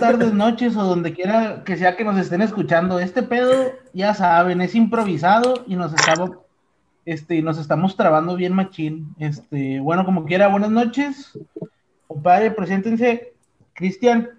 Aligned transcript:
tardes, 0.00 0.32
noches 0.32 0.76
o 0.76 0.82
donde 0.82 1.12
quiera 1.12 1.62
que 1.64 1.76
sea 1.76 1.96
que 1.96 2.04
nos 2.04 2.18
estén 2.18 2.42
escuchando. 2.42 2.98
Este 2.98 3.22
pedo, 3.22 3.72
ya 3.92 4.14
saben, 4.14 4.60
es 4.60 4.74
improvisado 4.74 5.64
y 5.66 5.76
nos 5.76 5.92
estamos, 5.92 6.30
este, 7.04 7.42
nos 7.42 7.58
estamos 7.58 7.96
trabando 7.96 8.34
bien 8.34 8.54
machín. 8.54 9.14
Este, 9.18 9.78
bueno, 9.80 10.04
como 10.04 10.24
quiera, 10.24 10.48
buenas 10.48 10.70
noches. 10.70 11.38
Compadre, 12.08 12.50
preséntense. 12.50 13.34
Cristian. 13.74 14.30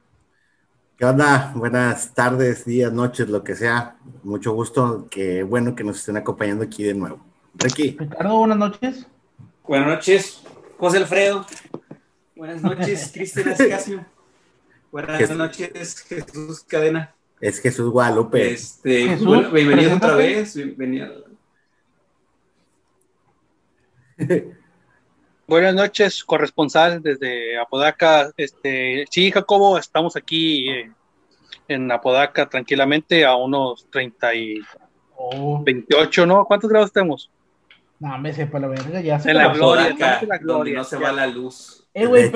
¿Qué 0.98 1.06
onda? 1.06 1.52
Buenas 1.56 2.14
tardes, 2.14 2.66
días, 2.66 2.92
noches, 2.92 3.30
lo 3.30 3.44
que 3.44 3.56
sea. 3.56 3.96
Mucho 4.24 4.54
gusto. 4.54 5.08
Qué 5.10 5.44
bueno 5.44 5.76
que 5.76 5.84
nos 5.84 6.00
estén 6.00 6.18
acompañando 6.18 6.64
aquí 6.64 6.84
de 6.84 6.94
nuevo. 6.94 7.20
Ricky. 7.56 7.96
Ricardo, 7.98 8.38
buenas 8.38 8.58
noches. 8.58 9.08
Buenas 9.68 9.88
noches, 9.88 10.44
José 10.78 10.98
Alfredo. 10.98 11.46
Buenas 12.36 12.62
noches, 12.62 13.12
Cristian 13.14 13.50
Ascasio. 13.50 14.06
Buenas 14.92 15.32
noches, 15.32 16.02
Jesús 16.02 16.66
Cadena. 16.68 17.16
Es 17.40 17.62
Jesús 17.62 17.90
Guadalupe. 17.90 18.52
Este, 18.52 19.08
Jesús, 19.08 19.26
bueno, 19.26 19.50
bienvenido 19.50 19.96
otra 19.96 20.16
vez. 20.16 20.54
Bienvenido. 20.54 21.24
Buenas 25.48 25.76
noches, 25.76 26.26
corresponsal 26.26 27.02
desde 27.02 27.58
Apodaca. 27.58 28.32
Este, 28.36 29.06
sí, 29.10 29.32
Jacobo, 29.32 29.78
estamos 29.78 30.18
aquí 30.18 30.70
eh, 30.70 30.92
en 31.70 31.90
Apodaca 31.90 32.50
tranquilamente 32.50 33.24
a 33.24 33.38
unos 33.38 33.90
30 33.92 34.36
y 34.36 34.62
28, 35.64 36.26
¿no? 36.26 36.44
¿Cuántos 36.44 36.70
grados 36.70 36.92
tenemos? 36.92 37.32
No, 37.98 38.18
me 38.18 38.34
sepa 38.34 38.60
la 38.60 38.68
verga, 38.68 39.00
ya 39.00 39.22
se 39.22 39.32
En 39.32 39.38
la 39.38 39.54
gloria, 39.54 39.96
la 40.28 40.38
gloria, 40.38 40.80
no 40.80 40.84
se 40.84 40.98
va 40.98 41.14
la 41.14 41.28
luz. 41.28 41.81
Eh, 41.94 42.06
güey, 42.06 42.32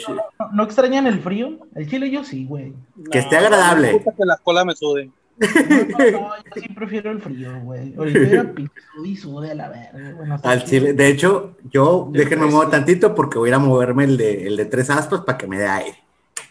¿no, 0.51 0.63
extrañan 0.63 1.07
el 1.07 1.21
frío? 1.21 1.59
El 1.75 1.89
chile 1.89 2.11
yo 2.11 2.23
sí, 2.23 2.45
güey. 2.45 2.73
que 3.09 3.19
esté 3.19 3.37
agradable. 3.37 3.93
Me 3.93 3.99
que 3.99 4.25
la 4.25 4.37
cola 4.37 4.65
me 4.65 4.75
sude. 4.75 5.09
No, 5.37 6.11
no, 6.11 6.35
yo 6.37 6.61
sí 6.61 6.69
prefiero 6.69 7.11
el 7.11 7.21
frío, 7.21 7.59
güey. 7.61 7.93
Ahorita 7.95 8.19
era 8.19 8.53
y 9.05 9.15
sude 9.15 9.51
a 9.51 9.55
la 9.55 9.69
verga. 9.69 10.39
Al 10.43 10.63
chile, 10.65 10.93
de 10.93 11.07
hecho, 11.07 11.55
yo 11.71 12.09
déjenme 12.11 12.47
mover 12.47 12.69
tantito 12.69 13.15
porque 13.15 13.37
voy 13.37 13.47
a 13.47 13.51
ir 13.51 13.55
a 13.55 13.59
moverme 13.59 14.03
el 14.05 14.17
de, 14.17 14.47
el 14.47 14.57
de 14.57 14.65
tres 14.65 14.89
aspas 14.89 15.21
para 15.21 15.37
que 15.37 15.47
me 15.47 15.57
dé 15.57 15.67
aire. 15.67 15.97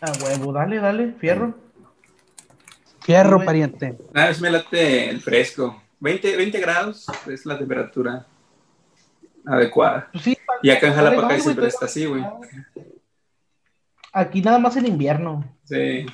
Ah, 0.01 0.13
huevo, 0.23 0.53
dale, 0.53 0.79
dale, 0.79 1.13
fierro. 1.19 1.55
Fierro, 3.01 3.45
pariente. 3.45 3.99
Nada, 4.13 4.31
es 4.31 4.41
me 4.41 4.51
late 4.51 5.11
el 5.11 5.21
fresco. 5.21 5.83
20, 6.01 6.37
20 6.37 6.61
grados 6.61 7.07
es 7.27 7.45
la 7.45 7.59
temperatura 7.59 8.27
adecuada. 9.47 10.09
Pues 10.13 10.25
sí, 10.25 10.39
y 10.63 10.71
acá 10.71 10.89
en 10.89 10.95
Jalapa 10.95 11.39
siempre 11.39 11.69
está 11.69 11.85
así, 11.85 12.07
güey. 12.07 12.25
Aquí 14.15 14.41
nada 14.41 14.61
más 14.61 14.77
en 14.77 14.87
invierno. 14.87 15.45
Sí. 15.65 16.07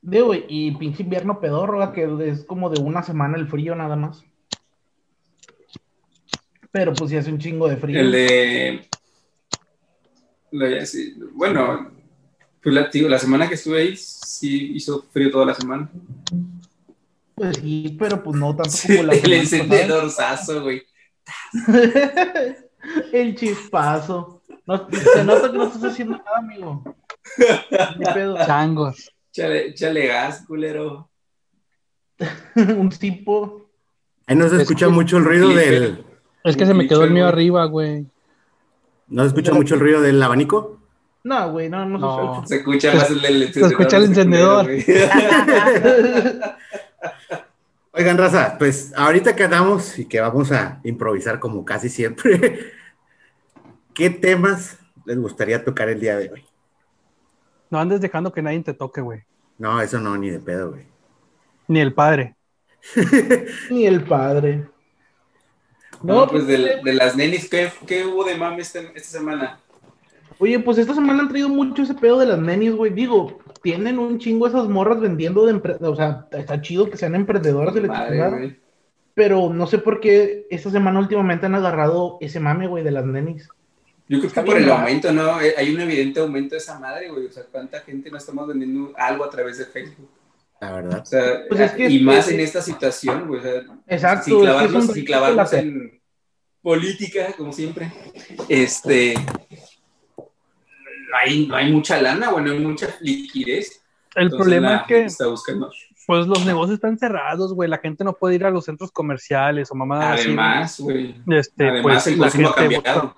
Digo, 0.00 0.32
y 0.34 0.70
pinche 0.76 1.02
invierno 1.02 1.38
pedorro, 1.38 1.92
que 1.92 2.08
es 2.26 2.44
como 2.44 2.70
de 2.70 2.80
una 2.80 3.02
semana 3.02 3.36
el 3.36 3.46
frío 3.46 3.74
nada 3.74 3.94
más. 3.94 4.24
Pero 6.72 6.94
pues 6.94 7.10
si 7.10 7.18
hace 7.18 7.30
un 7.30 7.38
chingo 7.38 7.68
de 7.68 7.76
frío. 7.76 8.00
El 8.00 8.12
de. 8.12 8.88
Bueno, 11.34 11.90
pues 12.62 12.74
la, 12.74 12.88
la 12.90 13.18
semana 13.18 13.48
que 13.48 13.56
estuve 13.56 13.82
ahí 13.82 13.94
sí 13.94 14.72
hizo 14.74 15.02
frío 15.12 15.30
toda 15.30 15.44
la 15.44 15.54
semana. 15.54 15.90
Pues 17.34 17.58
sí, 17.58 17.94
pero 17.98 18.22
pues 18.22 18.34
no 18.34 18.56
tanto 18.56 18.76
como 18.86 19.02
la 19.02 19.14
El 19.14 19.32
encendedorzazo, 19.34 20.62
güey. 20.62 20.82
el 23.12 23.34
chispazo. 23.34 24.37
Se 24.92 25.24
nota 25.24 25.50
que 25.50 25.58
no 25.58 25.64
estás 25.64 25.84
haciendo 25.84 26.18
nada, 26.18 26.38
amigo. 26.38 26.84
Changos. 28.46 29.12
Chale, 29.32 29.74
chale 29.74 30.06
gas, 30.06 30.44
culero. 30.46 31.10
un 32.56 32.90
tipo. 32.90 33.70
Ahí 34.26 34.36
no 34.36 34.48
se 34.48 34.60
escucha 34.60 34.88
mucho 34.88 35.16
el 35.18 35.24
ruido 35.24 35.48
del. 35.50 36.04
Es 36.44 36.56
que 36.56 36.66
se 36.66 36.74
me 36.74 36.86
quedó 36.86 37.04
el 37.04 37.12
mío 37.12 37.26
arriba, 37.26 37.64
güey. 37.64 38.06
¿No 39.08 39.22
se 39.22 39.28
escucha 39.28 39.52
mucho 39.52 39.74
el 39.74 39.80
ruido 39.80 40.00
del 40.02 40.22
abanico? 40.22 40.78
No, 41.24 41.50
güey, 41.50 41.68
no, 41.68 41.84
no, 41.86 42.46
se 42.46 42.56
escucha. 42.56 42.90
Se 42.90 42.90
escucha 42.90 42.94
más 42.94 43.10
el 43.10 43.20
del 43.20 43.42
encendedor. 43.42 43.68
Se 43.68 43.74
escucha 43.74 43.96
el 43.96 44.04
encendedor. 44.04 44.70
Oigan, 47.92 48.18
raza, 48.18 48.56
pues 48.58 48.92
ahorita 48.96 49.34
que 49.34 49.44
andamos 49.44 49.98
y 49.98 50.04
que 50.04 50.20
vamos 50.20 50.52
a 50.52 50.80
improvisar 50.84 51.40
como 51.40 51.64
casi 51.64 51.88
siempre, 51.88 52.72
¿qué 53.98 54.10
temas 54.10 54.78
les 55.04 55.18
gustaría 55.18 55.62
tocar 55.62 55.88
el 55.88 55.98
día 56.00 56.16
de 56.16 56.30
hoy? 56.30 56.44
No 57.68 57.80
andes 57.80 58.00
dejando 58.00 58.32
que 58.32 58.40
nadie 58.40 58.60
te 58.60 58.72
toque, 58.72 59.00
güey. 59.00 59.24
No, 59.58 59.82
eso 59.82 59.98
no, 59.98 60.16
ni 60.16 60.30
de 60.30 60.38
pedo, 60.38 60.70
güey. 60.70 60.86
Ni 61.66 61.80
el 61.80 61.92
padre. 61.92 62.36
ni 63.70 63.86
el 63.86 64.04
padre. 64.04 64.66
No, 66.00 66.28
pues 66.28 66.46
de, 66.46 66.80
las 66.94 67.16
nenis, 67.16 67.50
¿qué, 67.50 68.06
hubo 68.06 68.22
de 68.22 68.36
mami 68.36 68.60
esta, 68.60 68.80
semana? 69.00 69.58
Oye, 70.38 70.60
pues 70.60 70.78
esta 70.78 70.94
semana 70.94 71.22
han 71.22 71.28
traído 71.28 71.48
mucho 71.48 71.82
ese 71.82 71.94
pedo 71.94 72.20
de 72.20 72.26
las 72.26 72.38
nenis, 72.38 72.72
güey. 72.72 72.92
Digo, 72.92 73.40
tienen 73.62 73.98
un 73.98 74.20
chingo 74.20 74.46
esas 74.46 74.68
morras 74.68 75.00
vendiendo 75.00 75.44
de 75.44 75.60
O 75.80 75.96
sea, 75.96 76.28
está 76.30 76.60
chido 76.62 76.88
que 76.88 76.96
sean 76.96 77.16
emprendedoras 77.16 77.74
de 77.74 77.80
la 77.80 78.54
Pero 79.14 79.52
no 79.52 79.66
sé 79.66 79.78
por 79.78 79.98
qué 79.98 80.46
esta 80.50 80.70
semana 80.70 81.00
últimamente 81.00 81.46
han 81.46 81.56
agarrado 81.56 82.16
ese 82.20 82.38
mame, 82.38 82.68
güey, 82.68 82.84
de 82.84 82.92
las 82.92 83.04
nenis. 83.04 83.48
Yo 84.08 84.20
creo 84.20 84.32
que 84.32 84.42
por 84.42 84.56
el 84.56 84.70
aumento, 84.70 85.12
¿no? 85.12 85.40
Eh, 85.40 85.54
hay 85.56 85.74
un 85.74 85.80
evidente 85.82 86.20
aumento 86.20 86.54
de 86.54 86.58
esa 86.58 86.78
madre, 86.78 87.10
güey. 87.10 87.26
O 87.26 87.32
sea, 87.32 87.44
¿cuánta 87.44 87.80
gente 87.80 88.10
no 88.10 88.16
estamos 88.16 88.48
vendiendo 88.48 88.92
algo 88.96 89.24
a 89.24 89.30
través 89.30 89.58
de 89.58 89.66
Facebook? 89.66 90.08
La 90.60 90.72
verdad. 90.72 91.02
O 91.02 91.06
sea, 91.06 91.42
pues 91.48 91.72
y 91.78 92.00
más 92.00 92.28
en 92.28 92.40
esta 92.40 92.62
situación, 92.62 93.28
güey. 93.28 93.40
O 93.40 93.42
sea, 93.42 93.62
Exacto. 93.86 94.24
Sin 94.24 94.40
clavarnos, 94.40 94.86
sin 94.86 95.04
clavarnos 95.04 95.52
en 95.52 96.00
política, 96.62 97.34
como 97.36 97.52
siempre. 97.52 97.92
Este. 98.48 99.14
No 100.16 101.16
hay, 101.16 101.46
no 101.46 101.56
hay 101.56 101.72
mucha 101.72 102.00
lana, 102.00 102.30
güey, 102.30 102.44
no 102.44 102.52
hay 102.52 102.58
mucha 102.60 102.88
liquidez. 103.00 103.82
El 104.14 104.30
problema 104.30 104.76
es 104.76 104.82
que. 104.86 105.04
Está 105.04 105.26
buscando. 105.26 105.70
Pues 106.06 106.26
los 106.26 106.46
negocios 106.46 106.76
están 106.76 106.98
cerrados, 106.98 107.52
güey. 107.52 107.68
La 107.68 107.78
gente 107.78 108.02
no 108.02 108.14
puede 108.14 108.36
ir 108.36 108.44
a 108.46 108.50
los 108.50 108.64
centros 108.64 108.90
comerciales 108.90 109.70
o 109.70 109.74
mamadas 109.74 110.20
Además, 110.20 110.80
güey. 110.80 111.14
Este, 111.28 111.68
Además, 111.68 111.82
pues, 111.82 112.06
el 112.06 112.18
consumo 112.18 112.48
ha 112.48 112.54
cambiado. 112.54 113.14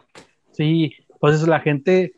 Sí, 0.61 0.95
entonces 1.09 1.49
la 1.49 1.61
gente, 1.61 2.13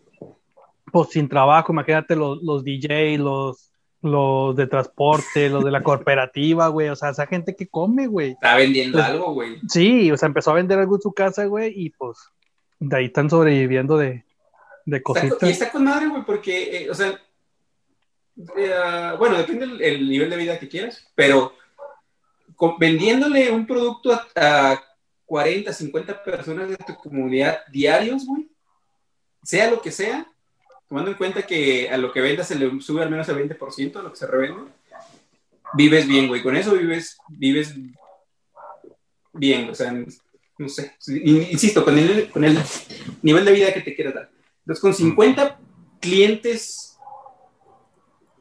pues 0.90 1.10
sin 1.10 1.28
trabajo, 1.28 1.72
imagínate 1.72 2.16
los, 2.16 2.42
los 2.42 2.64
DJ, 2.64 3.16
los, 3.18 3.70
los 4.00 4.56
de 4.56 4.66
transporte, 4.66 5.48
los 5.48 5.62
de 5.62 5.70
la 5.70 5.84
cooperativa, 5.84 6.66
güey, 6.66 6.88
o 6.88 6.96
sea, 6.96 7.10
esa 7.10 7.28
gente 7.28 7.54
que 7.54 7.68
come, 7.68 8.08
güey. 8.08 8.32
Está 8.32 8.56
vendiendo 8.56 8.98
pues, 8.98 9.08
algo, 9.08 9.32
güey. 9.34 9.60
Sí, 9.68 10.10
o 10.10 10.16
sea, 10.16 10.26
empezó 10.26 10.50
a 10.50 10.54
vender 10.54 10.80
algo 10.80 10.96
en 10.96 11.02
su 11.02 11.12
casa, 11.12 11.44
güey, 11.44 11.72
y 11.76 11.90
pues 11.90 12.18
de 12.80 12.96
ahí 12.96 13.04
están 13.04 13.30
sobreviviendo 13.30 13.96
de, 13.96 14.24
de 14.86 15.02
cositas. 15.04 15.40
y 15.40 15.50
está 15.50 15.70
con 15.70 15.84
madre, 15.84 16.08
güey, 16.08 16.24
porque, 16.24 16.78
eh, 16.78 16.90
o 16.90 16.94
sea, 16.94 17.10
eh, 18.56 19.14
bueno, 19.20 19.38
depende 19.38 19.68
del 19.68 20.08
nivel 20.08 20.28
de 20.28 20.36
vida 20.36 20.58
que 20.58 20.68
quieras, 20.68 21.08
pero 21.14 21.52
vendiéndole 22.80 23.52
un 23.52 23.68
producto 23.68 24.20
a 24.34 24.82
40, 25.32 25.72
50 25.72 26.24
personas 26.24 26.68
de 26.68 26.76
tu 26.76 26.94
comunidad 26.94 27.60
diarios, 27.70 28.26
güey, 28.26 28.50
sea 29.42 29.70
lo 29.70 29.80
que 29.80 29.90
sea, 29.90 30.30
tomando 30.86 31.10
en 31.10 31.16
cuenta 31.16 31.40
que 31.46 31.88
a 31.88 31.96
lo 31.96 32.12
que 32.12 32.20
vendas 32.20 32.48
se 32.48 32.54
le 32.54 32.82
sube 32.82 33.02
al 33.02 33.08
menos 33.08 33.26
el 33.30 33.36
20% 33.36 33.96
a 33.96 34.02
lo 34.02 34.10
que 34.10 34.18
se 34.18 34.26
revende, 34.26 34.70
vives 35.72 36.06
bien, 36.06 36.28
güey. 36.28 36.42
Con 36.42 36.54
eso 36.54 36.74
vives, 36.74 37.16
vives 37.30 37.74
bien, 39.32 39.70
o 39.70 39.74
sea, 39.74 39.90
no 40.58 40.68
sé. 40.68 40.96
Insisto, 41.24 41.82
con 41.82 41.96
el, 41.96 42.30
con 42.30 42.44
el 42.44 42.58
nivel 43.22 43.46
de 43.46 43.52
vida 43.52 43.72
que 43.72 43.80
te 43.80 43.94
quieras 43.94 44.12
dar. 44.12 44.30
Entonces, 44.58 44.82
con 44.82 44.92
50 44.92 45.58
clientes 45.98 46.98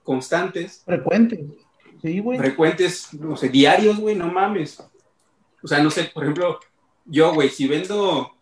constantes. 0.03 0.81
Frecuentes. 0.83 1.39
Sí, 2.01 2.19
güey. 2.19 2.37
Frecuentes, 2.37 3.13
no 3.13 3.37
sé, 3.37 3.47
diarios, 3.47 3.97
güey, 3.97 4.13
no 4.13 4.29
mames. 4.29 4.83
O 5.63 5.67
sea, 5.69 5.81
no 5.81 5.89
sé, 5.89 6.11
por 6.13 6.23
ejemplo, 6.23 6.59
yo, 7.05 7.33
güey, 7.33 7.49
si 7.49 7.67
vendo 7.67 8.33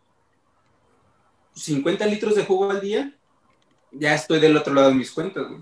50 1.54 2.06
litros 2.06 2.36
de 2.36 2.46
jugo 2.46 2.70
al 2.72 2.82
día, 2.82 3.14
ya 3.92 4.14
estoy 4.14 4.40
del 4.40 4.58
otro 4.58 4.74
lado 4.74 4.90
de 4.90 4.96
mis 4.96 5.12
cuentas, 5.12 5.46
güey. 5.48 5.62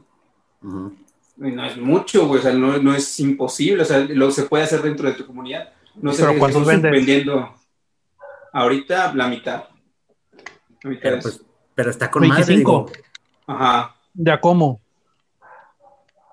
No 1.38 1.65
es 1.65 1.77
mucho, 1.77 2.27
güey, 2.27 2.39
o 2.39 2.44
sea, 2.44 2.53
no, 2.53 2.95
es 2.95 3.19
imposible, 3.19 3.83
o 3.83 3.85
sea, 3.85 3.99
lo 3.99 4.31
se 4.31 4.44
puede 4.44 4.63
hacer 4.63 4.81
dentro 4.81 5.07
de 5.07 5.15
tu 5.15 5.25
comunidad. 5.25 5.71
No 5.95 6.11
sé 6.11 6.23
¿Pero 6.23 6.39
cuántos 6.39 6.65
vendes? 6.65 6.91
vendiendo 6.91 7.55
ahorita 8.51 9.13
la 9.13 9.27
mitad. 9.27 9.65
pero, 10.81 11.19
pues, 11.19 11.44
pero, 11.75 11.91
está 11.91 12.09
con 12.09 12.23
25. 12.23 12.91
Más, 13.47 13.59
Ajá. 13.59 13.95
¿De 14.13 14.39
cómo? 14.39 14.81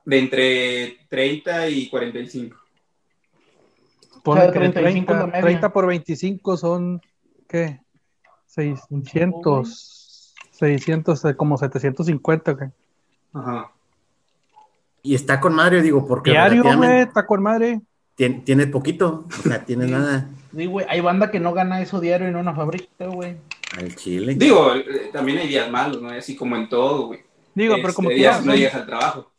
De 0.05 0.19
entre 0.19 0.99
30 1.09 1.69
y 1.69 1.89
45. 1.89 2.64
Pone 4.25 4.51
que 4.51 4.71
30, 4.71 5.33
30, 5.33 5.73
por 5.73 5.87
25 5.87 6.57
son, 6.57 7.01
¿qué? 7.47 7.81
600, 8.47 10.35
600, 10.51 11.23
como 11.37 11.59
750, 11.59 12.57
¿qué? 12.57 12.71
Ajá. 13.35 13.71
Y 15.03 15.15
está 15.15 15.39
con 15.41 15.55
madre, 15.55 15.83
digo, 15.83 16.07
porque 16.07 16.31
Diario, 16.31 16.63
güey, 16.63 17.01
está 17.01 17.27
con 17.27 17.43
madre. 17.43 17.83
tiene, 18.15 18.41
tiene 18.41 18.67
poquito, 18.67 19.27
o 19.29 19.43
sea, 19.43 19.63
tiene 19.63 19.87
nada 19.87 20.31
Sí, 20.57 20.65
güey, 20.65 20.87
hay 20.89 21.01
banda 21.03 21.31
que 21.31 21.39
no 21.39 21.53
gana 21.53 21.83
eso 21.83 22.01
diario 22.01 22.27
en 22.27 22.37
una 22.37 22.55
fábrica, 22.55 23.07
güey. 23.07 23.37
al 23.77 23.95
chile. 23.95 24.35
Digo, 24.37 24.75
eh, 24.75 25.11
también 25.13 25.39
hay 25.39 25.49
días 25.49 25.71
malos, 25.71 26.01
¿no? 26.01 26.09
Así 26.09 26.35
como 26.35 26.57
en 26.57 26.71
todo, 26.71 27.09
güey. 27.09 27.21
Digo, 27.55 27.75
pero 27.75 27.89
Este, 27.89 27.97
como 27.97 28.09
días, 28.09 28.43
no 28.43 28.55
llegas 28.55 28.77
al 28.77 28.87
trabajo. 28.87 29.31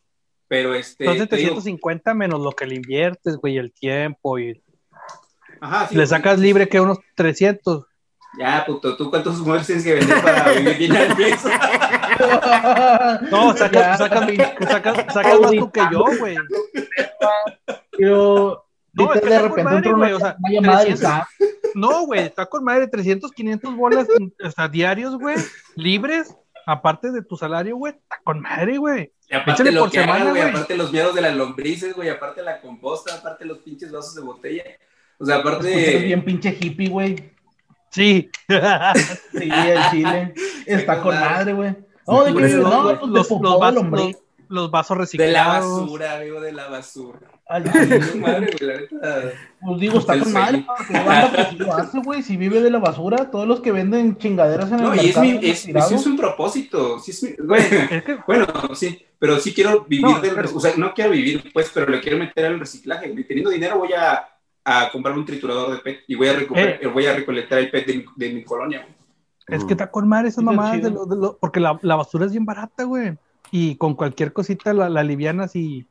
Pero 0.46 0.74
este. 0.74 1.04
son 1.04 1.26
te 1.26 1.36
digo, 1.36 1.54
750 1.54 2.14
menos 2.14 2.40
lo 2.40 2.52
que 2.52 2.66
le 2.66 2.76
inviertes, 2.76 3.36
güey, 3.36 3.58
el 3.58 3.72
tiempo 3.72 4.38
y 4.38 4.62
ajá, 5.66 5.88
sí, 5.88 5.94
le 5.94 6.04
güey. 6.04 6.06
sacas 6.06 6.38
libre 6.38 6.68
que 6.68 6.80
unos 6.80 6.98
300. 7.14 7.84
Ya, 8.38 8.64
puto, 8.66 8.96
¿tú 8.96 9.08
cuántos 9.10 9.38
muebles 9.38 9.66
tienes 9.66 9.84
que 9.84 9.94
vender 9.94 10.22
para 10.22 10.52
vivir 10.52 10.76
bien 10.78 10.96
al 10.96 11.16
mes? 11.16 11.40
No, 13.30 13.54
sacas, 13.56 13.98
sacas, 13.98 14.26
sacas, 14.68 15.12
sacas 15.12 15.40
más 15.40 15.50
tú 15.52 15.70
que 15.70 15.80
yo, 15.92 16.04
güey. 16.18 16.36
Pero 17.96 18.64
No, 18.92 19.04
ahorita 19.04 19.18
es 19.18 19.20
que 19.22 19.28
de 19.28 19.36
está 19.36 19.48
con 19.48 19.56
repente 19.56 19.92
madre, 19.92 19.94
una, 19.94 20.16
o 20.16 20.20
sea, 20.20 20.36
una 20.38 20.50
llamada 20.50 20.78
del 20.84 20.98
300. 20.98 21.00
SAT. 21.00 21.26
No, 21.74 22.06
güey, 22.06 22.20
está 22.20 22.46
con 22.46 22.64
madre 22.64 22.88
300, 22.88 23.30
500 23.32 23.76
bolas 23.76 24.06
o 24.44 24.50
sea, 24.50 24.68
diarios, 24.68 25.18
güey, 25.18 25.36
libres, 25.74 26.34
aparte 26.66 27.10
de 27.12 27.22
tu 27.22 27.36
salario, 27.36 27.76
güey, 27.76 27.92
está 27.92 28.20
con 28.24 28.40
madre, 28.40 28.78
güey. 28.78 29.12
Y 29.28 29.34
aparte 29.34 29.70
lo 29.72 29.80
por 29.82 29.90
que 29.90 30.00
semana, 30.00 30.30
güey, 30.30 30.42
güey. 30.42 30.50
aparte 30.50 30.76
los 30.76 30.92
miedos 30.92 31.14
de 31.14 31.20
las 31.20 31.34
lombrices, 31.36 31.94
güey, 31.94 32.08
aparte 32.08 32.42
la 32.42 32.60
composta, 32.60 33.14
aparte 33.14 33.44
los 33.44 33.58
pinches 33.58 33.92
vasos 33.92 34.14
de 34.14 34.22
botella. 34.22 34.64
O 35.18 35.24
sea, 35.24 35.42
Pues 35.42 35.54
aparte. 35.56 35.98
bien 36.00 36.24
pinche 36.24 36.56
hippie, 36.60 36.88
güey. 36.88 37.16
Sí. 37.90 38.28
Sí, 39.32 39.48
el 39.50 39.78
chile. 39.90 40.34
Está 40.66 41.00
con 41.00 41.14
madre. 41.14 41.52
güey. 41.52 41.76
No, 42.06 42.24
de 42.24 42.34
que 42.34 42.46
eso, 42.46 42.58
no, 42.58 42.82
pues 42.84 43.00
los, 43.00 43.10
de 43.10 43.18
los, 43.18 43.26
popó 43.28 43.52
de 43.54 43.58
vasos, 43.58 43.84
los, 43.90 44.12
los 44.48 44.70
vasos 44.70 44.96
De 44.96 45.00
reciclados. 45.02 45.34
la 45.66 45.80
basura, 45.80 46.16
amigo, 46.16 46.40
de 46.40 46.52
la 46.52 46.68
basura. 46.68 47.18
Chile, 47.72 48.00
Madre, 48.16 48.50
güey, 48.58 48.70
la 48.70 48.80
neta. 48.80 49.32
Pues 49.60 49.80
digo, 49.80 49.98
está 49.98 50.14
El 50.14 50.22
con 50.24 50.32
madre, 50.32 50.64
porque 50.66 50.92
banda 50.92 51.30
pues 51.48 51.58
lo 51.58 51.72
hace, 51.74 51.98
güey. 52.00 52.22
Si 52.22 52.36
vive 52.36 52.60
de 52.60 52.70
la 52.70 52.78
basura, 52.78 53.30
todos 53.30 53.46
los 53.46 53.60
que 53.60 53.72
venden 53.72 54.16
chingaderas 54.18 54.68
en 54.70 54.80
el 54.80 54.82
No, 54.82 54.94
y 54.94 54.98
es, 54.98 55.04
mercado. 55.16 55.24
mi, 55.26 55.48
es, 55.50 55.58
sí 55.60 55.72
es 55.94 56.06
un 56.06 56.16
propósito. 56.16 56.98
Sí 57.00 57.10
es 57.12 57.22
mi- 57.22 57.34
güey, 57.46 57.62
Es 57.90 58.02
que, 58.04 58.18
bueno, 58.26 58.46
sí, 58.74 59.04
pero 59.18 59.38
sí 59.40 59.52
quiero 59.54 59.84
vivir 59.88 60.06
No, 60.06 60.20
del. 60.20 60.34
pero- 60.34 60.56
O 60.56 60.60
sea, 60.60 60.72
no 60.76 60.92
quiero 60.94 61.10
vivir, 61.10 61.50
pues, 61.52 61.70
pero 61.72 61.86
le 61.90 62.00
quiero 62.00 62.18
meter 62.18 62.46
al 62.46 62.58
reciclaje. 62.60 63.10
güey. 63.10 63.24
Teniendo 63.24 63.50
dinero, 63.50 63.78
voy 63.78 63.92
a, 63.94 64.28
a 64.68 64.90
comprar 64.90 65.16
un 65.16 65.24
triturador 65.24 65.70
de 65.72 65.78
PET 65.78 66.00
y 66.08 66.16
voy 66.16 66.26
a, 66.28 66.32
recuperar, 66.34 66.80
Eh. 66.82 66.86
voy 66.88 67.06
a 67.06 67.14
recolectar 67.14 67.58
el 67.60 67.70
PET 67.70 67.86
de, 67.86 67.94
mi- 67.98 68.04
de 68.16 68.32
mi 68.34 68.42
colonia. 68.44 68.80
güey. 68.80 69.58
es 69.58 69.64
que 69.64 69.74
está 69.74 69.90
con 69.92 70.08
madre 70.08 70.28
esas 70.28 70.42
mamadas 70.42 70.82
de 70.82 70.90
lo, 70.90 71.06
de 71.06 71.16
lo- 71.16 71.38
porque 71.38 71.60
la, 71.60 71.78
la 71.82 71.94
basura 71.94 72.26
es 72.26 72.32
bien 72.32 72.44
barata, 72.44 72.82
güey. 72.82 73.16
Y 73.52 73.76
con 73.76 73.94
cualquier 73.94 74.32
cosita 74.32 74.72
la, 74.72 74.88
la 74.88 75.00
alivianas 75.00 75.54
y, 75.54 75.86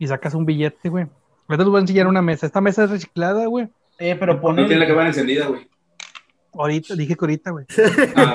y 0.00 0.06
sacas 0.08 0.34
un 0.34 0.44
billete, 0.44 0.88
güey. 0.88 1.06
Ahorita 1.46 1.62
les 1.62 1.70
voy 1.70 1.78
a 1.78 1.80
enseñar 1.82 2.08
una 2.08 2.22
mesa. 2.22 2.46
Esta 2.46 2.60
mesa 2.60 2.84
es 2.84 2.90
reciclada, 2.90 3.46
güey. 3.46 3.68
Eh, 4.00 4.16
pero 4.18 4.34
No 4.34 4.54
tiene 4.66 4.76
la 4.80 4.88
cámara 4.88 5.08
encendida, 5.08 5.46
güey. 5.46 5.68
Ahorita, 6.58 6.94
dije 6.96 7.14
que 7.14 7.24
ahorita, 7.24 7.50
güey. 7.52 7.64
Ah. 8.16 8.34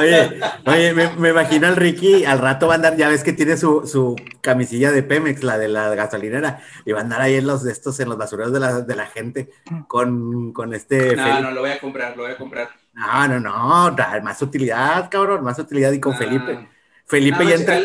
Oye, 0.00 0.40
oye, 0.66 0.92
me, 0.94 1.10
me 1.16 1.28
imagino 1.30 1.66
al 1.68 1.76
Ricky, 1.76 2.24
al 2.24 2.38
rato 2.40 2.66
va 2.66 2.74
a 2.74 2.76
andar, 2.76 2.96
ya 2.96 3.08
ves 3.08 3.22
que 3.22 3.32
tiene 3.32 3.56
su, 3.56 3.86
su 3.86 4.16
camisilla 4.40 4.90
de 4.92 5.02
Pemex, 5.02 5.42
la 5.42 5.56
de 5.58 5.68
la 5.68 5.94
gasolinera, 5.94 6.60
y 6.84 6.92
va 6.92 6.98
a 6.98 7.02
andar 7.02 7.20
ahí 7.20 7.36
en 7.36 7.46
los 7.46 7.62
de 7.62 7.72
estos, 7.72 8.00
en 8.00 8.08
los 8.08 8.18
basureros 8.18 8.52
de 8.52 8.60
la, 8.60 8.80
de 8.80 8.96
la 8.96 9.06
gente, 9.06 9.50
con, 9.88 10.52
con 10.52 10.74
este 10.74 11.14
no, 11.16 11.22
Felipe. 11.22 11.42
no, 11.42 11.50
lo 11.52 11.60
voy 11.60 11.70
a 11.70 11.78
comprar, 11.80 12.16
lo 12.16 12.24
voy 12.24 12.32
a 12.32 12.36
comprar. 12.36 12.68
No, 12.94 13.28
no, 13.28 13.40
no, 13.40 13.96
más 14.22 14.42
utilidad, 14.42 15.08
cabrón, 15.10 15.44
más 15.44 15.58
utilidad 15.58 15.92
y 15.92 16.00
con 16.00 16.14
Ah. 16.14 16.18
Felipe. 16.18 16.68
Felipe 17.06 17.46
ya 17.46 17.54
entra. 17.54 17.80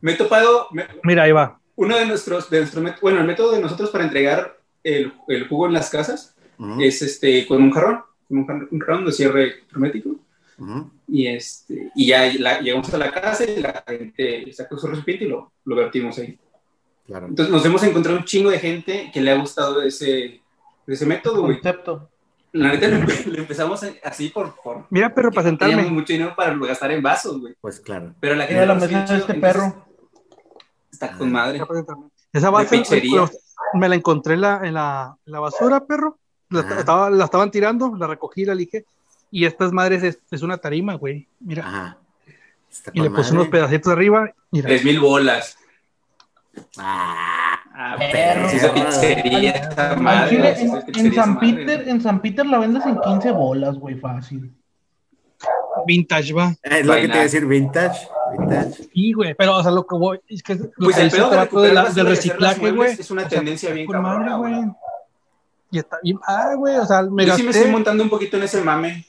Me 0.00 0.12
he 0.12 0.14
topado, 0.16 0.68
me- 0.72 0.86
Mira, 1.02 1.24
ahí 1.24 1.32
va. 1.32 1.58
uno 1.76 1.96
de 1.96 2.06
nuestros, 2.06 2.48
de 2.50 2.58
nuestro 2.60 2.82
bueno, 3.00 3.20
el 3.20 3.26
método 3.26 3.52
de 3.52 3.60
nosotros 3.60 3.90
para 3.90 4.04
entregar 4.04 4.58
el, 4.84 5.12
el 5.28 5.48
jugo 5.48 5.66
en 5.66 5.72
las 5.72 5.90
casas 5.90 6.34
es 6.80 7.02
este, 7.02 7.46
con 7.46 7.62
un 7.62 7.70
jarrón, 7.70 8.00
con 8.28 8.68
un 8.70 8.78
jarrón 8.80 9.04
de 9.06 9.12
cierre 9.12 9.54
hermético. 9.72 10.10
ujú. 10.58 10.90
Y, 11.08 11.26
este, 11.26 11.90
y 11.94 12.06
ya 12.08 12.30
la- 12.38 12.60
llegamos 12.60 12.92
a 12.92 12.98
la 12.98 13.10
casa 13.10 13.44
y 13.44 13.60
la 13.60 13.82
gente 13.86 14.52
saca 14.52 14.76
su 14.76 14.86
recipiente 14.86 15.24
y 15.24 15.28
lo, 15.28 15.52
lo 15.64 15.76
vertimos 15.76 16.18
ahí. 16.18 16.38
Claro. 17.06 17.26
Entonces 17.28 17.50
nos 17.52 17.64
hemos 17.64 17.82
encontrado 17.84 18.18
un 18.18 18.24
chingo 18.24 18.50
de 18.50 18.58
gente 18.58 19.10
que 19.12 19.20
le 19.22 19.30
ha 19.30 19.36
gustado 19.38 19.80
ese, 19.82 20.42
ese 20.86 21.06
método, 21.06 21.42
güey. 21.42 21.54
Concepto. 21.54 22.10
La 22.52 22.72
neta 22.72 22.88
lo, 22.88 22.96
empe- 22.96 23.24
lo 23.26 23.38
empezamos 23.38 23.82
así 24.04 24.28
por... 24.30 24.54
por 24.62 24.86
Mira, 24.90 25.14
perro, 25.14 25.30
para 25.30 25.44
teníamos 25.50 25.68
sentarme. 25.84 25.90
mucho 25.90 26.12
dinero 26.12 26.34
para 26.36 26.54
gastar 26.56 26.90
en 26.92 27.02
vasos, 27.02 27.40
güey. 27.40 27.54
Pues 27.60 27.80
claro. 27.80 28.14
Pero 28.20 28.34
la 28.34 28.44
gente 28.46 28.54
Mira 28.62 28.66
la 28.66 28.74
mesa 28.74 29.04
de 29.14 29.18
este 29.20 29.34
perro. 29.34 29.86
Está 30.90 31.16
con 31.16 31.30
madre. 31.30 31.60
Esa 32.32 32.50
base 32.50 32.82
me 33.74 33.88
la 33.88 33.94
encontré 33.94 34.34
en 34.34 34.40
la, 34.40 34.60
en 34.64 34.74
la, 34.74 35.16
en 35.24 35.32
la 35.32 35.40
basura, 35.40 35.86
perro. 35.86 36.18
La, 36.50 36.60
estaba, 36.60 37.10
la 37.10 37.24
estaban 37.24 37.50
tirando, 37.50 37.94
la 37.96 38.06
recogí, 38.06 38.44
la 38.44 38.54
lije. 38.54 38.84
Y 39.30 39.44
estas 39.44 39.72
madres 39.72 40.02
es, 40.02 40.18
es 40.30 40.42
una 40.42 40.56
tarima, 40.58 40.94
güey. 40.94 41.26
Mira. 41.40 41.66
Ajá. 41.66 41.98
Está 42.70 42.90
y 42.94 43.00
le 43.00 43.10
puse 43.10 43.32
unos 43.32 43.48
pedacitos 43.48 43.92
arriba. 43.92 44.30
Mira. 44.50 44.66
Tres 44.68 44.84
mil 44.84 45.00
bolas. 45.00 45.56
Ah, 46.78 47.54
Ah, 47.80 47.96
Perro. 47.96 48.48
esa 48.48 48.74
pizzería, 48.74 49.50
esa 49.52 49.90
Al 49.92 50.00
madre. 50.00 50.30
chile, 50.30 50.50
esa 50.50 50.60
en, 50.62 50.68
en 50.74 50.84
pizzería, 50.86 51.10
esa 51.12 51.22
San 51.22 51.34
madre. 51.34 51.54
Peter, 51.54 51.88
en 51.88 52.00
San 52.00 52.20
Peter 52.22 52.46
la 52.46 52.58
vendes 52.58 52.84
en 52.86 53.00
15 53.00 53.30
bolas, 53.30 53.76
güey, 53.78 53.94
fácil. 54.00 54.52
Vintage, 55.86 56.32
va. 56.32 56.54
es 56.62 56.84
lo 56.84 56.94
que 56.94 57.00
te 57.02 57.06
iba 57.06 57.16
a 57.16 57.22
decir, 57.22 57.46
vintage. 57.46 58.08
Vintage. 58.36 58.88
Sí, 58.92 59.12
güey. 59.12 59.34
Pero, 59.34 59.56
o 59.58 59.62
sea, 59.62 59.70
lo 59.70 59.86
que 59.86 59.96
voy. 59.96 60.18
Es 60.26 60.42
que 60.42 60.56
Pues 60.56 60.96
que 60.96 61.02
el 61.02 61.10
pedo 61.12 61.30
de 61.30 61.42
este 61.42 61.56
de 61.60 61.72
la- 61.72 61.84
del 61.90 62.06
reciclaje, 62.06 62.70
güey. 62.72 62.92
es 62.92 63.10
una 63.12 63.22
o 63.22 63.28
sea, 63.28 63.38
tendencia 63.38 63.72
bien 63.72 63.86
cabrona, 63.86 64.36
güey. 64.38 64.54
Y 65.70 65.78
está 65.78 65.98
bien 66.02 66.18
padre, 66.18 66.56
güey. 66.56 66.76
O 66.76 66.86
sea, 66.86 67.02
me 67.02 67.26
Yo 67.26 67.34
sí 67.36 67.42
me 67.42 67.50
estoy 67.50 67.70
montando 67.70 68.02
un 68.02 68.10
poquito 68.10 68.36
en 68.36 68.44
ese 68.44 68.62
mame, 68.62 69.06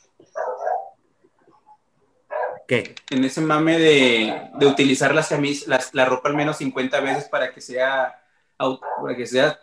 ¿Qué? 2.67 2.95
en 3.09 3.23
ese 3.23 3.41
mame 3.41 3.79
de, 3.79 4.49
de 4.59 4.65
utilizar 4.67 5.15
las 5.15 5.29
camis, 5.29 5.67
las, 5.67 5.93
la 5.93 6.05
ropa 6.05 6.29
al 6.29 6.35
menos 6.35 6.57
50 6.57 6.99
veces 6.99 7.25
para 7.25 7.51
que 7.51 7.61
sea, 7.61 8.21
para 8.57 9.15
que 9.15 9.25
sea 9.25 9.59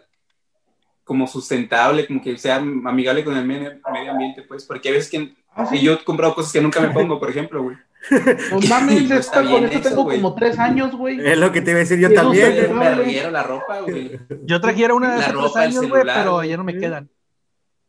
como 1.04 1.26
sustentable, 1.28 2.06
como 2.06 2.20
que 2.20 2.36
sea 2.36 2.56
amigable 2.56 3.24
con 3.24 3.36
el 3.36 3.44
medio, 3.44 3.78
ambiente, 3.84 4.42
pues, 4.42 4.64
porque 4.64 4.88
a 4.88 4.92
veces 4.92 5.10
que 5.10 5.34
Ah, 5.56 5.64
sí. 5.64 5.80
yo 5.80 5.94
he 5.94 6.04
comprado 6.04 6.34
cosas 6.34 6.52
que 6.52 6.60
nunca 6.60 6.80
me 6.80 6.90
pongo, 6.90 7.18
por 7.18 7.30
ejemplo, 7.30 7.62
güey. 7.62 7.78
Pues 8.50 8.68
mames, 8.68 9.10
esta, 9.10 9.42
con 9.42 9.64
esto 9.64 9.78
eso, 9.78 9.88
tengo 9.88 10.04
como 10.04 10.34
3 10.34 10.58
años, 10.58 10.94
güey. 10.94 11.18
Es 11.26 11.38
lo 11.38 11.50
que 11.52 11.60
te 11.60 11.70
iba 11.70 11.78
a 11.78 11.80
decir 11.80 11.98
yo 11.98 12.12
también. 12.12 12.76
Me 12.76 12.94
reguero 12.94 13.30
la 13.30 13.42
ropa, 13.42 13.80
güey. 13.80 14.18
Yo 14.44 14.60
trajera 14.60 14.94
una 14.94 15.14
de 15.14 15.18
La 15.18 15.24
hace 15.24 15.32
tres 15.32 15.42
ropa, 15.42 15.60
años, 15.60 15.88
güey, 15.88 16.02
pero 16.04 16.44
ya 16.44 16.56
no 16.56 16.64
me 16.64 16.78
quedan. 16.78 17.10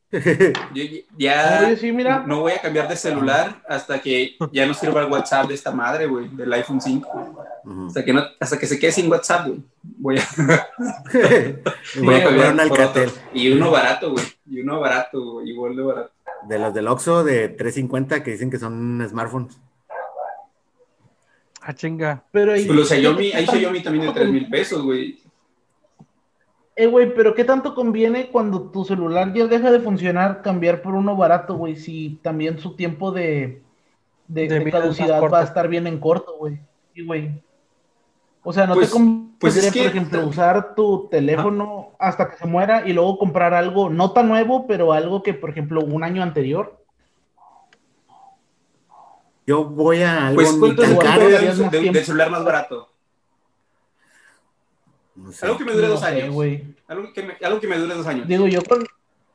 Yo 0.10 0.84
ya 1.18 1.64
Oye, 1.66 1.76
sí, 1.76 1.92
mira. 1.92 2.24
no 2.26 2.40
voy 2.40 2.54
a 2.54 2.62
cambiar 2.62 2.88
de 2.88 2.96
celular 2.96 3.62
hasta 3.68 4.00
que 4.00 4.38
ya 4.54 4.66
no 4.66 4.74
sirva 4.74 5.02
el 5.02 5.12
WhatsApp 5.12 5.50
de 5.50 5.54
esta 5.54 5.72
madre, 5.72 6.06
güey, 6.08 6.30
del 6.30 6.52
iPhone 6.54 6.80
5. 6.80 7.36
Ujú. 7.66 7.88
Hasta 7.88 8.06
que, 8.06 8.14
no, 8.14 8.24
hasta 8.40 8.58
que 8.58 8.68
se 8.68 8.80
quede 8.80 8.94
sin 8.94 9.12
WhatsApp, 9.12 9.48
güey. 9.48 9.60
Voy 9.84 10.18
a, 10.18 10.24
Voy 11.14 12.04
voy 12.06 12.16
a 12.16 12.24
cambiar 12.24 12.52
un 12.52 12.58
por 12.58 12.66
otro. 12.72 12.84
Alcatel. 12.84 13.12
Y 13.34 13.52
uno 13.52 13.70
barato, 13.70 14.12
güey. 14.12 14.26
Y 14.50 14.62
uno 14.62 14.80
barato, 14.80 15.34
güey. 15.34 15.50
Igual 15.50 15.76
de 15.76 15.84
barato. 15.84 16.12
De 16.48 16.60
los 16.60 16.74
del 16.74 16.88
Oxxo 16.88 17.24
de 17.26 17.50
350 17.50 18.24
que 18.24 18.32
dicen 18.32 18.50
que 18.50 18.60
son 18.60 19.06
smartphones. 19.10 19.60
Ah, 21.70 21.74
chinga. 21.74 22.24
Pero 22.32 22.54
ahí- 22.54 22.64
Los 22.64 22.88
Xiaomi, 22.88 23.34
hay 23.34 23.46
Xiaomi 23.46 23.84
también 23.84 24.06
de 24.06 24.14
3 24.14 24.30
mil 24.30 24.50
pesos, 24.50 24.82
güey. 24.84 25.20
Eh, 26.78 26.88
güey, 26.88 27.14
pero 27.14 27.36
¿qué 27.36 27.44
tanto 27.44 27.76
conviene 27.76 28.28
cuando 28.30 28.70
tu 28.70 28.86
celular 28.86 29.34
ya 29.34 29.48
deja 29.48 29.70
de 29.70 29.82
funcionar 29.82 30.42
cambiar 30.42 30.82
por 30.82 30.94
uno 30.96 31.18
barato, 31.18 31.56
güey? 31.58 31.76
Si 31.76 32.20
también 32.22 32.58
su 32.58 32.78
tiempo 32.78 33.12
de, 33.12 33.64
de, 34.30 34.72
caducidad 34.72 35.22
va 35.30 35.42
a 35.42 35.44
estar 35.44 35.68
bien 35.68 35.88
en 35.88 36.00
corto, 36.00 36.38
güey. 36.38 36.58
Sí, 36.96 37.06
güey. 37.06 37.44
O 38.44 38.54
sea, 38.54 38.66
no 38.66 38.76
Pues- 38.76 38.88
te 38.88 38.94
conviene, 38.94 39.32
pues 39.38 39.58
es 39.58 39.74
que- 39.74 39.80
por 39.82 39.88
ejemplo, 39.90 40.26
usar 40.26 40.74
tu 40.74 41.10
teléfono 41.12 41.90
hasta 42.00 42.30
que 42.30 42.38
se 42.38 42.46
muera 42.48 42.88
y 42.88 42.94
luego 42.94 43.18
comprar 43.20 43.54
algo 43.54 43.90
no 43.90 44.12
tan 44.14 44.30
nuevo, 44.30 44.68
pero 44.68 44.94
algo 44.94 45.22
que, 45.22 45.34
por 45.34 45.50
ejemplo, 45.50 45.82
un 45.82 46.02
año 46.06 46.24
anterior. 46.24 46.78
Yo 49.48 49.64
voy 49.64 50.02
a 50.04 50.28
algo 50.28 50.42
Pues, 50.42 50.54
¿cuánto 50.60 50.84
es 50.84 50.90
el 50.90 51.70
de- 51.72 51.92
del 51.92 52.06
celular 52.06 52.30
más 52.30 52.44
barato? 52.44 52.90
No 55.16 55.32
sé. 55.32 55.46
Algo 55.46 55.58
que 55.58 55.66
me 55.66 55.72
dure 55.72 55.88
No 55.88 55.94
dos 55.94 56.02
sé, 56.02 56.06
años. 56.08 56.34
güey. 56.34 56.76
Algo 56.88 57.14
que, 57.14 57.24
me, 57.24 57.34
algo 57.46 57.60
que 57.60 57.68
me 57.68 57.78
dure 57.78 57.96
dos 57.96 58.06
años. 58.06 58.28
Digo, 58.28 58.48
yo 58.48 58.60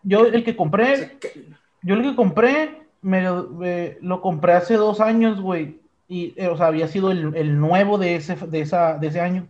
yo 0.04 0.26
el 0.26 0.44
que 0.44 0.50
O 0.52 0.56
compré, 0.56 0.96
sea, 0.96 1.18
que- 1.18 1.46
Yo 1.82 1.94
el 1.96 2.02
que 2.02 2.14
compré, 2.14 2.82
me, 3.00 3.22
me- 3.32 3.96
lo 4.02 4.20
compré 4.20 4.52
hace 4.52 4.74
dos 4.76 5.00
años, 5.00 5.40
güey. 5.40 5.80
Y, 6.08 6.34
eh, 6.36 6.48
o 6.48 6.56
sea, 6.56 6.66
había 6.66 6.86
sido 6.88 7.10
el, 7.10 7.34
el 7.34 7.58
nuevo 7.58 7.98
de 7.98 8.16
ese, 8.16 8.36
de, 8.36 8.60
esa, 8.60 8.98
de 8.98 9.06
ese 9.08 9.20
año. 9.20 9.48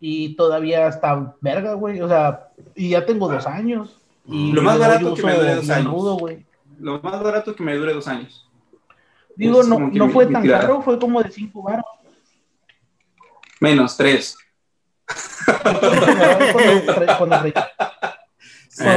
Y 0.00 0.34
todavía 0.36 0.86
está 0.88 1.34
verga, 1.40 1.74
güey. 1.74 2.00
O 2.00 2.08
sea, 2.08 2.48
y 2.74 2.90
ya 2.90 3.04
tengo 3.04 3.28
dos 3.28 3.46
años. 3.46 3.98
Y 4.26 4.52
Lo 4.52 4.62
más 4.62 4.78
barato 4.78 5.14
que 5.14 5.22
me 5.22 5.34
dure 5.34 5.54
dos 5.56 5.70
años. 5.70 5.92
rudo. 5.92 6.18
Lo 6.78 7.00
más 7.02 7.22
barato 7.22 7.54
que 7.54 7.62
me 7.62 7.74
dure 7.76 7.92
dos 7.92 8.06
años. 8.08 8.45
Digo, 9.36 9.60
Es 9.60 9.68
no, 9.68 9.78
no 9.78 10.10
fue 10.10 10.26
tan 10.26 10.42
tirada. 10.42 10.62
caro, 10.62 10.82
fue 10.82 10.98
como 10.98 11.22
de 11.22 11.30
cinco 11.30 11.62
baros. 11.62 11.84
Menos, 13.60 13.96
tres. 13.96 14.36
cuando, 17.18 17.40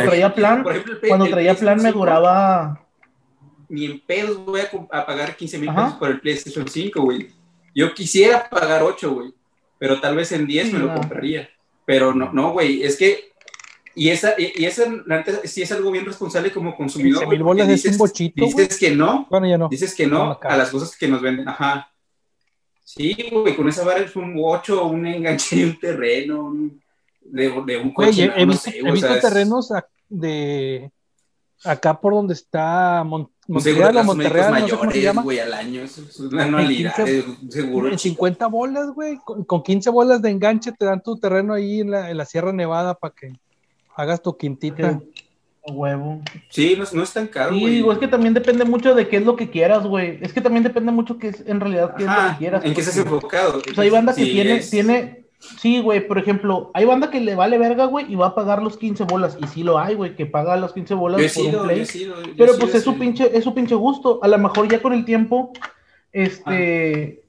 traía, 0.05 0.33
plan, 0.33 0.65
cuando 1.07 1.27
traía 1.27 1.55
plan 1.55 1.81
me 1.81 1.91
duraba... 1.91 2.81
Ni 3.67 3.85
en 3.85 3.99
pedos 3.99 4.43
voy 4.43 4.61
a, 4.91 5.05
pagar 5.05 5.35
15 5.35 5.59
mil 5.59 5.73
pesos 5.73 5.93
por 5.93 6.09
el 6.09 6.19
PlayStation 6.19 6.67
5, 6.67 7.01
güey. 7.01 7.29
Yo 7.75 7.93
quisiera 7.93 8.49
pagar 8.49 8.81
8, 8.81 9.13
güey. 9.13 9.33
Pero 9.77 10.01
tal 10.01 10.15
vez 10.15 10.31
en 10.31 10.47
10 10.47 10.73
me 10.73 10.79
lo 10.79 10.93
compraría. 10.93 11.47
Pero 11.85 12.13
no, 12.15 12.33
no, 12.33 12.51
güey. 12.51 12.81
Es 12.81 12.97
que 12.97 13.28
y 13.99 14.09
esa, 14.11 14.33
y 14.37 14.63
esa 14.63 14.85
sí 15.43 15.61
es 15.61 15.71
algo 15.73 15.91
bien 15.91 16.05
responsable 16.05 16.53
como 16.53 16.73
consumidor. 16.73 17.27
mil 17.27 17.43
bolas 17.43 17.67
dices, 17.67 17.85
es 17.85 17.91
un 17.91 17.97
bochito. 17.97 18.45
Dices 18.45 18.79
que 18.79 18.91
no. 18.91 19.27
Bueno, 19.29 19.45
ya 19.45 19.57
no. 19.57 19.67
Dices 19.67 19.93
que 19.93 20.07
no 20.07 20.39
a 20.41 20.55
las 20.55 20.69
cosas 20.69 20.95
que 20.95 21.09
nos 21.09 21.21
venden. 21.21 21.49
Ajá. 21.49 21.91
Sí, 22.81 23.27
güey, 23.29 23.57
con 23.57 23.67
esa 23.67 23.83
vara 23.83 23.99
es 23.99 24.15
un 24.15 24.35
8, 24.41 24.85
un 24.85 25.05
enganche 25.05 25.57
de 25.57 25.65
un 25.65 25.79
terreno, 25.79 26.53
de, 27.19 27.61
de, 27.65 27.77
un 27.77 27.93
coche. 27.93 28.31
he, 28.37 28.45
visto, 28.45 28.69
he 28.73 28.89
visto 28.89 29.19
terrenos 29.19 29.69
de 30.07 30.89
acá 31.65 31.99
por 31.99 32.13
donde 32.13 32.35
está 32.35 33.03
Mont 33.03 33.29
Montreal 33.47 33.97
o 33.97 34.03
Monterreal, 34.05 34.61
no 34.61 34.67
sé 34.67 34.77
cómo 34.77 34.91
se 34.91 35.01
llama. 35.01 35.21
Güey, 35.23 35.39
al 35.39 35.53
año, 35.53 35.81
es 35.81 36.19
una 36.19 36.43
anualidad, 36.45 36.95
15, 36.95 37.25
seguro. 37.49 37.89
En 37.89 37.99
50 37.99 38.47
bolas, 38.47 38.91
güey, 38.91 39.17
con, 39.25 39.43
con, 39.43 39.61
15 39.61 39.89
bolas 39.89 40.21
de 40.21 40.29
enganche 40.29 40.71
te 40.71 40.85
dan 40.85 41.03
tu 41.03 41.17
terreno 41.17 41.53
ahí 41.53 41.81
en 41.81 41.91
la, 41.91 42.09
en 42.09 42.17
la 42.17 42.25
Sierra 42.25 42.53
Nevada 42.53 42.93
para 42.93 43.13
que 43.13 43.33
hagas 43.99 44.21
tu 44.21 44.37
quintita. 44.37 45.01
Huevo. 45.67 46.21
Sí, 46.49 46.75
no, 46.77 46.85
no, 46.93 47.03
es 47.03 47.13
tan 47.13 47.27
caro. 47.27 47.53
Sí, 47.53 47.65
digo, 47.65 47.91
es 47.91 47.99
que 47.99 48.07
también 48.07 48.33
depende 48.33 48.65
mucho 48.65 48.95
de 48.95 49.07
qué 49.07 49.17
es 49.17 49.25
lo 49.25 49.35
que 49.35 49.49
quieras, 49.49 49.85
güey. 49.85 50.17
Es 50.21 50.33
que 50.33 50.41
también 50.41 50.63
depende 50.63 50.91
mucho 50.91 51.17
que 51.17 51.27
es, 51.27 51.43
en 51.45 51.59
realidad 51.59 51.95
qué 51.95 52.05
es 52.05 52.09
lo 52.09 52.31
que 52.31 52.37
quieras. 52.37 52.65
En 52.65 52.73
qué 52.73 52.79
estás 52.79 52.97
enfocado. 52.97 53.59
O 53.59 53.73
sea, 53.73 53.83
hay 53.83 53.89
banda 53.89 54.15
que 54.15 54.25
tiene, 54.25 54.61
tiene, 54.61 55.25
sí, 55.59 55.81
güey, 55.81 56.07
por 56.07 56.17
ejemplo, 56.17 56.71
hay 56.73 56.85
banda 56.85 57.11
que 57.11 57.19
le 57.19 57.35
vale 57.35 57.57
verga, 57.59 57.85
güey, 57.85 58.11
y 58.11 58.15
va 58.15 58.27
a 58.27 58.35
pagar 58.35 58.63
los 58.63 58.77
15 58.77 59.03
bolas. 59.03 59.37
Y 59.39 59.47
sí 59.47 59.63
lo 59.63 59.77
hay, 59.77 59.95
güey, 59.95 60.15
que 60.15 60.25
paga 60.25 60.55
los 60.55 60.73
15 60.73 60.93
bolas 60.95 61.33
por 61.33 61.45
un 61.45 61.67
play. 61.67 61.85
pero 62.37 62.57
pues 62.57 62.73
es 62.73 62.83
su 62.83 62.97
pinche, 62.97 63.37
es 63.37 63.43
su 63.43 63.53
pinche 63.53 63.75
gusto. 63.75 64.19
A 64.23 64.27
lo 64.27 64.37
mejor 64.39 64.67
ya 64.69 64.81
con 64.81 64.93
el 64.93 65.05
tiempo, 65.05 65.51
este. 66.11 67.21
Ah 67.21 67.28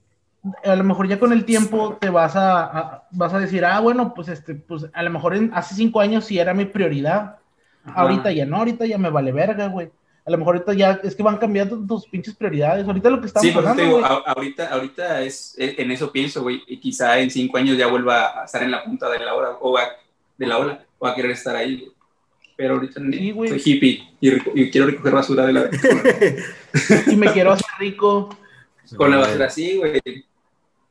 a 0.63 0.75
lo 0.75 0.83
mejor 0.83 1.07
ya 1.07 1.19
con 1.19 1.33
el 1.33 1.45
tiempo 1.45 1.97
te 1.99 2.09
vas 2.09 2.35
a, 2.35 3.03
vas 3.11 3.33
a 3.33 3.39
decir, 3.39 3.63
ah, 3.63 3.79
bueno, 3.79 4.13
pues 4.13 4.27
este, 4.27 4.55
pues 4.55 4.87
a 4.91 5.03
lo 5.03 5.09
mejor 5.09 5.37
hace 5.53 5.75
cinco 5.75 5.99
años 5.99 6.25
sí 6.25 6.39
era 6.39 6.53
mi 6.53 6.65
prioridad. 6.65 7.37
Ahorita 7.83 8.31
ya 8.31 8.45
no, 8.45 8.57
ahorita 8.57 8.85
ya 8.85 8.97
me 8.97 9.09
vale 9.09 9.31
verga, 9.31 9.67
güey. 9.67 9.89
A 10.23 10.29
lo 10.29 10.37
mejor 10.37 10.55
ahorita 10.55 10.73
ya 10.73 10.99
es 11.03 11.15
que 11.15 11.23
van 11.23 11.37
cambiando 11.37 11.79
tus 11.85 12.07
pinches 12.07 12.35
prioridades. 12.35 12.85
Ahorita 12.85 13.09
lo 13.09 13.19
que 13.19 13.27
estamos 13.27 13.47
sí, 13.47 13.55
pasando, 13.55 14.05
ahorita, 14.05 14.69
ahorita 14.69 15.21
es, 15.21 15.55
en 15.57 15.89
eso 15.91 16.11
pienso, 16.11 16.43
güey, 16.43 16.61
y 16.67 16.77
quizá 16.79 17.19
en 17.19 17.31
cinco 17.31 17.57
años 17.57 17.77
ya 17.77 17.87
vuelva 17.87 18.41
a 18.41 18.45
estar 18.45 18.61
en 18.61 18.71
la 18.71 18.83
punta 18.83 19.09
de 19.09 19.19
la 19.19 19.33
hora, 19.33 19.57
o 19.59 19.77
a, 19.77 19.83
de 20.37 20.47
la 20.47 20.57
ola, 20.59 20.85
o 20.99 21.07
a 21.07 21.15
querer 21.15 21.31
estar 21.31 21.55
ahí, 21.55 21.91
Pero 22.55 22.75
ahorita 22.75 22.99
soy 22.99 23.61
hippie 23.65 24.07
y, 24.19 24.69
quiero 24.69 24.87
recoger 24.87 25.13
basura 25.13 25.45
de 25.47 25.53
la... 25.53 25.69
y 27.11 27.15
me 27.15 27.31
quiero 27.31 27.53
hacer 27.53 27.69
rico. 27.79 28.37
Con 28.95 29.09
la 29.09 29.17
basura 29.17 29.47
así, 29.47 29.77
güey. 29.77 29.99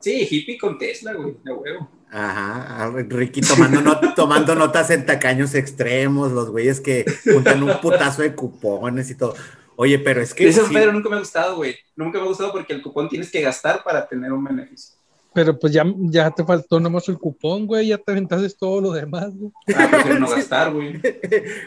Sí, 0.00 0.26
hippie 0.30 0.58
con 0.58 0.78
Tesla, 0.78 1.12
güey, 1.12 1.36
de 1.44 1.52
huevo. 1.52 1.90
Ajá, 2.10 2.90
Ricky 3.08 3.40
tomando, 3.48 4.00
tomando 4.16 4.54
notas 4.54 4.90
en 4.90 5.06
tacaños 5.06 5.54
extremos, 5.54 6.32
los 6.32 6.50
güeyes 6.50 6.80
que 6.80 7.04
juntan 7.24 7.62
un 7.62 7.78
putazo 7.80 8.22
de 8.22 8.34
cupones 8.34 9.10
y 9.10 9.14
todo. 9.14 9.34
Oye, 9.76 9.98
pero 9.98 10.20
es 10.20 10.34
que. 10.34 10.48
Eso, 10.48 10.66
Pedro, 10.72 10.92
nunca 10.92 11.08
me 11.08 11.16
ha 11.16 11.20
gustado, 11.20 11.56
güey. 11.56 11.76
Nunca 11.94 12.18
me 12.18 12.24
ha 12.24 12.28
gustado 12.28 12.52
porque 12.52 12.72
el 12.72 12.82
cupón 12.82 13.08
tienes 13.08 13.30
que 13.30 13.40
gastar 13.40 13.82
para 13.84 14.06
tener 14.06 14.32
un 14.32 14.44
beneficio. 14.44 14.96
Pero 15.32 15.56
pues 15.56 15.72
ya, 15.72 15.84
ya 16.00 16.30
te 16.32 16.44
faltó 16.44 16.80
nomás 16.80 17.08
el 17.08 17.16
cupón, 17.16 17.66
güey. 17.66 17.88
Ya 17.88 17.98
te 17.98 18.10
aventaste 18.10 18.50
todo 18.58 18.80
lo 18.80 18.92
demás, 18.92 19.30
güey. 19.36 19.52
Ah, 19.76 19.88
prefiero 19.88 20.18
no 20.18 20.28
gastar, 20.28 20.72
güey. 20.72 20.96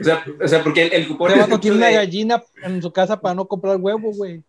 O 0.01 0.03
sea, 0.03 0.25
o 0.43 0.47
sea, 0.47 0.61
porque 0.61 0.83
el, 0.83 0.93
el 0.93 1.07
cupón. 1.07 1.31
Te 1.31 1.57
tiene 1.59 1.77
una 1.77 1.91
gallina 1.91 2.43
en 2.63 2.81
su 2.81 2.91
casa 2.91 3.19
para 3.19 3.35
no 3.35 3.47
comprar 3.47 3.77
huevo, 3.77 4.11
güey 4.11 4.43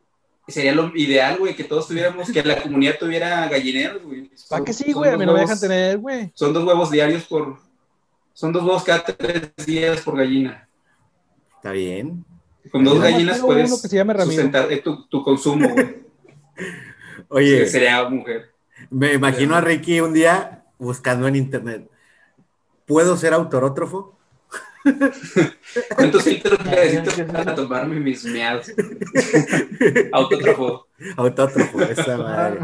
sería 0.48 0.74
lo 0.74 0.94
ideal, 0.94 1.38
güey, 1.38 1.56
que 1.56 1.64
todos 1.64 1.88
tuviéramos, 1.88 2.30
que 2.30 2.42
la 2.42 2.60
comunidad 2.62 2.98
tuviera 2.98 3.48
gallineros, 3.48 4.02
güey. 4.02 4.30
¿Para 4.48 4.64
qué 4.64 4.72
sí, 4.72 4.92
güey? 4.92 5.10
A 5.10 5.16
mí 5.16 5.24
no 5.24 5.32
me 5.32 5.40
dejan 5.40 5.60
tener, 5.60 5.98
güey. 5.98 6.30
Son 6.34 6.52
dos 6.52 6.64
huevos 6.64 6.90
diarios 6.90 7.24
por. 7.24 7.58
Son 8.32 8.52
dos 8.52 8.62
huevos 8.62 8.84
cada 8.84 9.04
tres 9.04 9.52
días 9.64 10.00
por 10.02 10.16
gallina. 10.16 10.68
Está 11.56 11.72
bien. 11.72 12.24
Con 12.70 12.84
dos 12.84 13.00
gallinas 13.00 13.38
puedes 13.38 13.70
sustentar 13.70 14.70
eh, 14.72 14.80
tu, 14.82 15.06
tu, 15.06 15.22
consumo, 15.22 15.68
güey. 15.68 16.02
Oye. 17.28 17.66
sería 17.66 18.08
mujer. 18.08 18.50
Me 18.90 19.12
imagino 19.14 19.54
a 19.54 19.60
Ricky 19.60 20.00
un 20.00 20.12
día 20.12 20.64
buscando 20.78 21.26
en 21.28 21.36
internet. 21.36 21.88
¿Puedo 22.86 23.16
ser 23.16 23.32
autorótrofo? 23.32 24.13
¿Cuántos 25.96 26.22
filtros 26.22 26.58
necesito 26.64 27.26
para 27.32 27.54
tomarme 27.54 28.00
mis 28.00 28.24
meados? 28.24 28.70
Autótrofo. 30.12 30.86
Autótrofo, 31.16 31.80
esa 31.82 32.18
madre. 32.18 32.60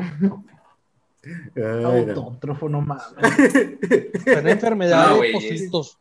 Autótrofo, 1.84 2.68
no 2.68 2.82
mames. 2.82 3.04
Son 4.24 4.48
enfermedades 4.48 5.20
de 5.20 5.32
positos. 5.32 5.98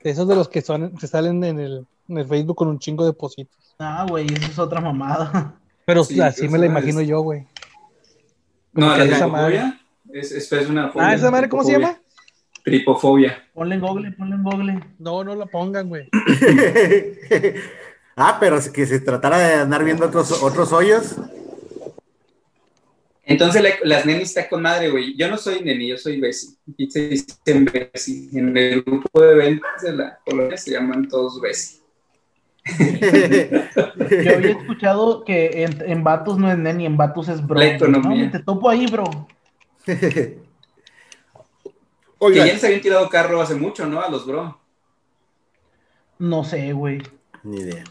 Esos 0.00 0.26
de 0.26 0.34
los 0.34 0.48
que 0.48 0.62
son, 0.62 0.96
que 0.96 1.06
salen 1.06 1.44
en 1.44 1.60
el, 1.60 1.86
en 2.08 2.18
el 2.18 2.26
Facebook 2.26 2.56
con 2.56 2.68
un 2.68 2.78
chingo 2.78 3.04
de 3.04 3.12
positos. 3.12 3.74
Ah, 3.78 4.06
güey, 4.08 4.26
eso 4.26 4.50
es 4.50 4.58
otra 4.58 4.80
mamada. 4.80 5.54
Pero 5.84 6.02
así 6.22 6.48
me 6.48 6.58
la 6.58 6.66
imagino 6.66 7.02
yo, 7.02 7.20
güey. 7.20 7.46
No, 8.72 8.96
la 8.96 9.04
esa 9.04 9.26
madre. 9.26 9.74
Es, 10.12 10.32
es, 10.32 10.68
una 10.68 10.90
Ah, 10.96 11.14
¿esa 11.14 11.30
madre 11.30 11.48
cómo 11.48 11.64
se 11.64 11.72
llama? 11.72 11.99
Tripofobia. 12.64 13.44
Ponle 13.54 13.76
en 13.76 13.80
Google, 13.80 14.12
ponle 14.12 14.36
en 14.36 14.42
Google. 14.42 14.80
No, 14.98 15.24
no 15.24 15.34
la 15.34 15.46
pongan, 15.46 15.88
güey. 15.88 16.08
ah, 18.16 18.36
pero 18.38 18.58
que 18.72 18.86
se 18.86 19.00
tratara 19.00 19.38
de 19.38 19.54
andar 19.54 19.84
viendo 19.84 20.06
otros, 20.06 20.42
otros 20.42 20.72
hoyos. 20.72 21.16
Entonces 23.24 23.62
las 23.84 24.06
nenis 24.06 24.30
está 24.30 24.48
con 24.48 24.62
madre, 24.62 24.90
güey. 24.90 25.16
Yo 25.16 25.30
no 25.30 25.36
soy 25.36 25.62
neni, 25.62 25.88
yo 25.88 25.96
soy 25.96 26.20
Bessie. 26.20 26.56
Y 26.76 26.90
se 26.90 27.08
dicen 27.08 27.64
Bessie. 27.64 28.28
En 28.32 28.56
el 28.56 28.82
grupo 28.82 29.22
de 29.22 29.34
ventas 29.34 29.82
de 29.82 29.92
la 29.92 30.18
colonia 30.24 30.56
se 30.56 30.72
llaman 30.72 31.08
todos 31.08 31.40
Bessie. 31.40 31.80
yo 34.24 34.36
había 34.36 34.50
escuchado 34.50 35.24
que 35.24 35.62
en, 35.62 35.90
en 35.90 36.04
Batus 36.04 36.38
no 36.38 36.50
es 36.50 36.58
neni, 36.58 36.86
en 36.86 36.96
Batus 36.96 37.28
es 37.28 37.46
bro. 37.46 37.58
La 37.58 37.76
economía. 37.76 38.30
te 38.30 38.40
topo 38.40 38.68
ahí, 38.68 38.86
bro. 38.86 39.04
Que 42.28 42.34
ya 42.34 42.44
les 42.44 42.62
habían 42.62 42.80
tirado 42.80 43.08
carro 43.08 43.40
hace 43.40 43.54
mucho, 43.54 43.86
¿no? 43.86 44.02
A 44.02 44.10
los 44.10 44.26
bro. 44.26 44.60
No 46.18 46.44
sé, 46.44 46.72
güey. 46.72 47.02
Ni 47.42 47.60
idea. 47.60 47.84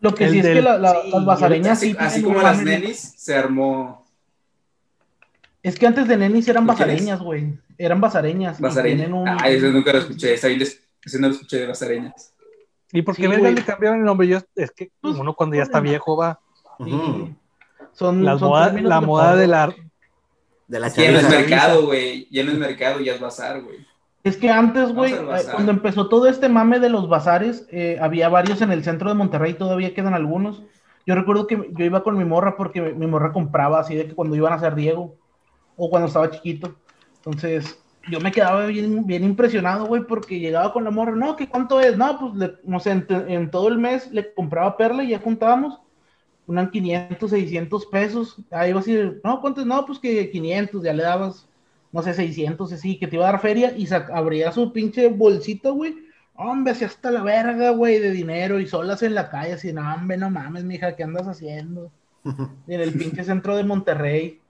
Lo 0.00 0.14
que 0.14 0.28
sí 0.28 0.38
es 0.38 0.46
que 0.46 0.62
las 0.62 1.24
basareñas 1.24 1.78
así, 1.78 1.96
así 1.98 2.22
como 2.22 2.40
las 2.40 2.62
nenis, 2.62 3.14
se 3.16 3.34
armó. 3.34 4.04
Es 5.62 5.78
que 5.78 5.86
antes 5.86 6.08
de 6.08 6.16
nenis 6.16 6.48
eran 6.48 6.66
basareñas, 6.66 7.20
güey. 7.20 7.58
Eran 7.78 8.00
basareñas. 8.00 8.60
Basareñas. 8.60 9.10
Un... 9.10 9.28
Ah, 9.28 9.48
eso 9.48 9.68
nunca 9.68 9.92
lo 9.92 9.98
escuché. 10.00 10.34
Esa 10.34 10.48
ese 10.48 11.18
no 11.18 11.28
lo 11.28 11.34
escuché 11.34 11.58
de 11.58 11.66
basareñas. 11.66 12.34
¿Y 12.92 13.02
por 13.02 13.14
qué 13.14 13.22
sí, 13.22 13.28
le 13.28 13.64
cambiaron 13.64 14.00
el 14.00 14.04
nombre? 14.04 14.26
Yo, 14.26 14.38
es 14.56 14.70
que 14.72 14.90
pues, 15.00 15.16
uno 15.16 15.34
cuando 15.34 15.56
ya 15.56 15.62
está 15.62 15.80
viejo 15.80 16.16
va. 16.16 16.40
Sí. 16.84 17.34
Son, 17.92 18.24
la 18.24 18.36
moda 19.00 19.36
de 19.36 19.46
la 19.46 19.74
de 20.70 20.78
la 20.78 20.88
ya 20.88 21.10
no 21.10 21.18
es 21.18 21.28
mercado, 21.28 21.86
güey. 21.86 22.28
Ya 22.30 22.44
no 22.44 22.52
es 22.52 22.58
mercado, 22.58 23.00
ya 23.00 23.14
es 23.14 23.20
bazar, 23.20 23.60
güey. 23.60 23.78
Es 24.22 24.36
que 24.36 24.50
antes, 24.50 24.92
güey, 24.92 25.14
cuando 25.50 25.72
empezó 25.72 26.08
todo 26.08 26.28
este 26.28 26.48
mame 26.48 26.78
de 26.78 26.90
los 26.90 27.08
bazares, 27.08 27.66
eh, 27.70 27.98
había 28.00 28.28
varios 28.28 28.62
en 28.62 28.70
el 28.70 28.84
centro 28.84 29.08
de 29.08 29.16
Monterrey, 29.16 29.54
todavía 29.54 29.94
quedan 29.94 30.14
algunos. 30.14 30.62
Yo 31.06 31.14
recuerdo 31.16 31.48
que 31.48 31.70
yo 31.72 31.84
iba 31.84 32.04
con 32.04 32.16
mi 32.16 32.24
morra 32.24 32.56
porque 32.56 32.80
mi 32.80 33.06
morra 33.06 33.32
compraba 33.32 33.80
así 33.80 33.96
de 33.96 34.06
que 34.06 34.14
cuando 34.14 34.36
iban 34.36 34.52
a 34.52 34.60
ser 34.60 34.76
Diego 34.76 35.16
o 35.76 35.90
cuando 35.90 36.06
estaba 36.06 36.30
chiquito. 36.30 36.76
Entonces, 37.16 37.82
yo 38.08 38.20
me 38.20 38.30
quedaba 38.30 38.66
bien, 38.66 39.06
bien 39.06 39.24
impresionado, 39.24 39.86
güey, 39.86 40.04
porque 40.04 40.38
llegaba 40.38 40.72
con 40.72 40.84
la 40.84 40.90
morra, 40.90 41.16
no, 41.16 41.34
¿qué 41.34 41.48
cuánto 41.48 41.80
es? 41.80 41.96
No, 41.96 42.18
pues, 42.20 42.52
no 42.62 42.78
sé, 42.78 42.92
en, 42.92 43.06
en, 43.08 43.50
todo 43.50 43.68
el 43.68 43.78
mes 43.78 44.12
le 44.12 44.32
compraba 44.34 44.76
perla 44.76 45.02
y 45.02 45.08
ya 45.08 45.18
juntábamos 45.18 45.80
unan 46.50 46.70
500, 46.70 47.30
600 47.30 47.86
pesos. 47.86 48.36
Ahí 48.50 48.72
vas 48.72 48.86
a 48.86 48.90
decir, 48.90 49.20
no, 49.22 49.40
¿cuántos? 49.40 49.64
No, 49.64 49.86
pues 49.86 50.00
que 50.00 50.30
500, 50.30 50.82
ya 50.82 50.92
le 50.92 51.04
dabas, 51.04 51.46
no 51.92 52.02
sé, 52.02 52.12
600, 52.12 52.72
así, 52.72 52.98
que 52.98 53.06
te 53.06 53.14
iba 53.14 53.28
a 53.28 53.32
dar 53.32 53.40
feria 53.40 53.72
y 53.76 53.88
abría 54.12 54.50
su 54.50 54.72
pinche 54.72 55.08
bolsito, 55.08 55.74
güey. 55.74 55.94
Hombre, 56.34 56.72
así 56.72 56.84
hasta 56.84 57.12
la 57.12 57.22
verga, 57.22 57.70
güey, 57.70 58.00
de 58.00 58.10
dinero 58.10 58.58
y 58.58 58.66
solas 58.66 59.02
en 59.04 59.14
la 59.14 59.30
calle, 59.30 59.52
así, 59.52 59.72
no, 59.72 59.82
hombre, 59.94 60.16
no 60.16 60.28
mames, 60.28 60.64
mija, 60.64 60.96
¿qué 60.96 61.04
andas 61.04 61.28
haciendo? 61.28 61.92
en 62.66 62.80
el 62.80 62.92
pinche 62.94 63.22
centro 63.22 63.56
de 63.56 63.64
Monterrey. 63.64 64.40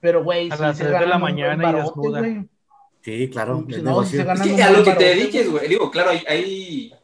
Pero, 0.00 0.24
güey, 0.24 0.50
a 0.50 0.56
las 0.56 0.76
3 0.76 0.90
de 0.90 1.06
la 1.06 1.18
mañana 1.18 1.70
y 1.70 1.74
desnuda. 1.74 2.44
Sí, 3.00 3.30
claro. 3.30 3.64
No, 3.82 4.02
es 4.02 4.10
que 4.10 4.62
a 4.62 4.70
lo 4.70 4.82
que 4.82 4.92
te 4.92 5.04
dediques, 5.04 5.50
güey. 5.50 5.68
Digo, 5.68 5.90
claro, 5.90 6.10
hay, 6.10 6.24
hay 6.26 6.94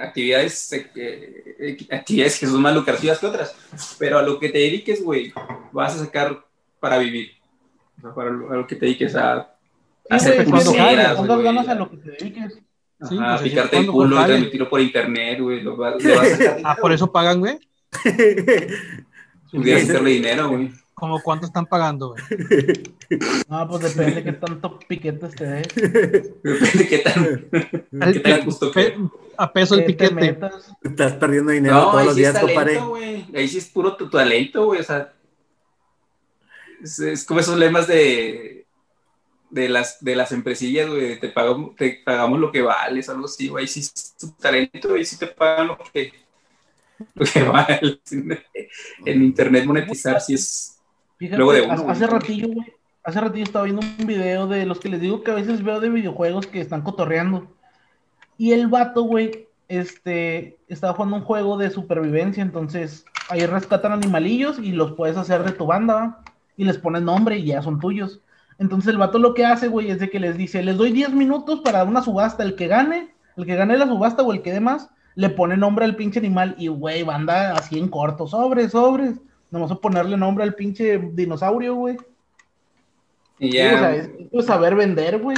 actividades, 0.00 0.72
eh, 0.72 1.54
eh, 1.58 1.86
actividades 1.90 2.38
que 2.38 2.46
son 2.46 2.60
más 2.62 2.74
lucrativas 2.74 3.18
que 3.18 3.26
otras, 3.26 3.54
pero 3.98 4.18
a 4.18 4.22
lo 4.22 4.38
que 4.38 4.48
te 4.50 4.58
dediques, 4.58 5.02
güey, 5.02 5.32
vas 5.72 5.94
a 5.96 6.04
sacar 6.04 6.44
para 6.80 6.98
vivir. 6.98 7.30
para 8.14 8.30
lo, 8.30 8.52
a 8.52 8.56
lo 8.56 8.66
que 8.66 8.76
te 8.76 8.86
dediques 8.86 9.14
a, 9.16 9.54
Sí, 10.18 10.30
güey. 10.30 11.42
ganas 11.44 11.68
a 11.68 11.74
lo 11.74 11.90
que 11.90 11.96
te 11.98 12.10
dediques. 12.12 12.58
Sí, 13.08 13.16
Ajá, 13.16 13.38
pues, 13.38 13.50
picarte 13.50 13.76
el 13.76 13.86
¿cuándo 13.86 13.92
culo, 13.92 14.16
jale? 14.16 14.28
transmitirlo 14.34 14.68
por 14.70 14.80
internet, 14.80 15.40
güey. 15.40 15.60
Lo 15.62 15.76
vas, 15.76 16.02
lo 16.02 16.16
vas 16.16 16.32
a 16.32 16.36
sacar. 16.36 16.60
Ah, 16.64 16.76
por 16.80 16.92
eso 16.92 17.12
pagan, 17.12 17.38
güey. 17.40 17.58
Pudieras 19.50 19.84
hacerle 19.84 20.10
dinero, 20.10 20.48
güey. 20.48 20.70
¿Cómo 20.98 21.22
cuánto 21.22 21.46
están 21.46 21.66
pagando, 21.66 22.08
güey? 22.14 22.22
No, 23.48 23.68
pues 23.68 23.94
depende 23.94 24.16
de 24.16 24.24
qué 24.24 24.32
tanto 24.32 24.78
piquetes 24.80 25.34
te 25.34 25.44
des. 25.46 25.74
Depende 25.74 26.88
qué 26.88 26.98
tan, 26.98 27.48
qué 28.12 28.20
tan 28.20 28.44
justo 28.44 28.70
Pe- 28.72 28.92
que. 28.94 28.98
A 29.36 29.52
peso 29.52 29.76
el 29.76 29.86
que 29.86 29.92
te 29.94 30.10
piquete. 30.10 30.50
Estás 30.82 31.12
perdiendo 31.14 31.52
dinero 31.52 31.74
No, 31.76 31.90
todos 31.92 32.04
los 32.06 32.14
sí 32.14 32.20
días, 32.20 32.38
compadre. 32.38 32.74
talento, 32.74 32.88
güey. 32.88 33.26
Ahí 33.34 33.48
sí 33.48 33.58
es 33.58 33.66
puro 33.66 33.96
tu 33.96 34.10
talento, 34.10 34.64
güey. 34.66 34.80
O 34.80 34.84
sea, 34.84 35.12
es, 36.82 36.98
es 36.98 37.24
como 37.24 37.40
esos 37.40 37.56
lemas 37.56 37.86
de, 37.86 38.66
de, 39.50 39.68
las, 39.68 40.02
de 40.04 40.16
las 40.16 40.32
empresillas, 40.32 40.88
güey. 40.88 41.18
Te 41.20 41.28
pagamos, 41.28 41.76
te 41.76 42.02
pagamos 42.04 42.38
lo 42.40 42.50
que 42.52 42.62
vales, 42.62 43.08
algo 43.08 43.26
así, 43.26 43.48
güey. 43.48 43.62
Ahí 43.62 43.68
sí 43.68 43.80
es 43.80 44.16
tu 44.18 44.30
talento, 44.32 44.94
ahí 44.94 45.04
sí 45.04 45.16
te 45.18 45.28
pagan 45.28 45.68
lo 45.68 45.78
que, 45.92 46.12
lo 47.14 47.24
que 47.24 47.42
vale. 47.44 48.00
En 49.06 49.22
internet 49.22 49.64
monetizar 49.64 50.20
sí 50.20 50.34
es. 50.34 50.74
Fíjate, 51.18 51.36
Luego 51.36 51.52
de 51.52 51.62
uno, 51.62 51.90
hace, 51.90 52.06
güey. 52.06 52.20
ratillo, 52.20 52.48
güey. 52.48 52.72
Hace 53.04 53.20
ratillo 53.20 53.44
estaba 53.44 53.64
viendo 53.64 53.82
un 53.98 54.06
video 54.06 54.46
de 54.46 54.66
los 54.66 54.80
que 54.80 54.88
les 54.88 55.00
digo 55.00 55.22
que 55.22 55.30
a 55.30 55.34
veces 55.34 55.62
veo 55.62 55.80
de 55.80 55.88
videojuegos 55.88 56.46
que 56.46 56.60
están 56.60 56.82
cotorreando. 56.82 57.48
Y 58.36 58.52
el 58.52 58.68
vato, 58.68 59.02
güey, 59.02 59.48
este, 59.68 60.58
estaba 60.68 60.94
jugando 60.94 61.16
un 61.16 61.22
juego 61.24 61.56
de 61.56 61.70
supervivencia. 61.70 62.42
Entonces, 62.42 63.04
ahí 63.28 63.44
rescatan 63.46 63.92
animalillos 63.92 64.58
y 64.58 64.72
los 64.72 64.92
puedes 64.92 65.16
hacer 65.16 65.42
de 65.42 65.52
tu 65.52 65.66
banda, 65.66 65.94
¿va? 65.94 66.24
Y 66.56 66.64
les 66.64 66.78
pones 66.78 67.02
nombre 67.02 67.38
y 67.38 67.46
ya 67.46 67.62
son 67.62 67.80
tuyos. 67.80 68.20
Entonces, 68.58 68.90
el 68.90 68.98
vato 68.98 69.18
lo 69.18 69.34
que 69.34 69.44
hace, 69.46 69.68
güey, 69.68 69.90
es 69.90 70.00
de 70.00 70.10
que 70.10 70.20
les 70.20 70.36
dice: 70.36 70.62
Les 70.62 70.76
doy 70.76 70.92
10 70.92 71.12
minutos 71.12 71.60
para 71.60 71.84
una 71.84 72.02
subasta. 72.02 72.42
El 72.42 72.54
que 72.56 72.66
gane, 72.68 73.14
el 73.36 73.46
que 73.46 73.56
gane 73.56 73.76
la 73.76 73.86
subasta 73.86 74.22
o 74.22 74.32
el 74.32 74.42
que 74.42 74.52
dé 74.52 74.60
más, 74.60 74.90
le 75.14 75.30
pone 75.30 75.56
nombre 75.56 75.84
al 75.84 75.96
pinche 75.96 76.18
animal. 76.18 76.54
Y, 76.58 76.68
güey, 76.68 77.02
banda 77.02 77.54
así 77.54 77.78
en 77.78 77.88
corto, 77.88 78.26
sobres, 78.26 78.72
sobres. 78.72 79.20
Vamos 79.50 79.70
a 79.70 79.76
ponerle 79.76 80.16
nombre 80.16 80.44
al 80.44 80.54
pinche 80.54 80.98
dinosaurio, 81.12 81.74
güey. 81.74 81.96
Y 83.38 83.52
Sí, 83.52 83.56
ya. 83.58 83.74
o 83.74 83.78
sea, 83.78 83.94
es, 83.96 84.10
es 84.32 84.46
saber 84.46 84.74
vender, 84.74 85.18
güey. 85.18 85.36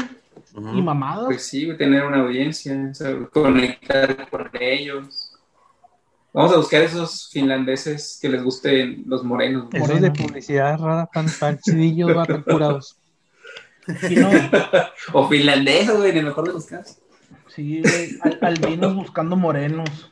Y 0.75 0.83
mamadas. 0.83 1.27
Pues 1.27 1.45
sí, 1.47 1.65
güey, 1.67 1.77
tener 1.79 2.05
una 2.05 2.21
audiencia, 2.23 2.89
o 2.91 2.95
sea, 2.95 3.15
conectar 3.33 4.29
con 4.31 4.51
ellos. 4.59 5.33
Vamos 6.33 6.53
a 6.53 6.57
buscar 6.57 6.83
esos 6.83 7.29
finlandeses 7.31 8.19
que 8.21 8.29
les 8.29 8.43
gusten 8.43 9.05
los 9.07 9.23
morenos. 9.23 9.69
güey. 9.71 9.83
Esos 9.83 10.01
de 10.01 10.11
publicidad 10.11 10.79
rara, 10.79 11.09
tan, 11.13 11.27
tan 11.39 11.59
chidillos, 11.59 12.17
va, 12.17 12.25
tan 12.25 12.43
curados. 12.45 12.97
Sí, 14.01 14.17
no, 14.17 14.29
O 15.13 15.29
finlandeses, 15.29 15.97
güey, 15.97 16.11
en 16.11 16.19
el 16.19 16.25
mejor 16.27 16.47
de 16.49 16.53
los 16.55 16.67
casos. 16.67 16.99
sí, 17.55 17.81
güey. 17.83 18.19
Al- 18.23 18.39
albinos 18.43 18.95
buscando 18.95 19.37
morenos. 19.37 20.11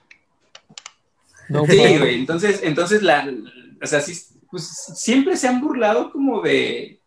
No, 1.48 1.64
Sí, 1.66 1.76
güey, 1.98 2.16
entonces, 2.20 2.60
entonces 2.62 3.02
la, 3.02 3.26
o 3.82 3.86
sea, 3.86 4.00
sí, 4.00 4.14
pues 4.50 4.64
siempre 4.96 5.36
se 5.36 5.48
han 5.48 5.60
burlado 5.60 6.10
como 6.12 6.40
de 6.42 7.00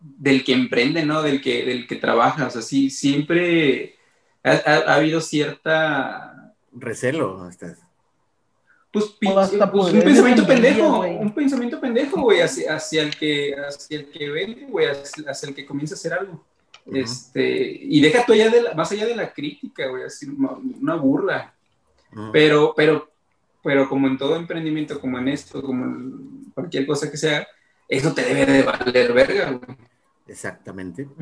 del 0.00 0.44
que 0.44 0.52
emprende, 0.52 1.04
¿no? 1.04 1.22
Del 1.22 1.40
que, 1.40 1.64
del 1.64 1.86
que 1.86 1.96
trabaja, 1.96 2.46
o 2.46 2.50
sea, 2.50 2.62
sí, 2.62 2.90
siempre 2.90 3.96
ha, 4.44 4.52
ha- 4.52 4.92
ha 4.92 4.94
habido 4.96 5.20
cierta, 5.20 6.54
Recelo. 6.72 7.42
hasta- 7.42 7.76
pues, 8.92 9.06
hasta 9.36 9.70
pues, 9.70 9.86
un 9.86 9.90
poder 9.90 10.04
pensamiento 10.04 10.46
pendejo, 10.46 10.96
güey. 10.98 11.16
un 11.16 11.34
pensamiento 11.34 11.80
pendejo, 11.80 12.20
güey, 12.22 12.40
hacia, 12.40 12.76
hacia 12.76 13.02
el 13.02 13.14
que, 13.16 13.54
hacia 13.54 13.98
el 13.98 14.10
que 14.10 14.30
vende, 14.30 14.66
güey, 14.66 14.86
hacia, 14.86 15.30
hacia 15.30 15.48
el 15.48 15.54
que 15.54 15.66
comienza 15.66 15.94
a 15.94 15.98
hacer 15.98 16.12
algo. 16.14 16.44
Este, 16.92 17.78
y 17.82 18.00
deja 18.00 18.24
tú 18.24 18.32
allá 18.32 18.48
de 18.48 18.62
la- 18.62 18.74
más 18.74 18.90
allá 18.92 19.06
de 19.06 19.16
la 19.16 19.32
crítica, 19.32 19.88
güey, 19.88 20.04
así, 20.04 20.26
una 20.28 20.94
burla. 20.94 21.52
Pero, 22.32 22.72
pero, 22.76 23.10
pero 23.66 23.88
como 23.88 24.06
en 24.06 24.16
todo 24.16 24.36
emprendimiento, 24.36 25.00
como 25.00 25.18
en 25.18 25.26
esto, 25.26 25.60
como 25.60 25.84
en 25.84 26.52
cualquier 26.54 26.86
cosa 26.86 27.10
que 27.10 27.16
sea, 27.16 27.44
eso 27.88 28.14
te 28.14 28.22
debe 28.22 28.46
de 28.46 28.62
valer 28.62 29.12
verga, 29.12 29.50
güey. 29.50 29.76
Exactamente. 30.28 31.08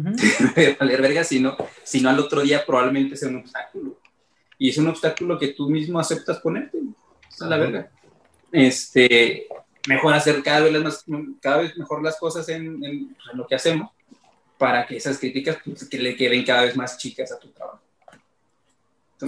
Te 0.55 0.61
debe 0.63 0.67
de 0.73 0.77
valer 0.79 1.01
verga, 1.03 1.25
si 1.25 1.41
no, 1.41 1.57
si 1.83 2.01
no 2.03 2.09
al 2.11 2.19
otro 2.19 2.43
día 2.43 2.65
probablemente 2.67 3.17
sea 3.17 3.29
un 3.31 3.37
obstáculo. 3.37 3.99
Y 4.59 4.69
es 4.71 4.79
un 4.79 4.89
obstáculo 4.89 5.39
que 5.39 5.49
tú 5.49 5.69
mismo 5.71 5.99
aceptas 5.99 6.39
ponerte. 6.41 6.79
güey. 6.79 6.95
Esa 7.31 7.45
es 7.45 7.51
la 7.51 7.57
verga. 7.57 7.91
Este, 8.53 9.47
mejor 9.89 10.15
hacer 10.15 10.43
cada 10.43 10.61
vez, 10.61 10.73
las 10.73 10.83
más- 10.83 11.05
cada 11.41 11.59
vez 11.59 11.77
mejor 11.77 12.03
las 12.03 12.19
cosas 12.19 12.49
en, 12.51 12.83
en- 12.85 13.09
pues, 13.15 13.29
en 13.33 13.39
lo 13.39 13.47
que 13.47 13.55
hacemos 13.57 13.91
para 14.59 14.87
que 14.87 14.97
esas 14.97 15.19
críticas 15.19 15.59
pues, 15.65 15.89
que 15.89 15.99
le 15.99 16.15
queden 16.17 16.45
cada 16.45 16.63
vez 16.65 16.77
más 16.77 16.97
chicas 16.99 17.33
a 17.33 17.39
tu 17.39 17.49
trabajo. 17.49 17.81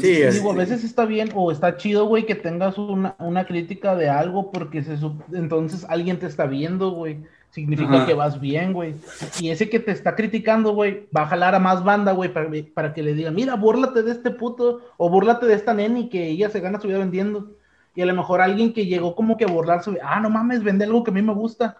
Sí, 0.00 0.22
es- 0.22 0.34
Digo, 0.34 0.52
a 0.52 0.54
veces 0.56 0.84
está 0.84 1.04
bien 1.04 1.30
o 1.34 1.50
está 1.52 1.76
chido, 1.76 2.06
güey, 2.06 2.26
que 2.26 2.34
tengas 2.34 2.78
una, 2.78 3.14
una 3.18 3.46
crítica 3.46 3.94
de 3.94 4.08
algo 4.08 4.50
porque 4.52 4.82
se 4.82 4.96
entonces 5.32 5.84
alguien 5.88 6.18
te 6.18 6.26
está 6.26 6.46
viendo, 6.46 6.90
güey. 6.90 7.18
Significa 7.50 7.94
Ajá. 7.96 8.06
que 8.06 8.12
vas 8.14 8.38
bien, 8.38 8.72
güey. 8.74 8.94
Y 9.40 9.48
ese 9.50 9.70
que 9.70 9.80
te 9.80 9.90
está 9.90 10.14
criticando, 10.14 10.72
güey, 10.74 11.06
va 11.16 11.22
a 11.22 11.26
jalar 11.26 11.54
a 11.54 11.58
más 11.58 11.82
banda, 11.84 12.12
güey, 12.12 12.30
para, 12.32 12.50
para 12.74 12.92
que 12.92 13.02
le 13.02 13.14
digan, 13.14 13.34
mira, 13.34 13.54
búrlate 13.54 14.02
de 14.02 14.12
este 14.12 14.30
puto 14.30 14.82
o 14.98 15.08
búrlate 15.08 15.46
de 15.46 15.54
esta 15.54 15.72
neni 15.72 16.08
que 16.10 16.26
ella 16.28 16.50
se 16.50 16.60
gana 16.60 16.78
su 16.80 16.88
vida 16.88 16.98
vendiendo. 16.98 17.52
Y 17.94 18.02
a 18.02 18.06
lo 18.06 18.14
mejor 18.14 18.42
alguien 18.42 18.74
que 18.74 18.84
llegó 18.84 19.14
como 19.14 19.38
que 19.38 19.44
a 19.44 19.48
burlarse, 19.48 19.90
ah, 20.02 20.20
no 20.20 20.28
mames, 20.28 20.62
vende 20.62 20.84
algo 20.84 21.02
que 21.02 21.10
a 21.10 21.14
mí 21.14 21.22
me 21.22 21.32
gusta. 21.32 21.78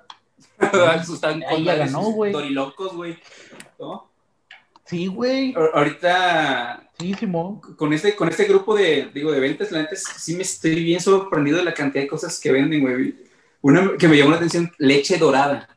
Ahí 0.59 1.64
ya 1.64 1.74
ganó, 1.74 2.02
güey. 2.12 2.33
dorilocos, 2.33 2.94
güey. 2.94 3.18
¿no? 3.79 4.09
Sí, 4.85 5.09
güey. 5.09 5.55
Ahorita, 5.74 6.86
Sí, 6.98 7.14
Simón. 7.14 7.61
con 7.61 7.92
este, 7.92 8.16
con 8.16 8.28
este 8.28 8.44
grupo 8.44 8.74
de, 8.74 9.11
digo, 9.12 9.30
de 9.30 9.40
ventas, 9.40 9.70
la 9.70 9.82
neta, 9.82 9.96
sí 9.96 10.35
me 10.35 10.42
estoy 10.42 10.82
bien 10.82 11.00
sorprendido 11.00 11.59
de 11.59 11.64
la 11.64 11.74
cantidad 11.74 12.02
de 12.02 12.09
cosas 12.09 12.40
que 12.40 12.52
venden, 12.52 12.80
güey. 12.80 13.14
Una 13.61 13.96
que 13.98 14.09
me 14.09 14.16
llamó 14.16 14.30
la 14.30 14.37
atención, 14.37 14.70
leche 14.78 15.18
dorada. 15.18 15.68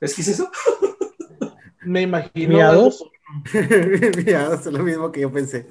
¿Sabes 0.00 0.14
qué 0.14 0.22
es 0.22 0.28
eso? 0.28 0.50
Me 1.82 2.02
imagino. 2.02 2.54
¿Miados? 2.54 3.04
Mira, 4.16 4.54
es 4.54 4.66
lo 4.66 4.82
mismo 4.82 5.12
que 5.12 5.20
yo 5.20 5.30
pensé. 5.30 5.66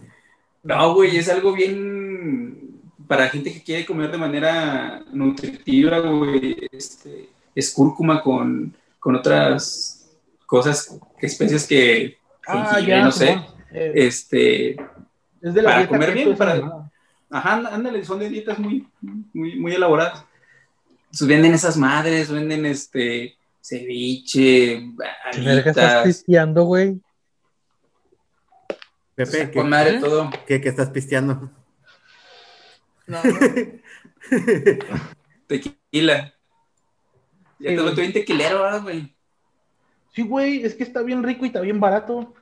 No, 0.62 0.93
güey, 0.93 1.17
es 1.17 1.27
algo 1.29 1.53
bien 1.53 2.82
para 3.08 3.29
gente 3.29 3.51
que 3.51 3.63
quiere 3.63 3.86
comer 3.86 4.12
de 4.12 4.17
manera 4.17 5.03
nutritiva, 5.12 5.99
güey. 5.99 6.67
Este, 6.71 7.29
es 7.56 7.71
cúrcuma 7.71 8.21
con, 8.21 8.75
con 8.99 9.15
otras 9.15 10.08
cosas, 10.45 10.99
especias 11.19 11.65
que, 11.65 12.17
Ah, 12.45 12.79
ya, 12.79 13.03
no 13.03 13.12
sé. 13.12 13.39
Eh, 13.73 13.91
Este, 13.95 14.71
es 15.41 15.53
de 15.53 15.62
la 15.62 15.69
para 15.69 15.77
dieta 15.79 15.89
comer 15.89 16.13
bien, 16.13 16.38
para-. 16.38 16.89
Ajá, 17.29 17.53
ándale, 17.73 18.05
son 18.05 18.19
de 18.19 18.29
dietas 18.29 18.59
muy, 18.59 18.88
muy, 19.01 19.55
muy 19.55 19.73
elaboradas. 19.73 20.23
Entonces, 21.05 21.27
venden 21.27 21.53
esas 21.53 21.77
madres, 21.77 22.29
venden 22.31 22.65
este 22.65 23.36
ceviche, 23.62 24.91
¿Qué 25.31 25.69
estás 25.69 26.03
pisteando, 26.03 26.63
güey? 26.63 26.99
Pepe, 29.15 29.51
¿qué, 29.51 29.63
madre 29.63 29.99
todo. 29.99 30.29
qué- 30.47 30.59
qué 30.59 30.69
estás 30.69 30.89
pisteando? 30.89 31.49
No, 33.07 33.21
Tequila. 35.47 36.33
Ya 37.59 37.69
Sí, 37.69 37.75
te 37.75 37.77
lo 37.83 37.91
bien 37.93 38.13
tequilero, 38.13 38.62
¿verdad, 38.62 38.81
güey. 38.81 39.13
Sí, 40.13 40.21
güey, 40.23 40.63
es 40.63 40.75
que 40.75 40.83
está 40.83 41.01
bien 41.01 41.23
rico 41.23 41.45
y 41.45 41.47
está 41.47 41.62
bien 41.62 41.79
barato. 41.79 42.33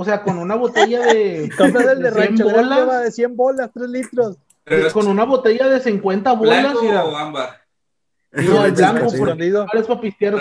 O 0.00 0.04
sea, 0.04 0.22
con 0.22 0.38
una 0.38 0.54
botella 0.54 1.00
de, 1.06 1.50
Compras 1.58 1.86
el 1.86 1.98
de 1.98 2.04
de 2.04 2.12
100 2.12 2.14
rancho 2.28 2.46
grande, 2.46 2.68
va, 2.76 2.84
bolas, 2.84 3.02
de 3.04 3.10
100 3.10 3.36
bolas, 3.36 3.70
3 3.74 3.88
litros. 3.88 4.36
Pero 4.62 4.92
con 4.92 5.08
una 5.08 5.24
botella 5.24 5.66
de 5.68 5.80
50 5.80 6.32
bolas, 6.34 6.62
blanco 6.62 6.82
mira. 6.82 7.04
o 7.04 7.16
ámbar. 7.16 7.50
No, 8.30 8.64
el 8.64 8.72
blanco, 8.72 9.08
Sí. 9.10 9.18
por 9.18 9.30
es 9.80 9.86
para 9.88 10.00
pistear 10.00 10.34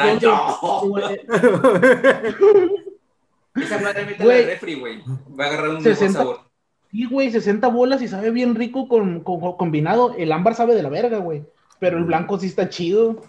Esa 3.56 3.80
madre 3.80 4.06
mete 4.06 4.22
al 4.24 4.46
refri, 4.46 4.76
güey. 4.80 5.02
Va 5.40 5.46
a 5.46 5.48
agarrar 5.48 5.70
un 5.70 5.82
60. 5.82 6.20
mejor 6.20 6.36
sabor. 6.36 6.48
Sí, 6.92 7.06
güey, 7.06 7.32
60 7.32 7.68
bolas 7.70 8.02
y 8.04 8.08
sabe 8.08 8.30
bien 8.30 8.54
rico 8.54 8.88
con, 8.88 9.22
con- 9.22 9.40
con- 9.40 9.58
combinado. 9.58 10.14
El 10.16 10.32
ámbar 10.32 10.54
sabe 10.54 10.76
de 10.76 10.84
la 10.84 10.90
verga, 10.90 11.18
güey. 11.18 11.44
Pero 11.80 11.98
el 11.98 12.04
blanco 12.04 12.38
sí 12.40 12.46
está 12.48 12.70
chido. 12.70 13.24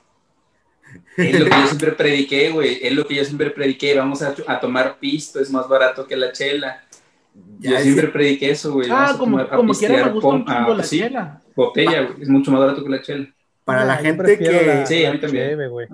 Es 1.16 1.38
lo 1.40 1.44
que 1.46 1.51
yo 1.51 1.66
siempre 1.66 1.92
prediqué, 1.92 2.51
güey. 2.51 2.79
Es 2.83 2.92
lo 2.92 3.07
que 3.07 3.14
yo 3.16 3.24
siempre 3.24 3.51
prediqué. 3.51 3.96
Vamos 3.96 4.22
a, 4.22 4.35
a 4.46 4.61
tomar 4.61 4.98
pisto, 4.98 5.40
es 5.40 5.51
más 5.51 5.68
barato 5.68 6.07
que 6.07 6.16
la 6.16 6.33
chela. 6.33 6.85
Ya, 7.59 7.70
yo 7.72 7.77
sí. 7.79 7.83
siempre 7.85 8.09
prediqué 8.09 8.51
eso, 8.51 8.72
güey. 8.72 8.88
Ah, 8.90 9.11
a 9.11 9.18
como, 9.18 9.38
a 9.38 9.48
como 9.48 9.72
quiera 9.74 9.94
me 9.94 9.98
pistear 10.05 10.12
gusta 10.12 10.29
un 10.29 10.44
ah, 10.48 10.74
la 10.77 10.85
sí, 10.85 10.98
chela. 11.01 11.42
Botella, 11.57 12.03
güey. 12.03 12.22
Es 12.22 12.29
mucho 12.29 12.51
más 12.51 12.61
barato 12.61 12.83
que 12.85 12.88
la 12.90 13.03
chela. 13.03 13.27
Para 13.64 13.85
la 13.85 13.94
Ah, 13.94 13.96
gente 13.98 14.38
que 14.38 14.62
la- 14.66 14.87
Sí, 14.87 15.05
a 15.05 15.12
mí 15.12 15.20
también. 15.20 15.48
cheve, 15.51 15.68
güey. 15.68 15.87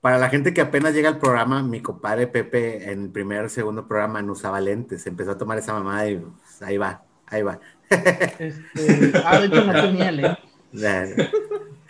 para 0.00 0.18
la 0.18 0.28
gente 0.30 0.54
que 0.54 0.60
apenas 0.60 0.94
llega 0.94 1.08
al 1.08 1.18
programa, 1.18 1.62
mi 1.62 1.80
compadre 1.82 2.26
Pepe 2.28 2.90
en 2.90 3.02
el 3.04 3.10
primer 3.10 3.50
segundo 3.50 3.86
programa 3.88 4.22
no 4.22 4.32
usaba 4.32 4.60
lentes, 4.60 5.06
empezó 5.06 5.32
a 5.32 5.38
tomar 5.38 5.58
esa 5.58 5.72
mamada 5.72 6.08
y 6.08 6.16
pues, 6.16 6.62
ahí 6.62 6.78
va, 6.78 7.02
ahí 7.26 7.42
va. 7.42 7.58
Este, 7.90 9.12
ah, 9.24 9.40
de 9.40 9.46
hecho 9.46 9.64
no 9.64 9.72
tenía 9.72 10.12
lente. 10.12 10.38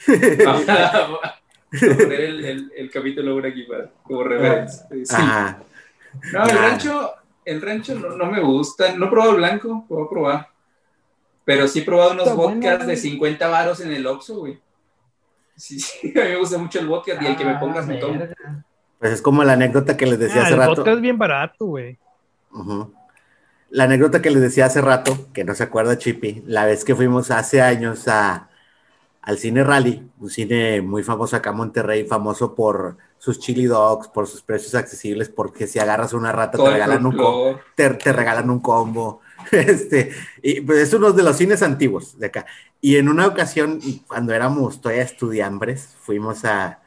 Poner 1.70 2.20
el, 2.20 2.44
el, 2.44 2.72
el 2.76 2.90
capítulo 2.90 3.32
ahora 3.32 3.48
aquí 3.50 3.64
para, 3.64 3.90
como 4.02 4.22
referencia. 4.24 4.86
Sí. 4.90 5.14
Ajá. 5.14 5.58
No, 6.32 6.44
el 6.46 6.58
rancho, 6.58 7.10
el 7.44 7.60
rancho 7.60 7.94
no, 7.94 8.16
no 8.16 8.26
me 8.26 8.40
gusta. 8.40 8.94
No 8.96 9.06
he 9.06 9.10
probado 9.10 9.32
el 9.32 9.36
blanco, 9.38 9.84
puedo 9.88 10.08
probar. 10.08 10.48
Pero 11.44 11.66
sí 11.68 11.80
he 11.80 11.82
probado 11.82 12.12
unos 12.12 12.34
vodkas 12.34 12.86
de 12.86 12.96
50 12.96 13.48
varos 13.48 13.80
en 13.80 13.92
el 13.92 14.06
Oxxo, 14.06 14.36
güey. 14.38 14.58
Sí, 15.56 15.78
sí, 15.80 16.08
a 16.18 16.24
mí 16.24 16.30
me 16.30 16.36
gusta 16.36 16.58
mucho 16.58 16.78
el 16.78 16.86
vodka 16.86 17.12
y 17.20 17.26
el 17.26 17.36
que 17.36 17.44
me 17.44 17.56
pongas 17.56 17.86
me 17.86 17.96
tomo. 17.96 18.20
Pues 18.98 19.12
es 19.12 19.22
como 19.22 19.44
la 19.44 19.54
anécdota 19.54 19.96
que 19.96 20.06
les 20.06 20.18
decía 20.18 20.42
Ah, 20.42 20.44
hace 20.44 20.54
el 20.54 20.58
rato. 20.58 20.74
vodka 20.76 20.92
es 20.92 21.00
bien 21.00 21.18
barato, 21.18 21.66
güey. 21.66 21.98
La 23.70 23.84
anécdota 23.84 24.22
que 24.22 24.30
les 24.30 24.40
decía 24.40 24.66
hace 24.66 24.80
rato, 24.80 25.28
que 25.32 25.44
no 25.44 25.54
se 25.54 25.62
acuerda 25.62 25.98
Chippy, 25.98 26.42
la 26.46 26.64
vez 26.64 26.84
que 26.84 26.94
fuimos 26.94 27.30
hace 27.30 27.60
años 27.60 28.08
a, 28.08 28.47
al 29.22 29.38
cine 29.38 29.64
Rally, 29.64 30.10
un 30.18 30.30
cine 30.30 30.80
muy 30.80 31.02
famoso 31.02 31.36
acá 31.36 31.50
en 31.50 31.56
Monterrey, 31.56 32.04
famoso 32.04 32.54
por 32.54 32.96
sus 33.18 33.38
chili 33.38 33.66
dogs, 33.66 34.08
por 34.08 34.26
sus 34.26 34.42
precios 34.42 34.74
accesibles, 34.74 35.28
porque 35.28 35.66
si 35.66 35.78
agarras 35.78 36.12
una 36.12 36.32
rata 36.32 36.56
Todo 36.56 36.66
te 36.66 36.72
regalan, 36.72 37.04
un 37.04 37.16
te, 37.74 37.90
te 37.90 38.12
regalan 38.12 38.50
un 38.50 38.60
combo. 38.60 39.20
Este, 39.52 40.10
y 40.42 40.60
pues 40.60 40.80
es 40.80 40.92
uno 40.92 41.12
de 41.12 41.22
los 41.22 41.36
cines 41.36 41.62
antiguos 41.62 42.18
de 42.18 42.26
acá. 42.26 42.44
Y 42.80 42.96
en 42.96 43.08
una 43.08 43.26
ocasión, 43.26 43.80
cuando 44.06 44.34
éramos 44.34 44.80
todavía 44.80 45.04
estudiambres, 45.04 45.94
fuimos 46.00 46.44
a, 46.44 46.82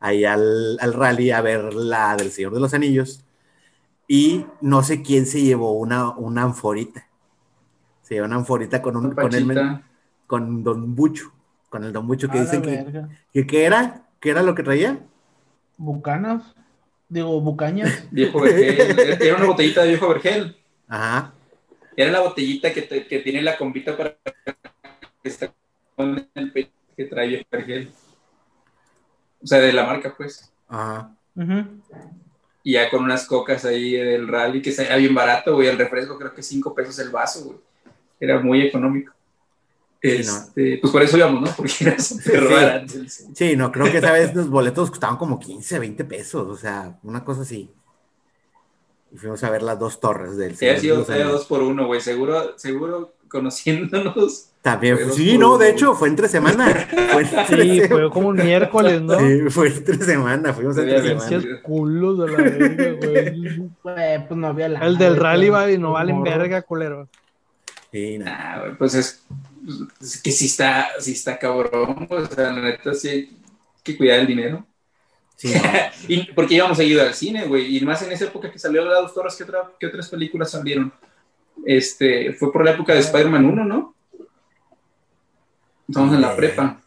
ahí 0.00 0.24
al, 0.24 0.78
al 0.80 0.92
rally 0.92 1.30
a 1.30 1.40
ver 1.40 1.72
la 1.72 2.16
del 2.16 2.32
Señor 2.32 2.52
de 2.52 2.60
los 2.60 2.74
Anillos 2.74 3.24
y 4.08 4.44
no 4.60 4.82
sé 4.82 5.00
quién 5.00 5.26
se 5.26 5.42
llevó 5.42 5.72
una, 5.72 6.10
una 6.10 6.42
anforita. 6.42 7.08
Se 8.02 8.14
llevó 8.14 8.26
una 8.26 8.36
anforita 8.36 8.82
con, 8.82 8.96
un, 8.96 9.12
con, 9.12 9.32
el, 9.32 9.80
con 10.26 10.62
Don 10.62 10.94
Bucho, 10.94 11.32
con 11.72 11.84
el 11.84 11.92
Don 11.94 12.06
Bucho 12.06 12.28
que 12.28 12.38
dicen 12.38 12.60
que, 12.60 13.08
que, 13.32 13.46
¿qué 13.46 13.64
era? 13.64 14.02
¿Qué 14.20 14.28
era 14.28 14.42
lo 14.42 14.54
que 14.54 14.62
traía? 14.62 14.98
Bucanas. 15.78 16.42
Digo, 17.08 17.40
bucañas. 17.40 18.06
Viejo 18.10 18.42
vergel. 18.42 19.18
Era 19.22 19.36
una 19.36 19.46
botellita 19.46 19.82
de 19.82 19.88
viejo 19.88 20.06
vergel. 20.10 20.54
Ajá. 20.86 21.32
Era 21.96 22.10
la 22.12 22.20
botellita 22.20 22.72
que, 22.74 22.82
te- 22.82 23.06
que 23.06 23.20
tiene 23.20 23.40
la 23.40 23.56
combita 23.56 23.96
para 23.96 24.14
que 25.22 25.28
está 25.28 25.50
con 25.96 26.28
el 26.34 26.52
pecho 26.52 26.70
que 26.94 27.06
trae 27.06 27.28
viejo 27.28 27.44
vergel. 27.50 27.90
O 29.42 29.46
sea, 29.46 29.58
de 29.60 29.72
la 29.72 29.86
marca, 29.86 30.12
pues. 30.14 30.52
Ajá. 30.68 31.10
Y 32.62 32.74
ya 32.74 32.90
con 32.90 33.02
unas 33.02 33.26
cocas 33.26 33.64
ahí 33.64 33.92
del 33.92 34.28
rally, 34.28 34.60
que 34.60 34.70
era 34.78 34.96
bien 34.96 35.14
barato, 35.14 35.54
güey. 35.54 35.68
El 35.68 35.78
refresco 35.78 36.18
creo 36.18 36.34
que 36.34 36.42
5 36.42 36.74
pesos 36.74 36.98
el 36.98 37.08
vaso, 37.08 37.44
güey. 37.46 37.58
Era 38.20 38.38
muy 38.40 38.60
económico. 38.60 39.12
Sí, 40.02 40.08
Este, 40.10 40.78
Pues 40.80 40.92
por 40.92 41.02
eso 41.02 41.16
íbamos, 41.16 41.42
¿no? 41.42 41.50
Porque 41.56 41.72
era 41.80 41.98
súper 41.98 42.86
Sí. 43.34 43.56
no, 43.56 43.70
creo 43.70 43.90
que 43.90 43.98
esa 43.98 44.12
vez 44.12 44.34
los 44.34 44.48
boletos 44.50 44.90
costaban 44.90 45.16
como 45.16 45.38
15, 45.38 45.78
20 45.78 46.04
pesos, 46.04 46.48
o 46.48 46.56
sea, 46.56 46.98
una 47.04 47.24
cosa 47.24 47.42
así. 47.42 47.70
Y 49.12 49.16
fuimos 49.18 49.44
a 49.44 49.50
ver 49.50 49.62
las 49.62 49.78
dos 49.78 50.00
torres 50.00 50.36
del 50.36 50.56
Sí, 50.56 50.68
ha 50.68 50.78
sido 50.78 51.04
dos 51.04 51.44
por 51.44 51.62
uno, 51.62 51.86
güey. 51.86 52.00
Seguro, 52.00 52.58
seguro, 52.58 53.12
conociéndonos. 53.28 54.48
También, 54.62 54.96
fue 54.98 55.12
sí, 55.12 55.36
no, 55.38 55.50
uno. 55.50 55.58
de 55.58 55.70
hecho, 55.70 55.94
fue 55.94 56.08
entre 56.08 56.28
semana. 56.28 56.66
Fue 57.12 57.22
entre 57.22 57.62
Sí, 57.62 57.80
semana. 57.80 57.88
fue 57.88 58.10
como 58.10 58.28
un 58.28 58.36
miércoles, 58.36 59.02
¿no? 59.02 59.18
Sí, 59.18 59.40
fue 59.50 59.68
entre 59.68 59.96
semana, 59.98 60.52
fuimos 60.52 60.78
entre 60.78 61.02
semana. 61.02 61.28
Pinches 61.28 61.60
culos 61.62 62.18
de 62.20 62.28
la 62.28 62.36
verga, 62.38 62.92
güey. 63.06 63.70
Güey, 63.82 64.28
pues 64.28 64.38
no 64.38 64.46
había 64.46 64.68
la. 64.68 64.86
El 64.86 64.96
del 64.98 65.16
rally 65.16 65.48
va 65.50 65.70
y 65.70 65.78
no 65.78 65.92
valen 65.92 66.22
verga, 66.22 66.62
culero. 66.62 67.08
Sí, 67.90 68.18
no. 68.18 68.24
Ah, 68.28 68.60
güey, 68.60 68.76
pues 68.78 68.94
es, 68.94 69.06
es 69.06 69.22
que 70.22 70.30
sí 70.32 70.46
está, 70.46 70.88
sí 70.98 71.12
está 71.12 71.38
cabrón. 71.38 72.06
O 72.10 72.26
sea, 72.26 72.52
la 72.52 72.60
neta 72.62 72.94
sí 72.94 73.08
hay 73.08 73.36
que 73.82 73.96
cuidar 73.96 74.20
el 74.20 74.26
dinero. 74.26 74.66
Sí, 75.36 75.48
no. 75.54 75.60
y 76.08 76.32
porque 76.32 76.54
íbamos 76.54 76.78
a 76.78 76.82
ir 76.84 77.00
al 77.00 77.14
cine, 77.14 77.46
güey. 77.46 77.76
Y 77.76 77.80
más 77.82 78.02
en 78.02 78.12
esa 78.12 78.26
época 78.26 78.50
que 78.50 78.58
salió 78.58 78.84
la 78.84 79.00
dos 79.00 79.14
torres, 79.14 79.34
¿qué, 79.36 79.44
otra- 79.44 79.72
qué 79.78 79.86
otras 79.86 80.08
películas 80.08 80.50
salieron? 80.50 80.92
Este, 81.66 82.32
fue 82.32 82.52
por 82.52 82.64
la 82.64 82.72
época 82.72 82.94
de 82.94 83.00
Spider-Man 83.00 83.44
1, 83.44 83.64
¿no? 83.64 83.94
Estamos 85.88 86.14
en 86.14 86.20
la 86.20 86.34
prepa. 86.36 86.80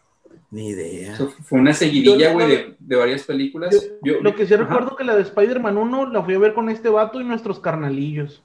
Ni 0.52 0.70
idea. 0.70 1.14
O 1.14 1.18
sea, 1.18 1.28
fue 1.28 1.60
una 1.60 1.74
seguidilla, 1.74 2.32
güey, 2.34 2.48
de, 2.48 2.76
de 2.80 2.96
varias 2.96 3.24
películas. 3.24 3.74
Yo- 4.04 4.14
Yo- 4.16 4.22
Lo 4.22 4.36
que 4.36 4.46
sí 4.48 4.54
Ajá. 4.54 4.64
recuerdo 4.64 4.96
que 4.96 5.04
la 5.04 5.16
de 5.16 5.24
Spider-Man 5.24 5.78
1 5.78 6.10
la 6.12 6.24
fui 6.24 6.34
a 6.36 6.40
ver 6.40 6.54
con 6.54 6.70
este 6.70 6.90
vato 6.90 7.20
y 7.20 7.24
nuestros 7.26 7.60
carnalillos. 7.60 8.42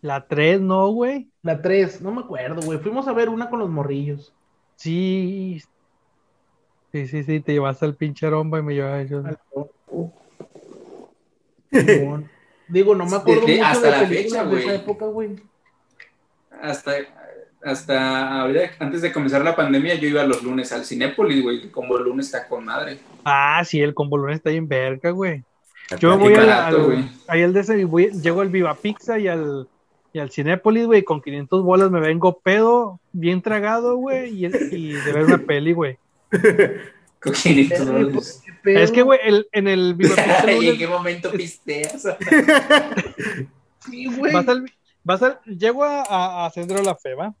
La 0.00 0.26
3, 0.26 0.60
¿no, 0.60 0.88
güey? 0.88 1.28
La 1.48 1.62
3, 1.62 2.02
no 2.02 2.12
me 2.12 2.20
acuerdo, 2.20 2.60
güey. 2.60 2.78
Fuimos 2.78 3.08
a 3.08 3.14
ver 3.14 3.30
una 3.30 3.48
con 3.48 3.58
los 3.58 3.70
morrillos. 3.70 4.34
Sí. 4.76 5.62
Sí, 6.92 7.06
sí, 7.06 7.22
sí, 7.24 7.40
te 7.40 7.52
llevaste 7.54 7.86
al 7.86 7.94
pinche 7.94 8.28
romba 8.28 8.58
y 8.58 8.62
me 8.62 8.74
llevaba 8.74 9.02
yo. 9.04 9.22
Digo, 12.68 12.94
no 12.94 13.06
me 13.06 13.16
acuerdo 13.16 13.40
Desde- 13.46 13.56
mucho 13.56 13.66
hasta 13.66 13.86
de 13.86 13.90
la 14.02 14.06
fecha, 14.06 14.44
güey. 14.44 14.62
esa 14.62 14.74
época, 14.74 15.06
güey. 15.06 15.36
hasta, 16.60 16.92
hasta 17.64 18.40
ahorita, 18.42 18.72
antes 18.80 19.00
de 19.00 19.10
comenzar 19.10 19.42
la 19.42 19.56
pandemia, 19.56 19.94
yo 19.94 20.06
iba 20.06 20.22
los 20.24 20.42
lunes 20.42 20.70
al 20.72 20.84
Cinépolis, 20.84 21.42
güey, 21.42 21.62
el 21.62 22.02
lunes 22.04 22.26
está 22.26 22.46
con 22.46 22.66
madre. 22.66 22.98
Ah, 23.24 23.62
sí, 23.64 23.80
el 23.80 23.94
combolón 23.94 24.32
está 24.32 24.50
bien 24.50 24.68
verga, 24.68 25.10
güey. 25.12 25.44
Yo 25.98 26.18
voy 26.18 26.34
al, 26.34 26.46
barato, 26.46 26.76
al- 26.76 26.82
güey. 26.84 27.08
ahí 27.26 27.42
al 27.42 27.54
de 27.54 27.60
ese, 27.60 27.84
voy- 27.86 28.10
llego 28.20 28.42
al 28.42 28.50
Viva 28.50 28.74
Pizza 28.74 29.18
y 29.18 29.28
al, 29.28 29.66
y 30.18 30.20
al 30.20 30.30
Cinépolis, 30.32 30.86
güey, 30.86 31.04
con 31.04 31.22
500 31.22 31.62
bolas 31.62 31.92
me 31.92 32.00
vengo 32.00 32.40
pedo, 32.40 32.98
bien 33.12 33.40
tragado, 33.40 33.94
güey, 33.96 34.30
y, 34.34 34.46
y 34.46 34.92
de 34.94 35.12
ver 35.12 35.24
una 35.26 35.38
peli, 35.38 35.72
güey. 35.72 35.96
Con 37.20 37.32
500 37.32 37.78
Verga, 37.78 37.92
dólares. 37.92 38.14
pues. 38.14 38.76
Es 38.76 38.92
que, 38.92 39.02
güey, 39.02 39.18
el- 39.24 39.48
en 39.52 39.66
el 39.68 39.96
¿Y 40.60 40.68
en 40.68 40.78
qué 40.78 40.86
momento 40.88 41.30
pisteas? 41.32 42.06
Sí, 43.88 44.06
güey. 44.06 44.32
vas 44.32 44.48
al, 44.48 44.70
vas 45.04 45.22
al- 45.22 45.40
llego 45.44 45.84
a, 45.84 46.02
a, 46.02 46.46
a 46.46 46.50
Centro 46.50 46.76
de 46.78 46.84
la 46.84 46.94
Fe, 46.96 47.14
¿va? 47.14 47.34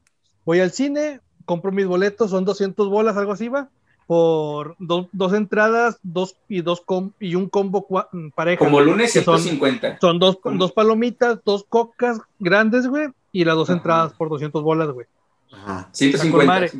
Voy 0.44 0.60
al 0.60 0.70
cine, 0.72 1.20
compro 1.44 1.72
mis 1.72 1.86
boletos, 1.86 2.30
son 2.30 2.44
200 2.44 2.88
bolas, 2.88 3.16
algo 3.16 3.32
así, 3.32 3.48
¿va? 3.48 3.68
Por 4.08 4.74
dos, 4.78 5.06
dos 5.12 5.32
entradas, 5.34 6.00
dos 6.02 6.34
y 6.48 6.62
dos 6.62 6.80
com- 6.80 7.12
y 7.20 7.34
un 7.36 7.48
combo 7.48 7.86
cua- 7.86 8.08
pareja. 8.34 8.58
Como 8.64 8.80
lunes 8.80 9.12
que 9.12 9.20
son- 9.22 9.38
150. 9.38 9.98
Son 10.00 10.18
dos, 10.18 10.38
¿Cómo? 10.42 10.56
dos 10.58 10.72
palomitas, 10.72 11.38
dos 11.44 11.64
cocas 11.68 12.18
grandes, 12.40 12.88
güey, 12.88 13.08
y 13.32 13.44
las 13.44 13.54
dos 13.54 13.68
Ajá. 13.68 13.76
entradas 13.76 14.14
por 14.14 14.30
200 14.30 14.62
bolas, 14.62 14.88
güey. 14.90 15.06
Ajá. 15.52 15.84
Con 15.84 15.94
150. 15.94 16.46
madre. 16.46 16.70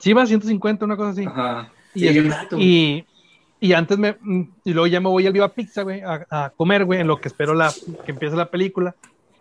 Sí, 0.00 0.12
va 0.12 0.26
150, 0.26 0.84
una 0.84 0.96
cosa 0.96 1.10
así. 1.10 1.24
Ajá. 1.24 1.70
Y, 1.94 2.08
Sí, 2.08 2.28
y, 2.58 3.06
y 3.68 3.72
antes 3.72 3.96
me. 3.96 4.16
mm, 4.20 4.42
Y 4.64 4.72
luego 4.72 4.88
ya 4.88 5.00
me 5.00 5.08
voy 5.08 5.26
al 5.26 5.32
Viva 5.32 5.48
Pizza, 5.54 5.82
güey, 5.84 6.02
a, 6.02 6.26
a 6.28 6.50
comer, 6.50 6.84
güey, 6.84 7.00
en 7.00 7.06
lo 7.06 7.20
que 7.20 7.28
espero 7.28 7.54
la, 7.54 7.72
que 8.04 8.10
empiece 8.10 8.34
la 8.36 8.50
película. 8.50 8.96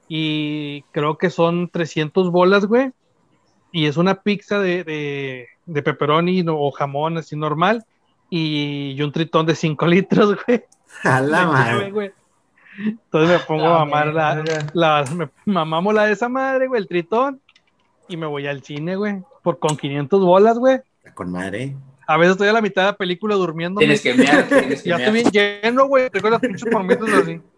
Y 0.07 0.83
creo 0.91 1.17
que 1.17 1.31
son 1.31 1.69
300 1.69 2.29
bolas, 2.31 2.67
güey. 2.67 2.91
Y 3.71 3.87
es 3.87 3.97
una 3.97 4.21
pizza 4.21 4.59
de, 4.59 4.83
de, 4.83 5.47
de 5.65 5.81
pepperoni 5.81 6.43
no- 6.43 6.59
o 6.59 6.71
jamón 6.71 7.17
así 7.17 7.35
normal. 7.35 7.85
Y, 8.29 8.91
y 8.97 9.01
un 9.01 9.11
tritón 9.11 9.45
de 9.45 9.55
5 9.55 9.85
litros, 9.87 10.35
güey. 10.45 10.63
A 11.03 11.21
la 11.21 11.45
madre. 11.47 11.91
güey. 11.91 12.11
Entonces 12.77 13.29
me 13.29 13.39
pongo 13.45 13.67
a 13.67 13.79
mamar 13.85 14.07
la, 14.13 14.43
la- 14.73 15.05
me 15.15 15.29
mamamos 15.45 15.93
la 15.93 16.07
de 16.07 16.13
esa 16.13 16.27
madre, 16.27 16.67
güey, 16.67 16.81
el 16.81 16.87
tritón. 16.87 17.39
Y 18.09 18.17
me 18.17 18.25
voy 18.25 18.47
al 18.47 18.61
cine, 18.63 18.95
güey. 18.95 19.21
Por 19.43 19.59
con 19.59 19.77
500 19.77 20.21
bolas, 20.23 20.57
güey. 20.59 20.79
Con 21.13 21.31
madre. 21.31 21.75
A 22.07 22.17
veces 22.17 22.33
estoy 22.33 22.47
a 22.49 22.53
la 22.53 22.61
mitad 22.61 22.83
de 22.83 22.87
la 22.89 22.97
película 22.97 23.33
durmiendo. 23.35 23.79
Tienes 23.79 24.01
que 24.01 24.13
mear, 24.13 24.43
tienes 24.47 24.83
que 24.83 24.89
Ya 24.89 24.97
estoy 24.97 25.13
bien 25.13 25.31
lleno, 25.63 25.87
güey. 25.87 26.09
Tengo 26.11 26.29
las 26.29 26.39
pinches 26.39 26.69
palomitas 26.71 27.09
así. 27.13 27.41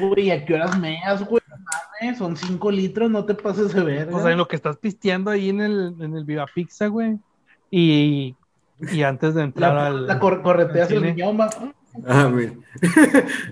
Güey, 0.00 0.30
¿a 0.30 0.44
qué 0.44 0.54
horas 0.54 0.78
meas, 0.78 1.26
güey? 1.28 1.42
Mames, 2.00 2.18
Son 2.18 2.36
5 2.36 2.70
litros, 2.70 3.10
no 3.10 3.24
te 3.24 3.34
pases 3.34 3.72
de 3.74 3.82
verga. 3.82 4.16
O 4.16 4.22
sea, 4.22 4.32
en 4.32 4.38
lo 4.38 4.48
que 4.48 4.56
estás 4.56 4.76
pisteando 4.76 5.30
ahí 5.30 5.48
en 5.50 5.60
el, 5.60 5.94
en 6.00 6.16
el 6.16 6.24
Viva 6.24 6.46
Pizza, 6.54 6.86
güey. 6.86 7.18
Y, 7.70 8.34
y 8.92 9.02
antes 9.02 9.34
de 9.34 9.42
entrar 9.42 9.74
la, 9.74 9.86
al. 9.88 10.06
la 10.06 10.18
cor- 10.18 10.42
correteas 10.42 10.90
al 10.90 11.04
el 11.04 11.40
va. 11.40 11.50
Ah, 12.06 12.28
mira. 12.32 12.52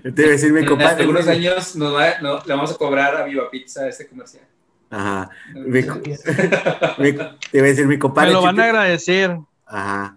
Te 0.03 0.21
iba 0.21 0.27
a 0.29 0.31
decir 0.31 0.53
mi 0.53 0.61
En 0.61 0.65
compadre. 0.65 1.01
algunos 1.01 1.27
años 1.27 1.75
nos 1.75 1.93
va- 1.93 2.19
no, 2.21 2.39
le 2.45 2.53
vamos 2.53 2.71
a 2.71 2.75
cobrar 2.77 3.15
a 3.17 3.23
Viva 3.25 3.49
Pizza 3.51 3.87
este 3.87 4.07
comercial. 4.07 4.43
Ajá. 4.89 5.29
Mi- 5.53 5.81
mi- 6.97 7.13
te 7.13 7.57
iba 7.57 7.65
a 7.65 7.69
decir 7.69 7.85
mi 7.85 7.95
Me 7.95 7.99
compadre. 7.99 8.31
lo 8.31 8.41
van 8.41 8.55
Chipi- 8.55 8.61
a 8.61 8.65
agradecer. 8.65 9.37
Ajá. 9.65 10.15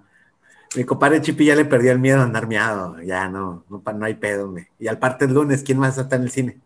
Mi 0.76 0.84
compadre 0.84 1.20
Chipi 1.20 1.44
ya 1.46 1.56
le 1.56 1.64
perdió 1.64 1.90
el 1.90 1.98
miedo 1.98 2.20
a 2.20 2.22
andar 2.22 2.46
miado. 2.46 3.00
Ya 3.02 3.28
no, 3.28 3.64
no, 3.68 3.80
pa- 3.80 3.92
no 3.92 4.06
hay 4.06 4.14
pedo, 4.14 4.46
me. 4.48 4.68
Y 4.78 4.86
al 4.86 4.98
parte 4.98 5.24
el 5.24 5.34
lunes, 5.34 5.64
¿quién 5.64 5.78
más 5.78 5.98
está 5.98 6.14
en 6.16 6.22
el 6.22 6.30
cine? 6.30 6.58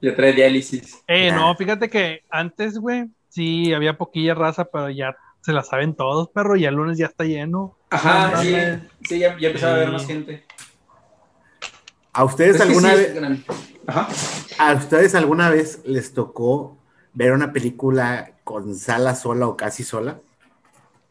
Ya 0.00 0.14
trae 0.14 0.32
diálisis. 0.32 1.02
Eh, 1.08 1.32
no, 1.32 1.54
fíjate 1.56 1.88
que 1.90 2.22
antes, 2.30 2.78
güey, 2.78 3.06
sí 3.28 3.72
había 3.72 3.98
poquilla 3.98 4.34
raza, 4.34 4.64
pero 4.66 4.90
ya 4.90 5.16
se 5.40 5.52
la 5.52 5.62
saben 5.64 5.94
todos, 5.94 6.28
perro. 6.28 6.56
Y 6.56 6.64
el 6.66 6.74
lunes 6.74 6.98
ya 6.98 7.06
está 7.06 7.24
lleno. 7.24 7.76
Ajá, 7.90 8.30
No 8.32 8.42
sí, 8.42 8.54
sí, 9.08 9.18
ya, 9.18 9.36
ya 9.38 9.48
empezaba 9.48 9.72
a 9.72 9.76
haber 9.76 9.92
más 9.92 10.06
gente. 10.06 10.44
¿A 12.12 12.24
ustedes 12.24 12.60
alguna 12.60 12.90
sí, 12.90 12.96
vez, 12.96 13.16
Ajá. 13.86 14.08
a 14.58 14.74
ustedes 14.74 15.14
alguna 15.14 15.50
vez 15.50 15.82
les 15.84 16.12
tocó 16.14 16.76
ver 17.14 17.32
una 17.32 17.52
película 17.52 18.32
con 18.44 18.74
sala 18.74 19.14
sola 19.14 19.46
o 19.46 19.56
casi 19.56 19.84
sola? 19.84 20.20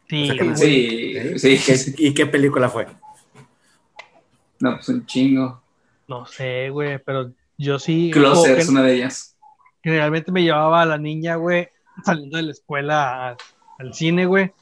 Sí, 0.08 0.30
O 0.30 0.34
sea, 0.34 0.56
Sí, 0.56 1.12
¿Eh? 1.16 1.38
sí, 1.38 1.58
¿Qué- 1.64 1.76
sí. 1.76 1.94
¿Y 1.98 2.14
qué 2.14 2.26
película 2.26 2.68
fue? 2.68 2.86
No, 4.60 4.74
pues 4.76 4.88
un 4.88 5.06
chingo. 5.06 5.62
No 6.08 6.26
sé, 6.26 6.70
güey, 6.70 6.98
pero 6.98 7.32
yo 7.58 7.78
sí. 7.78 8.10
Closer 8.12 8.58
es 8.58 8.68
una 8.68 8.82
de 8.82 8.94
ellas. 8.94 9.36
Generalmente 9.82 10.32
me 10.32 10.42
llevaba 10.42 10.82
a 10.82 10.86
la 10.86 10.98
niña, 10.98 11.36
güey, 11.36 11.68
saliendo 12.04 12.36
de 12.36 12.44
la 12.44 12.52
escuela 12.52 13.28
a- 13.30 13.36
al 13.78 13.94
cine, 13.94 14.26
güey. 14.26 14.52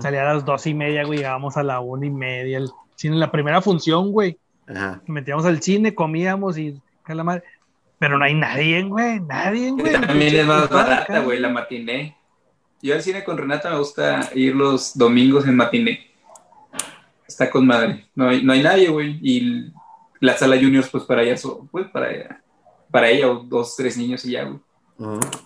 Salía 0.00 0.28
a 0.28 0.34
las 0.34 0.44
dos 0.44 0.66
y 0.66 0.74
media, 0.74 1.04
güey, 1.04 1.18
llegábamos 1.18 1.56
a 1.56 1.62
la 1.62 1.78
una 1.78 2.06
y 2.06 2.10
media. 2.10 2.58
El 2.58 2.68
cine, 2.96 3.14
la 3.16 3.30
primera 3.30 3.62
función, 3.62 4.10
güey. 4.10 4.36
Ajá. 4.66 5.00
Metíamos 5.06 5.44
al 5.44 5.62
cine, 5.62 5.94
comíamos 5.94 6.58
y. 6.58 6.80
Pero 7.98 8.18
no 8.18 8.24
hay 8.24 8.34
nadie, 8.34 8.82
güey, 8.82 9.20
nadie, 9.20 9.70
güey. 9.70 9.92
también 9.92 10.34
es 10.34 10.44
más 10.46 10.68
barata, 10.68 11.20
güey, 11.20 11.38
la 11.38 11.48
matiné. 11.50 12.16
Yo 12.82 12.94
al 12.94 13.02
cine 13.02 13.22
con 13.24 13.38
Renata 13.38 13.70
me 13.70 13.78
gusta 13.78 14.28
ir 14.34 14.54
los 14.56 14.98
domingos 14.98 15.46
en 15.46 15.56
matiné. 15.56 16.10
Está 17.26 17.48
con 17.48 17.66
madre. 17.66 18.06
No 18.14 18.28
hay, 18.28 18.42
no 18.44 18.52
hay 18.52 18.62
nadie, 18.62 18.88
güey. 18.88 19.18
Y 19.22 19.72
la 20.20 20.36
sala 20.36 20.56
juniors, 20.56 20.88
pues 20.88 21.04
para 21.04 21.22
ella, 21.22 21.36
so- 21.36 21.68
pues 21.70 21.88
para 21.90 22.10
ella, 22.12 22.42
para 22.90 23.08
ella 23.10 23.30
o 23.30 23.36
dos, 23.44 23.76
tres 23.76 23.96
niños 23.96 24.24
y 24.24 24.32
ya, 24.32 24.44
güey. 24.44 24.58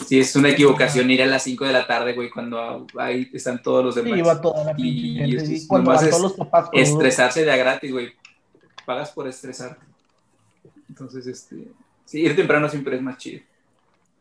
Sí, 0.06 0.20
es 0.20 0.36
una 0.36 0.50
equivocación 0.50 1.10
ir 1.10 1.22
a 1.22 1.26
las 1.26 1.42
5 1.42 1.64
de 1.64 1.72
la 1.72 1.84
tarde, 1.86 2.12
güey, 2.14 2.30
cuando 2.30 2.86
ahí 2.96 3.28
están 3.32 3.60
todos 3.60 3.84
los 3.84 3.94
Sí, 3.96 4.02
demás. 4.02 4.18
iba 4.18 4.40
toda 4.40 4.62
la 4.64 4.74
Y- 4.76 5.18
y 5.24 5.36
es- 5.36 5.50
y 5.50 5.66
cuando 5.66 5.90
nomás 5.90 6.02
van 6.02 6.08
es 6.08 6.16
todos 6.16 6.22
los 6.22 6.32
papás. 6.34 6.68
Estresarse 6.72 7.44
de 7.44 7.50
a 7.50 7.56
gratis, 7.56 7.90
güey. 7.90 8.12
Pagas 8.86 9.10
por 9.10 9.26
estresarte. 9.26 9.84
Entonces, 10.88 11.26
este. 11.26 11.68
Sí, 12.04 12.20
ir 12.20 12.36
temprano 12.36 12.68
siempre 12.68 12.96
es 12.96 13.02
más 13.02 13.18
chido. 13.18 13.42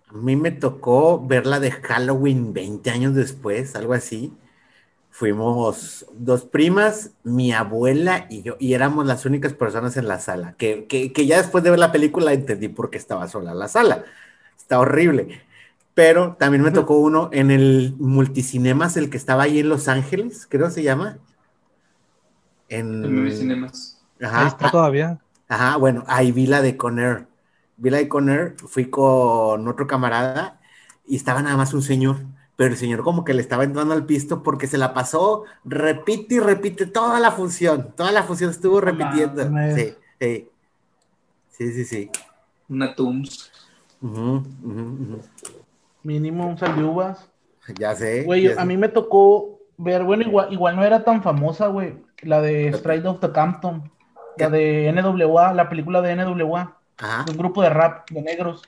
A 0.07 0.13
mí 0.13 0.35
me 0.35 0.49
tocó 0.51 1.23
verla 1.23 1.59
de 1.59 1.71
Halloween 1.71 2.51
20 2.53 2.89
años 2.89 3.13
después, 3.13 3.75
algo 3.75 3.93
así. 3.93 4.33
Fuimos 5.19 6.05
dos 6.13 6.45
primas, 6.45 7.11
mi 7.25 7.51
abuela 7.51 8.25
y 8.29 8.41
yo, 8.41 8.55
y 8.57 8.73
éramos 8.73 9.05
las 9.05 9.25
únicas 9.25 9.53
personas 9.53 9.97
en 9.97 10.07
la 10.07 10.19
sala. 10.19 10.55
Que, 10.57 10.85
que, 10.87 11.11
que 11.11 11.25
ya 11.27 11.37
después 11.37 11.61
de 11.63 11.71
ver 11.71 11.79
la 11.79 11.91
película 11.91 12.31
entendí 12.33 12.69
por 12.69 12.89
qué 12.89 12.97
estaba 12.97 13.27
sola 13.27 13.53
la 13.53 13.67
sala. 13.67 14.05
Está 14.57 14.79
horrible. 14.79 15.41
Pero 15.93 16.37
también 16.39 16.63
me 16.63 16.71
tocó 16.71 16.97
uno 16.99 17.29
en 17.33 17.51
el 17.51 17.95
multicinemas, 17.99 18.97
el 18.97 19.09
que 19.09 19.17
estaba 19.17 19.43
ahí 19.43 19.59
en 19.59 19.69
Los 19.69 19.89
Ángeles, 19.89 20.47
creo 20.49 20.69
se 20.71 20.83
llama. 20.83 21.19
En, 22.69 23.03
En 23.03 23.23
mis 23.23 23.39
cinemas. 23.39 24.01
Ajá, 24.21 24.41
Ahí 24.41 24.47
está 24.47 24.69
todavía. 24.69 25.19
Ajá, 25.47 25.77
bueno, 25.77 26.03
ahí 26.07 26.31
vi 26.31 26.47
la 26.47 26.61
de 26.61 26.77
Conner. 26.77 27.27
Vi 27.77 27.89
la 27.89 27.97
de 27.97 28.07
Conner, 28.09 28.55
fui 28.57 28.89
con 28.89 29.67
otro 29.67 29.87
camarada 29.87 30.59
y 31.05 31.15
estaba 31.15 31.41
nada 31.41 31.57
más 31.57 31.73
un 31.73 31.81
señor, 31.81 32.17
pero 32.59 32.71
el 32.71 32.77
señor 32.77 33.03
como 33.03 33.23
que 33.23 33.33
le 33.33 33.41
estaba 33.41 33.63
entrando 33.63 33.93
al 33.93 34.05
pisto 34.05 34.43
porque 34.43 34.67
se 34.67 34.77
la 34.77 34.93
pasó, 34.93 35.45
repite 35.63 36.35
y 36.35 36.39
repite 36.41 36.87
toda 36.87 37.17
la 37.21 37.31
función, 37.31 37.93
toda 37.95 38.11
la 38.11 38.23
función 38.23 38.49
estuvo 38.49 38.81
repitiendo. 38.81 39.43
Sí, 39.73 39.93
sí, 40.19 40.49
sí, 41.47 41.71
sí, 41.71 41.85
sí. 41.85 42.11
Una 42.67 42.93
ujú. 42.97 44.43
Mínimo 46.03 46.49
un 46.49 46.57
sal 46.57 46.75
de 46.75 46.83
uvas. 46.83 47.29
Ya 47.77 47.95
sé. 47.95 48.23
Güey, 48.23 48.49
ya 48.49 48.51
a 48.51 48.55
sé. 48.55 48.65
mí 48.65 48.75
me 48.75 48.89
tocó 48.89 49.61
ver, 49.77 50.03
bueno, 50.03 50.23
igual, 50.23 50.51
igual 50.51 50.75
no 50.75 50.83
era 50.83 51.05
tan 51.05 51.23
famosa, 51.23 51.67
güey. 51.67 51.95
La 52.23 52.41
de 52.41 52.73
Stride 52.73 53.07
of 53.07 53.21
the 53.21 53.31
Campton. 53.31 53.89
La 54.35 54.49
de 54.49 54.91
NWA, 54.91 55.53
la 55.53 55.69
película 55.69 56.01
de 56.01 56.13
NWA. 56.13 56.75
Ajá. 56.97 57.23
de 57.23 57.31
un 57.31 57.37
grupo 57.37 57.61
de 57.61 57.69
rap 57.69 58.09
de 58.09 58.21
negros. 58.21 58.63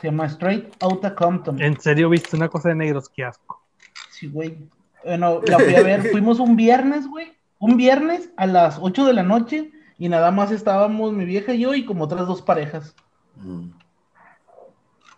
Se 0.00 0.06
llama 0.08 0.26
Straight 0.26 0.74
Outta 0.82 1.14
Compton. 1.14 1.60
En 1.60 1.80
serio, 1.80 2.08
viste 2.10 2.36
una 2.36 2.48
cosa 2.48 2.68
de 2.70 2.74
negros, 2.76 3.08
qué 3.08 3.24
asco. 3.24 3.62
Sí, 4.10 4.28
güey. 4.28 4.56
Bueno, 5.04 5.40
la 5.46 5.58
fui 5.58 5.74
a 5.74 5.82
ver. 5.82 6.02
Fuimos 6.12 6.38
un 6.38 6.56
viernes, 6.56 7.06
güey. 7.08 7.32
Un 7.58 7.76
viernes 7.76 8.30
a 8.36 8.46
las 8.46 8.78
8 8.80 9.04
de 9.06 9.12
la 9.14 9.22
noche 9.22 9.70
y 9.98 10.08
nada 10.08 10.30
más 10.30 10.52
estábamos 10.52 11.12
mi 11.12 11.24
vieja 11.24 11.54
y 11.54 11.60
yo 11.60 11.74
y 11.74 11.84
como 11.84 12.04
otras 12.04 12.26
dos 12.26 12.42
parejas. 12.42 12.94
Mm. 13.36 13.70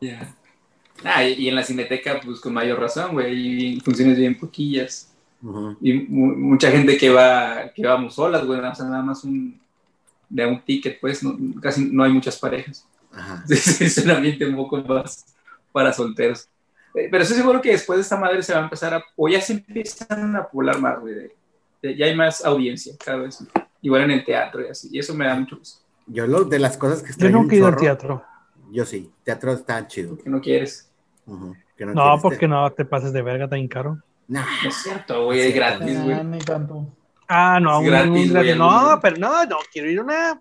Ya. 0.01 0.35
Ah, 1.05 1.25
y, 1.25 1.49
en 1.49 1.55
la 1.55 1.62
cineteca, 1.62 2.21
pues 2.25 2.40
con 2.40 2.55
mayor 2.55 2.79
razón, 2.81 3.12
güey. 3.12 3.75
y 3.75 3.81
Funciones 3.81 4.19
bien 4.19 4.38
poquillas. 4.38 5.12
Y 5.81 5.95
mu- 5.95 6.37
mucha 6.37 6.71
gente 6.71 6.97
que 6.99 7.09
va, 7.11 7.71
que 7.75 7.87
vamos 7.87 8.14
solas, 8.14 8.45
güey. 8.47 8.61
O 8.61 8.75
sea, 8.75 8.87
nada 8.87 9.03
más 9.03 9.25
un. 9.25 9.59
De 10.29 10.47
un 10.47 10.61
ticket, 10.62 11.01
pues. 11.01 11.23
no- 11.23 11.37
casi 11.61 11.90
no 11.90 12.05
hay 12.05 12.12
muchas 12.12 12.38
parejas. 12.38 12.87
Ajá. 13.12 13.44
es 13.49 13.99
un 13.99 14.11
ambiente 14.11 14.46
un 14.46 14.57
poco 14.57 14.79
más 14.79 15.25
para 15.73 15.92
solteros. 15.92 16.49
Eh, 16.94 17.09
Pero 17.11 17.23
estoy 17.23 17.37
seguro 17.38 17.61
que 17.61 17.70
después 17.73 17.96
de 17.99 18.03
esta 18.03 18.16
madre 18.16 18.42
se 18.42 18.53
va 18.53 18.61
a 18.61 18.64
empezar 18.64 18.94
a, 18.94 19.05
o 19.16 19.29
ya 19.29 19.40
se 19.40 19.53
empiezan 19.55 20.35
a 20.37 20.46
poblar 20.49 20.81
más, 20.81 20.99
güey. 21.01 21.14
de- 21.14 21.37
de- 21.83 21.96
ya 21.96 22.07
hay 22.07 22.14
más 22.16 22.44
audiencia 22.44 22.94
cada 23.05 23.18
vez. 23.18 23.42
Igual 23.83 24.03
en 24.03 24.11
el 24.11 24.25
teatro 24.25 24.61
y 24.62 24.68
así. 24.68 24.88
Y 24.92 24.99
eso 24.99 25.14
me 25.14 25.27
da 25.27 25.35
mucho 25.35 25.57
gusto. 25.57 25.81
Yo 26.07 26.27
lo 26.27 26.44
de 26.44 26.59
las 26.59 26.77
cosas 26.77 27.03
que 27.03 27.12
Yo 27.16 27.27
un 27.29 27.33
nunca 27.33 27.55
he 27.55 27.59
ido 27.59 27.68
al 27.68 27.77
teatro. 27.77 28.23
Yo 28.73 28.85
sí, 28.85 29.11
teatro 29.25 29.53
está 29.53 29.87
chido. 29.87 30.18
Que 30.18 30.29
no 30.29 30.40
quieres. 30.40 30.90
Ujú. 31.27 31.57
Que 31.77 31.87
no 31.87 31.94
No, 31.94 32.03
quieres 32.03 32.23
porque 32.23 32.38
te- 32.38 32.49
no 32.49 32.70
te 32.73 32.85
pases 32.85 33.12
de 33.12 33.23
verga 33.23 33.49
tan 33.49 33.66
caro. 33.68 33.99
Nah. 34.29 34.44
No 34.62 34.68
es 34.68 34.75
cierto, 34.77 35.25
güey. 35.25 35.40
Es 35.40 35.55
gratis, 35.55 35.96
Ah, 35.99 36.03
güey. 36.05 36.38
tanto. 36.40 36.87
Ah, 37.29 37.59
no, 37.62 37.73
Es 37.73 37.79
un- 37.79 37.85
gratis, 37.87 38.09
un 38.09 38.31
güey, 38.33 38.51
algún 38.51 38.59
No, 38.66 38.99
pero 39.01 39.16
no, 39.16 39.44
no, 39.46 39.57
quiero 39.73 39.90
ir 39.90 39.99
a 40.01 40.03
una. 40.03 40.40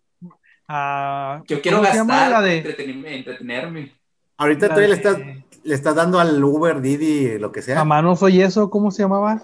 A- 0.69 1.43
Yo 1.47 1.61
quiero 1.61 1.81
gastar, 1.81 2.31
La 2.31 2.41
de, 2.41 2.57
entretenerme, 2.57 3.17
entretenerme. 3.17 3.93
Ahorita 4.37 4.67
la 4.67 4.73
todavía 4.75 4.89
le 4.89 4.95
estás, 4.95 5.17
le 5.63 5.75
estás 5.75 5.95
dando 5.95 6.19
al 6.19 6.41
Uber, 6.41 6.79
Didi, 6.79 7.37
lo 7.39 7.51
que 7.51 7.61
sea. 7.61 7.81
A 7.81 7.83
mano 7.85 8.15
soy 8.15 8.41
eso, 8.41 8.69
¿cómo 8.69 8.91
se 8.91 9.01
llamaba? 9.03 9.41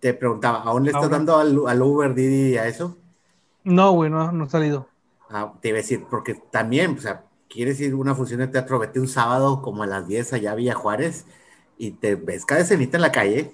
Te 0.00 0.14
preguntaba, 0.14 0.62
¿aún 0.62 0.84
le 0.84 0.90
estás 0.90 1.04
Ahora. 1.04 1.16
dando 1.16 1.36
al, 1.38 1.58
al 1.68 1.82
Uber, 1.82 2.14
Didi, 2.14 2.56
a 2.56 2.66
eso? 2.66 2.96
No, 3.64 3.92
güey, 3.92 4.10
no, 4.10 4.32
no 4.32 4.44
ha 4.44 4.48
salido. 4.48 4.88
Ah, 5.30 5.52
te 5.60 5.68
iba 5.68 5.76
a 5.76 5.82
decir, 5.82 6.04
porque 6.10 6.34
también, 6.50 6.96
o 6.98 7.00
sea, 7.00 7.24
quieres 7.48 7.80
ir 7.80 7.92
a 7.92 7.96
una 7.96 8.14
función 8.14 8.40
de 8.40 8.48
teatro, 8.48 8.78
vete 8.78 8.98
un 8.98 9.08
sábado 9.08 9.60
como 9.62 9.82
a 9.82 9.86
las 9.86 10.06
10 10.08 10.32
allá 10.32 10.52
a 10.52 10.54
Villa 10.54 10.74
Juárez 10.74 11.26
y 11.78 11.92
te 11.92 12.14
ves 12.14 12.44
cada 12.46 12.62
escenita 12.62 12.96
en 12.96 13.02
la 13.02 13.12
calle 13.12 13.52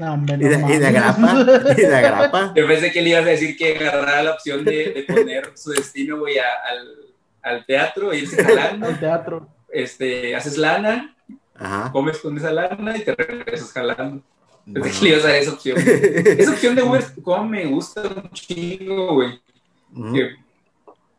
No, 0.00 0.14
hombre, 0.14 0.34
y 0.36 0.48
de, 0.48 0.56
y 0.74 0.78
de 0.78 0.86
agrapa, 0.86 1.36
y 1.76 1.80
de 1.82 1.94
agrapa. 1.94 2.52
Yo 2.56 2.66
pensé 2.66 2.90
que 2.90 3.02
le 3.02 3.10
ibas 3.10 3.22
a 3.24 3.28
decir 3.28 3.56
que 3.56 3.76
agarrara 3.76 4.22
la 4.22 4.32
opción 4.32 4.64
de, 4.64 4.92
de 4.92 5.02
poner 5.06 5.52
su 5.56 5.70
destino, 5.72 6.18
güey, 6.18 6.38
a- 6.38 6.44
al, 6.70 6.96
al 7.42 7.66
teatro, 7.66 8.12
irse 8.14 8.42
jalando. 8.42 8.86
Al 8.86 8.98
teatro. 8.98 9.48
Este, 9.70 10.34
haces 10.34 10.56
lana, 10.56 11.14
Ajá. 11.54 11.92
comes 11.92 12.18
con 12.18 12.36
esa 12.38 12.50
lana 12.50 12.96
y 12.96 13.02
te 13.04 13.14
regresas 13.14 13.72
jalando. 13.72 14.22
Pensé 14.72 14.90
que 15.00 15.04
le 15.04 15.10
ibas 15.10 15.24
a 15.24 15.28
dar 15.28 15.36
esa 15.36 15.52
opción. 15.52 15.76
Esa 15.78 16.50
opción 16.52 16.74
de 16.74 16.82
Uber, 16.82 17.04
como 17.22 17.44
me 17.44 17.66
gusta 17.66 18.02
un 18.02 18.30
chingo, 18.30 19.14
güey. 19.14 19.38
Que 20.14 20.30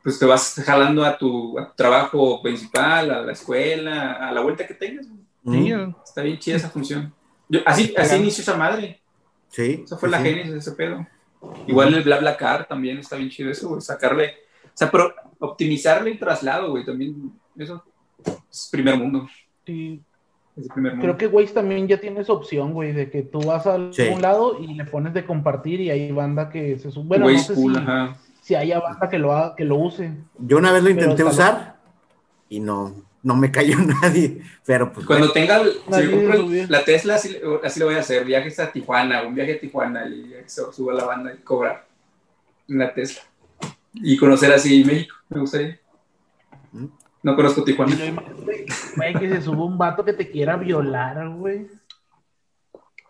pues 0.03 0.17
te 0.17 0.25
vas 0.25 0.55
jalando 0.65 1.03
a 1.05 1.15
tu, 1.17 1.59
a 1.59 1.67
tu 1.69 1.75
trabajo 1.75 2.41
principal, 2.41 3.11
a 3.11 3.21
la 3.21 3.31
escuela, 3.33 4.13
a 4.13 4.31
la 4.31 4.41
vuelta 4.41 4.65
que 4.65 4.73
tengas. 4.73 5.05
güey. 5.43 5.71
Está 6.03 6.23
bien 6.23 6.39
chida 6.39 6.55
esa 6.57 6.69
función. 6.69 7.13
Yo, 7.51 7.59
así, 7.65 7.93
así 7.97 8.15
inició 8.15 8.43
esa 8.43 8.55
madre. 8.55 9.01
Sí. 9.49 9.81
Esa 9.83 9.97
fue 9.97 10.07
sí, 10.07 10.11
la 10.11 10.17
sí. 10.19 10.23
génesis 10.23 10.53
de 10.53 10.59
ese 10.59 10.71
pedo. 10.71 11.05
Igual 11.67 11.93
el 11.93 12.03
BlaBlaCar 12.03 12.65
también 12.65 12.97
está 12.99 13.17
bien 13.17 13.29
chido 13.29 13.51
eso, 13.51 13.67
güey. 13.67 13.81
Sacarle, 13.81 14.27
o 14.65 14.69
sea, 14.73 14.89
pero 14.89 15.13
optimizarle 15.39 16.11
el 16.11 16.19
traslado, 16.19 16.69
güey, 16.69 16.85
también. 16.85 17.33
Eso 17.57 17.83
es 18.49 18.69
primer 18.71 18.97
mundo. 18.97 19.27
Sí. 19.65 20.01
Es 20.55 20.63
el 20.63 20.69
primer 20.69 20.93
mundo. 20.93 21.03
Creo 21.03 21.17
que 21.17 21.27
Waze 21.27 21.53
también 21.53 21.87
ya 21.89 21.99
tiene 21.99 22.21
esa 22.21 22.31
opción, 22.31 22.73
güey, 22.73 22.93
de 22.93 23.09
que 23.09 23.23
tú 23.23 23.41
vas 23.41 23.67
a 23.67 23.73
algún 23.73 23.93
Sí. 23.93 24.15
lado 24.21 24.57
y 24.57 24.73
le 24.73 24.85
pones 24.85 25.13
de 25.13 25.25
compartir 25.25 25.81
y 25.81 25.89
hay 25.89 26.09
banda 26.13 26.49
que 26.49 26.79
se 26.79 26.89
sube. 26.89 27.07
Bueno, 27.07 27.25
Way 27.25 27.35
no 27.35 27.41
sé 27.41 27.55
si, 27.55 27.67
ajá. 27.75 28.17
si 28.41 28.55
haya 28.55 28.79
banda 28.79 29.09
que 29.09 29.19
lo, 29.19 29.33
haga, 29.33 29.55
que 29.57 29.65
lo 29.65 29.75
use. 29.75 30.13
Yo 30.37 30.57
una 30.57 30.71
vez 30.71 30.83
lo 30.83 30.89
intenté 30.89 31.25
usar 31.25 31.75
y 32.47 32.61
no, 32.61 32.93
no 33.23 33.35
me 33.35 33.51
cayó 33.51 33.77
nadie, 34.01 34.41
pero 34.65 34.91
pues 34.91 35.05
Cuando 35.05 35.31
tenga, 35.31 35.61
si 35.63 36.09
compro 36.09 36.47
la 36.69 36.83
Tesla, 36.83 37.15
así, 37.15 37.37
así 37.63 37.79
lo 37.79 37.85
voy 37.87 37.95
a 37.95 37.99
hacer. 37.99 38.25
Viajes 38.25 38.59
a 38.59 38.71
Tijuana, 38.71 39.23
un 39.23 39.35
viaje 39.35 39.53
a 39.53 39.59
Tijuana 39.59 40.07
y 40.07 40.33
se 40.45 40.61
suba 40.71 40.93
la 40.93 41.05
banda 41.05 41.33
y 41.33 41.37
cobrar 41.43 41.85
la 42.67 42.93
Tesla. 42.93 43.21
Y 43.93 44.17
conocer 44.17 44.51
así 44.53 44.83
México, 44.83 45.15
me 45.29 45.41
gustaría. 45.41 45.79
¿Mm? 46.71 46.85
No 47.23 47.35
conozco 47.35 47.63
Tijuana. 47.63 47.95
Güey, 48.95 49.13
que 49.13 49.29
se 49.29 49.41
sube 49.41 49.61
un 49.63 49.77
vato 49.77 50.03
que 50.03 50.13
te 50.13 50.29
quiera 50.31 50.55
violar, 50.57 51.27
güey. 51.29 51.67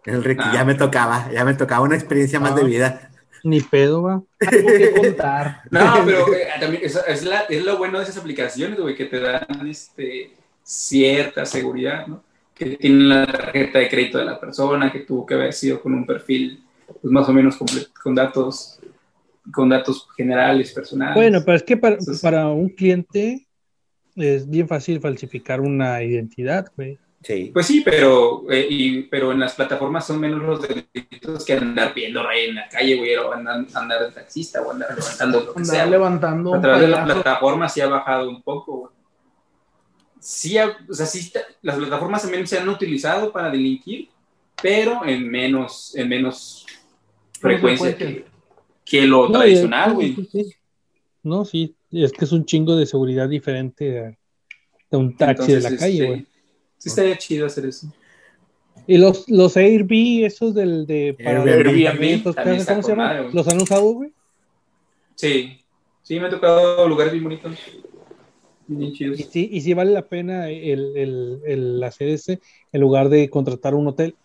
el 0.04 0.24
Ricky 0.24 0.44
Ah. 0.46 0.52
ya 0.56 0.66
me 0.66 0.74
tocaba, 0.74 1.30
ya 1.32 1.46
me 1.46 1.54
tocaba 1.54 1.84
una 1.84 1.96
experiencia 1.96 2.40
más 2.40 2.54
Ah. 2.54 2.56
de 2.56 2.64
vida. 2.64 3.11
Ni 3.44 3.62
pedo, 3.62 4.04
va. 4.04 4.22
Algo 4.48 4.68
que 4.68 4.92
contar. 4.92 5.62
No, 5.72 5.94
pero 6.06 6.34
eh, 6.34 6.48
también 6.60 6.84
es, 6.86 7.00
es, 7.08 7.24
la- 7.24 7.42
es 7.42 7.64
lo 7.64 7.78
bueno 7.78 7.98
de 7.98 8.04
esas 8.04 8.18
aplicaciones, 8.18 8.80
güey, 8.80 8.96
que 8.96 9.06
te 9.06 9.20
dan 9.20 9.46
este, 9.68 10.32
cierta 10.64 11.46
seguridad, 11.46 12.08
¿no? 12.08 12.24
Que 12.54 12.78
tienen 12.78 13.10
la 13.10 13.26
tarjeta 13.26 13.80
de 13.80 13.90
crédito 13.90 14.18
de 14.20 14.26
la 14.26 14.40
persona, 14.40 14.92
que 14.92 15.00
tuvo 15.00 15.26
que 15.26 15.34
haber 15.34 15.54
sido 15.54 15.82
con 15.82 15.94
un 15.94 16.06
perfil, 16.06 16.64
pues 17.02 17.12
más 17.12 17.28
o 17.28 17.34
menos 17.34 17.58
con 18.04 18.14
datos, 18.14 18.80
con 19.52 19.70
datos 19.70 20.08
generales, 20.16 20.72
personales. 20.72 21.16
Bueno, 21.16 21.40
pero 21.44 21.58
es 21.58 21.64
que 21.64 21.78
para, 21.78 21.98
para 22.22 22.48
un 22.50 22.70
cliente 22.70 23.48
es 24.16 24.48
bien 24.48 24.68
fácil 24.68 25.00
falsificar 25.00 25.62
una 25.62 26.04
identidad, 26.04 26.68
güey. 26.76 27.00
Sí. 27.24 27.52
Pues 27.54 27.68
sí, 27.68 27.82
pero, 27.86 28.46
eh, 28.52 28.66
y, 28.68 29.02
pero 29.04 29.32
en 29.32 29.40
las 29.40 29.54
plataformas 29.54 30.08
son 30.08 30.20
menos 30.20 30.42
los 30.42 30.62
delitos 30.68 31.46
que 31.46 31.54
andar 31.54 31.94
viendo 31.94 32.28
ahí 32.28 32.46
en 32.46 32.56
la 32.56 32.68
calle, 32.68 32.96
güey, 32.96 33.16
o 33.16 33.32
andar, 33.32 33.64
andar 33.76 34.06
de 34.08 34.12
taxista 34.12 34.62
o 34.64 34.72
andar 34.72 34.90
levantando 34.98 35.40
lo 35.42 35.54
que 35.54 35.60
Andar 35.60 35.76
sea. 35.76 35.86
levantando 35.86 36.56
A 36.56 36.62
través 36.62 36.82
de 36.82 36.88
la 36.88 37.04
plataforma 37.06 37.70
sí 37.70 37.80
ha 37.82 37.88
bajado 37.88 38.28
un 38.30 38.42
poco, 38.42 38.78
güey. 38.78 38.92
Sí, 40.20 40.58
ha- 40.58 40.76
o 40.90 40.94
sea, 40.94 41.06
sí 41.06 41.20
está- 41.20 41.42
las 41.62 41.78
plataformas 41.78 42.22
también 42.24 42.46
se 42.48 42.58
han 42.60 42.70
utilizado 42.70 43.32
para 43.32 43.50
delinquir, 43.52 44.10
pero 44.62 45.06
en 45.06 45.30
menos, 45.30 45.96
en 45.96 46.10
menos 46.10 46.66
frecuencia 47.40 47.96
que, 47.96 48.26
que 48.86 49.02
lo 49.08 49.28
No, 49.30 49.40
tradicional, 49.40 49.94
güey. 49.94 50.16
sí, 50.16 50.30
sí. 50.32 50.54
No, 51.24 51.46
sí, 51.46 51.76
es 51.92 52.12
que 52.12 52.26
es 52.26 52.32
un 52.32 52.46
chingo 52.46 52.76
de 52.76 52.86
seguridad 52.86 53.30
diferente 53.30 53.86
de, 53.86 54.18
de 54.90 54.98
un 54.98 55.16
taxi 55.16 55.54
de 55.54 55.62
la 55.62 55.76
calle, 55.76 55.94
este, 55.94 56.08
güey. 56.08 56.26
Sí 56.82 56.90
estaría 56.90 57.16
chido 57.16 57.46
hacer 57.46 57.68
eso. 57.68 57.88
Y 58.88 58.98
los, 58.98 59.30
los 59.30 59.56
Airbnb, 59.56 60.26
esos 60.26 60.56
del 60.56 60.88
de 60.88 61.16
para 61.24 61.44
Airbnb. 61.44 62.34
También 62.34 62.56
está 62.58 62.74
¿cómo 62.82 62.88
se. 62.88 62.96
¿Los 63.32 63.48
han 63.48 63.62
usado, 63.62 63.84
güey? 63.92 64.12
Sí, 65.14 65.60
sí, 66.02 66.20
me 66.20 66.26
ha 66.26 66.30
tocado 66.32 66.88
lugares 66.88 67.14
bien 67.14 67.24
bonitos. 67.24 67.56
Bien 68.66 68.94
chidos. 68.94 69.20
Y 69.20 69.24
sí, 69.24 69.50
y 69.52 69.62
sí 69.62 69.76
vale 69.76 69.92
la 69.92 70.08
pena 70.08 70.50
el, 70.50 70.98
el, 70.98 71.42
el 71.46 71.84
hacer 71.84 72.08
ese 72.08 72.40
en 72.72 72.82
lugar 72.82 73.10
de 73.10 73.30
contratar 73.30 73.76
un 73.76 73.88
hotel. 73.88 74.16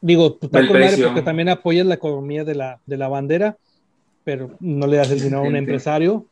Digo, 0.00 0.38
pues, 0.38 0.44
está 0.44 0.60
El 0.60 0.68
con 0.68 0.76
madre 0.76 0.88
precio. 0.88 1.06
porque 1.08 1.22
también 1.22 1.50
apoyas 1.50 1.86
la 1.86 1.96
economía 1.96 2.44
de 2.44 2.54
la, 2.54 2.80
de 2.86 2.96
la 2.96 3.08
bandera, 3.08 3.58
pero 4.24 4.56
no 4.60 4.86
le 4.86 4.96
das 4.96 5.10
el 5.10 5.20
dinero 5.20 5.40
a 5.40 5.48
un 5.48 5.56
empresario, 5.56 6.24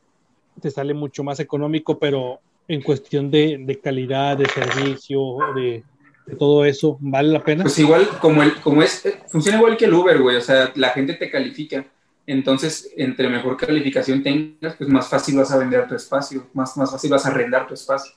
te 0.63 0.71
sale 0.71 0.95
mucho 0.95 1.23
más 1.25 1.41
económico, 1.41 1.99
pero 1.99 2.41
en 2.69 2.83
cuestión 2.83 3.31
de, 3.31 3.59
de 3.61 3.81
calidad, 3.81 4.37
de 4.37 4.47
servicio, 4.47 5.39
de, 5.55 5.85
de 6.27 6.37
todo 6.37 6.65
eso, 6.65 6.99
¿vale 7.01 7.29
la 7.31 7.45
pena? 7.45 7.63
Pues 7.63 7.79
igual, 7.79 8.09
como, 8.21 8.43
el, 8.43 8.55
como 8.61 8.83
es, 8.83 9.07
eh, 9.07 9.21
funciona 9.29 9.59
igual 9.59 9.77
que 9.77 9.85
el 9.85 9.95
Uber, 9.95 10.21
güey, 10.21 10.37
o 10.37 10.41
sea, 10.41 10.73
la 10.75 10.91
gente 10.91 11.15
te 11.15 11.31
califica. 11.31 11.87
Entonces, 12.27 12.93
entre 12.97 13.29
mejor 13.29 13.57
calificación 13.57 14.23
tengas, 14.23 14.75
pues 14.77 14.91
más 14.91 15.09
fácil 15.09 15.37
vas 15.37 15.53
a 15.53 15.59
vender 15.59 15.87
tu 15.87 15.95
espacio, 15.95 16.49
más, 16.55 16.77
más 16.77 16.91
fácil 16.91 17.11
vas 17.11 17.25
a 17.25 17.29
arrendar 17.29 17.69
tu 17.69 17.75
espacio. 17.75 18.13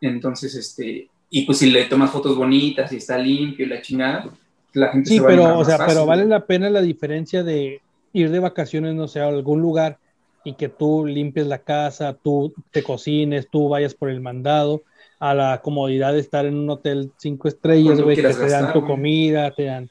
Entonces, 0.00 0.54
este, 0.54 1.08
y 1.28 1.44
pues 1.44 1.58
si 1.58 1.70
le 1.70 1.84
tomas 1.86 2.10
fotos 2.10 2.36
bonitas 2.36 2.92
y 2.92 2.96
está 2.96 3.18
limpio 3.18 3.66
y 3.66 3.68
la 3.68 3.82
chingada, 3.82 4.30
la 4.72 4.88
gente 4.92 5.10
Sí, 5.10 5.16
se 5.16 5.20
va 5.20 5.26
a 5.26 5.30
pero, 5.30 5.42
animar 5.42 5.56
o 5.56 5.58
más 5.58 5.66
sea, 5.66 5.78
fácil, 5.78 5.94
pero 5.94 6.06
vale 6.06 6.24
la 6.26 6.46
pena 6.46 6.70
la 6.70 6.80
diferencia 6.80 7.42
de 7.42 7.80
ir 8.12 8.30
de 8.30 8.38
vacaciones, 8.38 8.94
no 8.94 9.08
sé, 9.08 9.20
a 9.20 9.26
algún 9.26 9.60
lugar 9.60 9.98
y 10.44 10.54
que 10.54 10.68
tú 10.68 11.04
limpies 11.06 11.46
la 11.46 11.58
casa, 11.58 12.14
tú 12.14 12.52
te 12.70 12.82
cocines, 12.82 13.48
tú 13.50 13.68
vayas 13.68 13.94
por 13.94 14.10
el 14.10 14.20
mandado, 14.20 14.82
a 15.18 15.34
la 15.34 15.60
comodidad 15.62 16.14
de 16.14 16.20
estar 16.20 16.46
en 16.46 16.56
un 16.56 16.70
hotel 16.70 17.12
cinco 17.18 17.48
estrellas, 17.48 18.00
güey, 18.00 18.16
que 18.16 18.22
te 18.22 18.48
dan 18.48 18.72
tu 18.72 18.84
comida, 18.86 19.50
te 19.50 19.64
dan, 19.64 19.90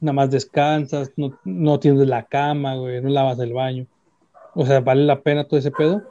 nada 0.00 0.14
más 0.14 0.30
descansas, 0.30 1.12
no, 1.16 1.38
no 1.44 1.78
tienes 1.78 2.06
la 2.08 2.24
cama, 2.24 2.76
güey, 2.76 3.00
no 3.02 3.10
lavas 3.10 3.38
el 3.40 3.52
baño. 3.52 3.86
O 4.54 4.64
sea, 4.64 4.80
¿vale 4.80 5.04
la 5.04 5.20
pena 5.20 5.44
todo 5.44 5.60
ese 5.60 5.70
pedo? 5.70 6.02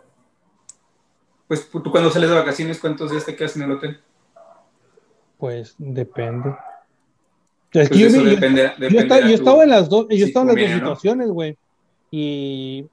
Pues 1.47 1.67
tú 1.69 1.83
cuando 1.89 2.11
sales 2.11 2.29
de 2.29 2.35
vacaciones, 2.35 2.79
¿cuántos 2.79 3.09
días 3.09 3.25
te 3.25 3.35
quedas 3.35 3.55
en 3.55 3.63
el 3.63 3.71
hotel? 3.71 3.99
Pues 5.39 5.73
depende. 5.79 6.49
Es 7.71 7.89
Pues 7.89 7.89
que 7.89 7.99
yo, 7.99 9.35
estaba 9.35 9.63
en 9.63 9.69
las 9.69 9.89
dos, 9.89 10.07
yo 10.09 10.25
estaba 10.25 10.51
en 10.51 10.57
las 10.57 10.69
dos 10.69 10.79
situaciones, 10.79 11.29
güey. 11.29 11.57
Y 12.11 12.85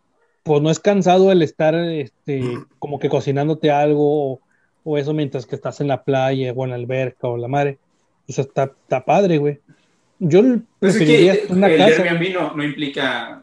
pues 0.46 0.62
no 0.62 0.70
es 0.70 0.78
cansado 0.78 1.32
el 1.32 1.42
estar 1.42 1.74
este, 1.74 2.40
como 2.78 3.00
que 3.00 3.08
cocinándote 3.08 3.72
algo 3.72 4.34
o, 4.34 4.40
o 4.84 4.96
eso 4.96 5.12
mientras 5.12 5.44
que 5.44 5.56
estás 5.56 5.80
en 5.80 5.88
la 5.88 6.04
playa 6.04 6.52
o 6.54 6.64
en 6.64 6.70
la 6.70 6.76
alberca 6.76 7.26
o 7.26 7.36
la 7.36 7.48
madre. 7.48 7.78
O 8.28 8.32
sea, 8.32 8.44
está, 8.44 8.64
está 8.82 9.04
padre, 9.04 9.38
güey. 9.38 9.58
Yo 10.20 10.40
Pues 10.40 10.94
es 10.94 10.98
preferiría 11.00 11.32
que 11.46 11.52
una 11.52 11.66
el 11.66 11.78
casa. 11.78 12.02
Airbnb 12.04 12.32
no, 12.32 12.54
no 12.54 12.64
implica 12.64 13.42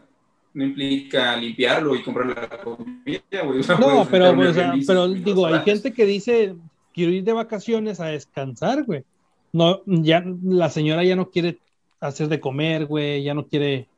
no 0.54 0.64
implica 0.64 1.36
limpiarlo 1.36 1.94
y 1.94 2.02
comprar 2.02 2.26
la 2.26 2.48
comida, 2.48 3.44
güey. 3.44 3.60
O 3.60 3.62
sea, 3.62 3.76
No, 3.76 4.06
puedes 4.06 4.08
pero, 4.08 4.40
o 4.40 4.54
sea, 4.54 4.74
pero 4.86 5.08
digo, 5.08 5.46
hay 5.46 5.60
gente 5.60 5.92
que 5.92 6.06
dice, 6.06 6.54
quiero 6.94 7.12
ir 7.12 7.24
de 7.24 7.32
vacaciones 7.34 8.00
a 8.00 8.06
descansar, 8.06 8.84
güey. 8.84 9.04
No, 9.52 9.82
ya 9.84 10.24
la 10.42 10.70
señora 10.70 11.04
ya 11.04 11.16
no 11.16 11.30
quiere 11.30 11.58
hacer 12.00 12.28
de 12.28 12.40
comer, 12.40 12.86
güey, 12.86 13.24
ya 13.24 13.34
no 13.34 13.46
quiere 13.46 13.88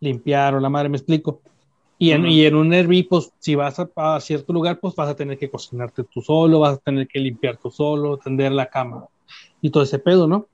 limpiar 0.00 0.54
o 0.54 0.60
la 0.60 0.70
madre, 0.70 0.88
me 0.88 0.96
explico. 0.96 1.42
Y 2.04 2.10
en, 2.12 2.22
Ujú. 2.22 2.30
y 2.30 2.44
en 2.44 2.54
un 2.54 2.70
Airbnb, 2.72 3.08
pues 3.08 3.32
si 3.38 3.54
vas 3.54 3.78
a, 3.78 3.88
a 3.96 4.20
cierto 4.20 4.52
lugar, 4.52 4.78
pues 4.78 4.94
vas 4.94 5.08
a 5.08 5.16
tener 5.16 5.38
que 5.38 5.50
cocinarte 5.50 6.04
tú 6.04 6.20
solo, 6.20 6.60
vas 6.60 6.74
a 6.74 6.80
tener 6.80 7.08
que 7.08 7.18
limpiar 7.18 7.56
tú 7.56 7.70
solo, 7.70 8.18
tender 8.18 8.52
la 8.52 8.66
cama 8.66 9.06
y 9.62 9.70
todo 9.70 9.82
ese 9.84 9.98
pedo, 9.98 10.26
¿no? 10.26 10.46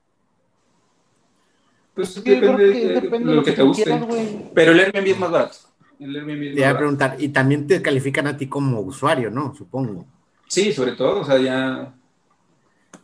Pues 1.93 2.13
Sí, 2.13 2.21
yo 2.23 2.39
creo 2.39 2.55
depende, 2.55 2.73
que 2.73 2.87
de, 2.87 3.01
depende 3.01 3.29
de 3.29 3.35
lo 3.35 3.43
que 3.43 3.51
te 3.51 3.61
tú 3.61 3.67
guste. 3.67 3.83
quieras, 3.83 4.07
güey. 4.07 4.27
Pero 4.55 4.71
el 4.71 4.79
Airbnb 4.79 5.07
es 5.07 5.19
más 5.19 5.31
barato. 5.31 5.57
El 5.99 6.15
Airbnb 6.15 6.43
es 6.43 6.55
Te 6.55 6.61
más 6.61 6.61
a 6.61 6.65
barato. 6.67 6.77
preguntar, 6.79 7.15
y 7.19 7.27
también 7.29 7.67
te 7.67 7.81
califican 7.81 8.27
a 8.27 8.37
ti 8.37 8.47
como 8.47 8.79
usuario, 8.79 9.29
¿no? 9.29 9.53
Supongo. 9.53 10.05
Sí, 10.47 10.71
sobre 10.71 10.93
todo, 10.93 11.19
o 11.19 11.25
sea, 11.25 11.37
ya. 11.37 11.93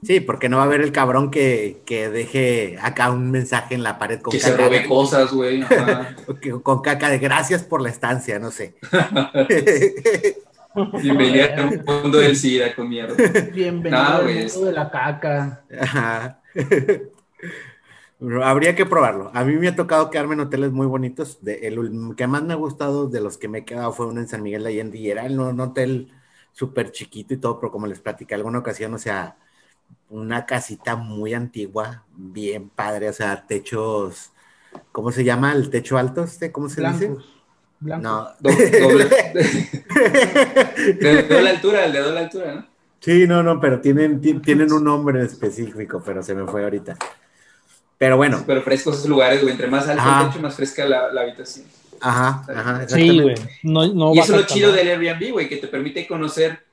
Sí, 0.03 0.19
porque 0.19 0.47
no 0.49 0.57
va 0.57 0.63
a 0.63 0.65
haber 0.65 0.81
el 0.81 0.91
cabrón 0.91 1.31
que, 1.31 1.81
que 1.86 2.10
deje 2.10 2.77
acá 2.81 3.12
un 3.12 3.31
mensaje 3.31 3.75
en 3.75 3.83
la 3.83 3.97
pared 3.97 4.21
con 4.21 4.31
que 4.31 4.39
se 4.39 4.55
robe 4.55 4.86
cosas, 4.86 5.31
güey. 5.33 5.63
con 6.63 6.81
caca 6.81 7.10
de 7.10 7.17
gracias 7.17 7.63
por 7.63 7.81
la 7.81 7.89
estancia, 7.89 8.39
no 8.39 8.51
sé. 8.51 8.75
Bienvenido 11.01 11.47
al 11.55 11.83
mundo 11.83 12.19
del 12.19 12.36
SIDA 12.36 12.75
con 12.75 12.88
mierda. 12.89 13.15
Bienvenido 13.51 14.01
al 14.01 14.23
güey, 14.23 14.45
mundo 14.45 14.65
de 14.65 14.71
la 14.73 14.91
caca. 14.91 15.63
Ajá. 15.79 16.41
Habría 18.43 18.75
que 18.75 18.86
probarlo. 18.86 19.31
A 19.33 19.43
mí 19.43 19.55
me 19.55 19.67
ha 19.67 19.75
tocado 19.75 20.10
quedarme 20.10 20.36
en 20.36 20.41
hoteles 20.41 20.71
muy 20.71 20.86
bonitos. 20.86 21.43
De, 21.43 21.67
el 21.67 22.15
que 22.15 22.27
más 22.27 22.43
me 22.43 22.53
ha 22.53 22.57
gustado 22.57 23.07
de 23.07 23.21
los 23.21 23.38
que 23.38 23.47
me 23.47 23.60
he 23.60 23.65
quedado 23.65 23.91
fue 23.91 24.05
uno 24.05 24.19
en 24.21 24.27
San 24.27 24.43
Miguel 24.43 24.63
de 24.63 24.69
Allende 24.69 24.97
y 24.97 25.10
era 25.10 25.23
un 25.23 25.60
hotel 25.60 26.12
súper 26.51 26.91
chiquito 26.91 27.33
y 27.33 27.38
todo, 27.38 27.60
pero 27.60 27.71
como 27.71 27.88
les 27.88 27.99
platicé 27.99 28.36
alguna 28.36 28.60
ocasión, 28.60 28.93
o 28.93 28.97
sea, 28.97 29.38
una 30.10 30.45
casita 30.45 30.95
muy 30.95 31.34
antigua, 31.34 32.04
bien 32.15 32.69
padre, 32.69 33.10
o 33.10 33.13
sea, 33.13 33.45
techos, 33.45 34.32
¿cómo 34.91 35.12
se 35.12 35.23
llama? 35.23 35.52
¿El 35.54 35.69
techo 35.69 35.97
alto? 35.97 36.23
Este? 36.23 36.52
¿Cómo 36.52 36.69
se 36.69 36.82
dice? 36.88 37.12
No. 37.80 38.30
Do- 38.39 38.50
doble. 38.82 39.08
De 41.00 41.23
doble 41.23 41.50
altura, 41.50 41.86
el 41.86 41.93
de 41.93 42.00
doble 42.00 42.19
altura, 42.19 42.54
¿no? 42.56 42.67
Sí, 43.00 43.28
no, 43.28 43.43
no, 43.43 43.60
pero 43.60 43.80
tienen, 43.80 44.19
ti- 44.21 44.39
tienen 44.39 44.71
un 44.71 44.84
nombre 44.84 45.23
específico, 45.23 46.02
pero 46.06 46.23
se 46.23 46.34
me 46.34 46.45
fue 46.50 46.63
ahorita. 46.63 46.97
Pero 47.97 48.17
bueno, 48.17 48.43
Pero 48.45 48.62
frescos 48.62 48.95
esos 48.97 49.08
lugares, 49.10 49.41
güey. 49.41 49.52
Entre 49.54 49.67
más 49.67 49.88
alto 49.88 50.02
Ajá. 50.02 50.21
el 50.23 50.30
techo, 50.30 50.41
más 50.41 50.56
fresca 50.56 50.86
la, 50.86 51.12
la 51.12 51.21
habitación. 51.21 51.65
ajá, 52.00 52.43
ajá, 52.47 52.88
Sí, 52.88 53.08
güey. 53.19 53.32
exactamente. 53.32 53.60
No, 53.63 53.88
no 53.93 54.13
y 54.15 54.19
eso 54.19 54.36
es 54.36 54.41
lo 54.41 54.47
chido 54.47 54.71
del 54.71 54.88
Airbnb, 54.88 55.32
güey, 55.32 55.47
que 55.50 55.58
te 55.58 55.67
permite 55.67 56.08
conocer 56.08 56.63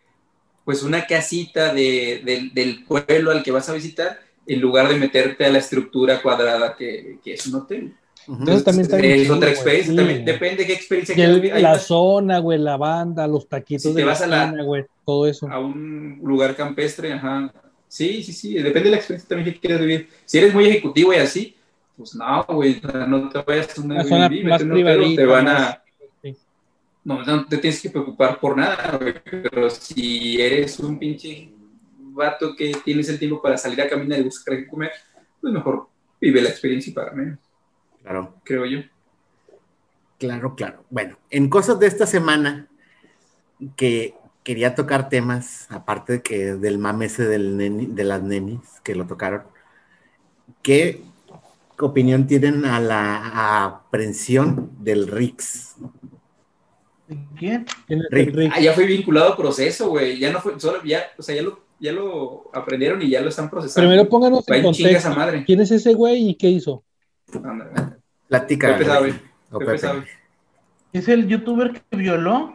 pues 0.65 0.83
una 0.83 1.07
casita 1.07 1.73
de, 1.75 2.23
del- 2.25 2.53
del 2.55 2.85
pueblo 2.85 3.31
al 3.31 3.43
que 3.43 3.51
vas 3.51 3.69
a 3.69 3.75
visitar 3.75 4.19
en 4.47 4.61
lugar 4.61 4.89
de 4.89 4.97
meterte 4.97 5.45
a 5.45 5.51
la 5.51 5.59
estructura 5.59 6.21
cuadrada 6.23 6.75
que, 6.77 7.19
que 7.23 7.35
es 7.35 7.47
un 7.47 7.57
hotel. 7.57 7.95
Entonces, 8.27 8.65
también 8.65 8.83
está 8.87 8.97
bien 8.97 9.13
es 9.13 9.23
chido, 9.25 9.37
otra 9.37 9.51
experiencia. 9.51 9.91
Sí, 9.93 9.97
también 9.97 10.25
depende 10.25 10.57
de 10.63 10.67
qué 10.67 10.73
experiencia 10.73 11.15
el- 11.25 11.35
vivir. 11.35 11.53
Hay 11.53 11.63
la 11.63 11.79
zona, 11.79 12.39
güey, 12.39 12.59
la 12.59 12.77
banda, 12.79 13.27
los 13.27 13.47
taquitos 13.49 13.83
Si 13.83 13.89
te 13.91 13.95
de 13.97 14.01
la 14.01 14.13
vas 14.13 14.23
a 14.23 14.27
la- 14.27 14.63
güey, 14.63 14.85
todo 15.05 15.27
eso. 15.27 15.47
a 15.51 15.59
un 15.59 16.21
lugar 16.23 16.57
campestre, 16.57 17.13
ajá. 17.13 17.53
Sí, 17.87 18.23
sí, 18.23 18.33
sí, 18.33 18.55
depende 18.55 18.85
de 18.85 18.91
la 18.93 18.97
experiencia 18.97 19.29
también 19.29 19.53
que 19.55 19.61
quieras 19.61 19.81
vivir. 19.81 20.09
Si 20.25 20.39
eres 20.39 20.55
muy 20.55 20.67
ejecutivo 20.67 21.13
y 21.13 21.17
así, 21.17 21.55
pues 21.97 22.15
no, 22.15 22.45
güey, 22.49 22.81
no 23.07 23.29
te 23.29 23.39
vayas 23.43 23.79
a 23.79 23.83
un 23.83 23.93
Una 23.93 24.03
zona 24.05 24.25
Airbnb, 24.27 24.49
más 24.49 24.63
privadita, 24.63 25.23
te 25.23 25.27
van 25.27 25.45
más- 25.45 25.61
a... 25.75 25.84
No, 27.05 27.23
no 27.23 27.47
te 27.47 27.59
tienes 27.59 27.83
que 27.83 27.91
preocupar 27.91 28.41
por 28.41 28.57
nada, 28.57 28.97
güey, 28.99 29.15
pero 29.25 29.69
si 29.69 30.41
eres 30.41 30.79
un 30.81 30.99
pinche 30.99 31.53
vato 31.99 32.55
que 32.57 32.73
tienes 32.85 33.09
el 33.11 33.19
tiempo 33.19 33.43
para 33.43 33.59
salir 33.59 33.81
a 33.83 33.89
caminar 33.89 34.21
y 34.21 34.25
buscar 34.25 34.57
qué 34.57 34.67
comer, 34.67 34.91
pues 35.41 35.53
mejor 35.53 35.89
vive 36.21 36.41
la 36.41 36.49
experiencia 36.49 36.91
y 36.91 36.95
para 36.95 37.13
menos, 37.13 37.39
Claro. 38.03 38.35
creo 38.45 38.65
yo. 38.65 38.79
Claro, 40.19 40.55
claro. 40.55 40.85
Bueno, 40.89 41.19
en 41.29 41.51
cosas 41.51 41.79
de 41.79 41.87
esta 41.89 42.07
semana 42.07 42.69
que 43.77 44.15
quería 44.43 44.75
tocar 44.75 45.09
temas, 45.11 45.67
aparte 45.71 46.15
de 46.15 46.23
que 46.23 46.55
del 46.55 46.79
mame 46.79 47.07
ese 47.07 47.27
del 47.27 47.59
neni- 47.59 47.89
de 47.89 48.05
las 48.05 48.23
nenis 48.23 48.61
que 48.83 48.95
lo 48.95 49.07
tocaron, 49.07 49.43
¿qué 50.63 51.03
opinión 51.79 52.27
tienen 52.27 52.65
a 52.65 52.81
la 52.81 53.65
aprehensión 53.67 54.71
del 54.79 55.09
Rix? 55.09 55.75
¿Quién? 57.39 57.67
¿Quién 57.87 58.01
es 58.01 58.07
Rick. 58.11 58.53
Ah, 58.55 58.61
ya 58.61 58.73
fue 58.73 58.87
vinculado 58.87 59.33
a 59.33 59.37
proceso, 59.37 59.89
güey, 59.91 60.19
ya 60.19 60.33
no 60.33 60.41
fue, 60.41 60.59
solo, 60.61 60.83
ya, 60.85 61.03
o 61.19 61.23
sea, 61.23 61.35
ya 61.35 61.43
lo, 61.43 61.61
ya 61.81 61.93
lo 61.93 62.51
aprendieron 62.55 63.03
y 63.03 63.11
ya 63.11 63.21
lo 63.21 63.29
están 63.29 63.51
procesando. 63.51 63.89
Primero 63.89 64.09
pónganos 64.09 64.49
en 64.49 64.63
contexto. 64.63 65.11
madre. 65.11 65.45
¿Quién 65.45 65.61
es 65.61 65.71
ese 65.71 65.95
güey 65.95 66.31
y 66.31 66.35
qué 66.35 66.49
hizo? 66.49 66.85
Platica. 68.29 68.69
Pepe 68.73 68.85
sabe, 68.85 69.07
Regi, 69.09 69.21
o 69.51 69.59
Pepe 69.59 69.67
Pepe. 69.73 69.79
sabe. 69.79 70.05
¿Es 70.93 71.09
el 71.09 71.27
youtuber 71.27 71.73
que 71.73 71.97
violó? 71.97 72.55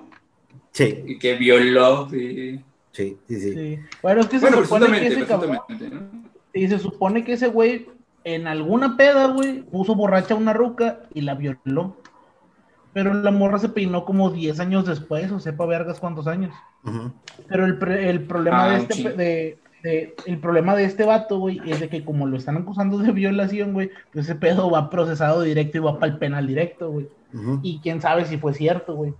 Sí, 0.71 1.03
Y 1.05 1.19
que 1.19 1.35
violó, 1.35 2.07
sí. 2.09 2.59
sí, 2.91 3.17
sí, 3.27 3.39
sí. 3.39 3.53
Sí. 3.53 3.79
Bueno, 4.01 4.21
es 4.21 4.27
que 4.27 4.39
se 4.39 4.45
Bueno, 4.45 4.63
supone 4.63 4.99
que 4.99 5.07
ese 5.07 5.25
cabrón. 5.25 5.59
Y 6.53 6.67
se 6.67 6.79
supone 6.79 7.23
que 7.23 7.33
ese 7.33 7.47
güey, 7.47 7.87
en 8.23 8.47
alguna 8.47 8.95
peda, 8.95 9.27
güey, 9.27 9.61
puso 9.63 9.95
borracha 9.95 10.33
a 10.33 10.37
una 10.37 10.53
ruca 10.53 11.01
y 11.13 11.21
la 11.21 11.35
violó. 11.35 11.97
Pero 12.93 13.13
la 13.13 13.31
morra 13.31 13.59
se 13.59 13.69
peinó 13.69 14.03
como 14.05 14.31
10 14.31 14.59
años 14.59 14.85
después, 14.85 15.31
o 15.31 15.39
sepa 15.39 15.65
vergas 15.65 15.99
cuántos 15.99 16.27
años. 16.27 16.53
Pero 17.47 17.65
el, 17.65 17.77
pre- 17.77 18.09
el 18.09 18.23
problema 18.25 18.65
Ah, 18.65 18.69
de 18.69 18.75
un 18.75 18.81
este 18.81 19.03
de, 19.13 19.59
de- 19.83 20.15
el 20.25 20.39
problema 20.39 20.75
de 20.75 20.85
este 20.85 21.03
vato, 21.05 21.37
güey, 21.39 21.61
es 21.65 21.79
de 21.79 21.87
que 21.89 22.03
como 22.03 22.25
lo 22.25 22.35
están 22.37 22.57
acusando 22.57 22.97
de 22.97 23.11
violación, 23.13 23.73
güey, 23.73 23.91
pues 24.11 24.25
ese 24.25 24.35
pedo 24.35 24.71
va 24.71 24.89
procesado 24.89 25.41
directo 25.43 25.77
y 25.77 25.81
va 25.81 25.99
para 25.99 26.11
el 26.13 26.17
penal 26.17 26.47
directo, 26.47 26.89
güey. 26.91 27.07
Y 27.61 27.79
quién 27.83 28.01
sabe 28.01 28.25
si 28.25 28.37
fue 28.39 28.53
cierto, 28.55 28.95
güey. 28.95 29.13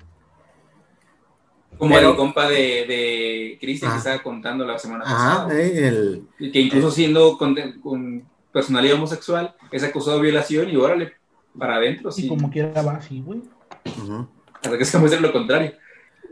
Como 1.78 1.96
Pero- 1.96 2.12
el 2.12 2.16
compa 2.18 2.50
de, 2.50 2.56
de 2.88 3.58
Cristian 3.62 3.92
Ah. 3.92 3.94
que 3.94 3.98
estaba 4.00 4.24
contando 4.24 4.66
la 4.66 4.78
semana 4.80 5.04
Ajá, 5.06 5.44
pasada. 5.46 5.60
eh, 5.62 5.88
el, 5.88 6.52
que 6.52 6.60
incluso 6.60 6.92
siendo 6.92 7.38
con, 7.38 7.56
con 7.82 8.24
personalidad 8.52 8.96
homosexual, 8.96 9.56
es 9.72 9.84
acusado 9.84 10.18
de 10.18 10.24
violación 10.24 10.70
y 10.70 10.76
órale, 10.76 11.14
para 11.58 11.76
adentro, 11.76 12.10
Y 12.10 12.14
sí. 12.24 12.28
como 12.28 12.50
quiera 12.50 12.82
va 12.82 12.94
así, 12.94 13.22
güey. 13.22 13.42
Ujú. 13.86 14.28
Hasta 14.56 14.78
que 14.78 14.84
es 14.84 14.92
como 14.92 15.08
lo 15.08 15.32
contrario. 15.32 15.74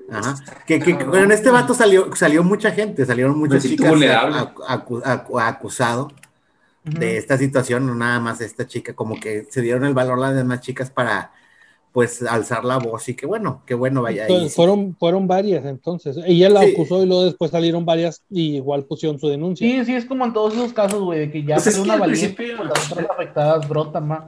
Ajá. 0.10 0.36
Que, 0.66 0.80
que, 0.80 0.98
que 0.98 1.06
con 1.06 1.32
este 1.32 1.50
vato 1.50 1.74
salió, 1.74 2.16
salió 2.16 2.44
mucha 2.44 2.72
gente, 2.72 3.06
salieron 3.06 3.38
muchas 3.38 3.56
Me 3.56 3.62
siento 3.62 3.84
chicas 3.84 3.92
vulnerable. 3.92 4.38
acu- 4.38 4.64
acu- 4.66 5.04
acu- 5.04 5.42
acusado 5.42 6.12
de 6.84 7.18
esta 7.18 7.38
situación, 7.38 7.86
no 7.86 7.94
nada 7.96 8.20
más 8.22 8.40
esta 8.40 8.66
chica, 8.66 8.94
como 8.94 9.20
que 9.20 9.46
se 9.50 9.62
dieron 9.62 9.84
el 9.84 9.94
valor 9.94 10.18
las 10.20 10.34
demás 10.36 10.62
chicas 10.62 10.90
para 10.90 11.32
pues 11.92 12.22
alzar 12.22 12.64
la 12.64 12.78
voz 12.78 13.10
y 13.10 13.16
que 13.16 13.26
bueno, 13.26 13.64
que 13.66 13.74
bueno 13.74 14.02
vaya 14.04 14.24
ahí. 14.26 14.32
Entonces, 14.32 14.56
fueron, 14.56 14.96
fueron 14.98 15.28
varias 15.28 15.66
entonces. 15.66 16.16
Ella 16.26 16.50
la 16.50 16.62
Sí. 16.62 16.72
acusó 16.74 17.02
y 17.04 17.08
luego 17.08 17.26
después 17.26 17.50
salieron 17.52 17.86
varias 17.86 18.22
y 18.30 18.58
igual 18.58 18.86
pusieron 18.86 19.20
su 19.20 19.28
denuncia. 19.28 19.68
Sí, 19.68 19.84
sí, 19.84 19.96
es 19.96 20.06
como 20.06 20.24
en 20.26 20.32
todos 20.32 20.54
esos 20.54 20.72
casos, 20.74 21.02
güey, 21.02 21.20
de 21.20 21.32
que 21.32 21.44
ya 21.44 21.56
Pues 21.56 21.68
es 21.68 21.78
una 21.80 21.96
al 21.96 22.00
valiente, 22.02 22.30
principio- 22.36 22.58
pues 22.58 22.70
las 22.70 22.92
otras 22.92 23.10
afectadas 23.10 23.68
brotan 23.68 24.08
más. 24.08 24.24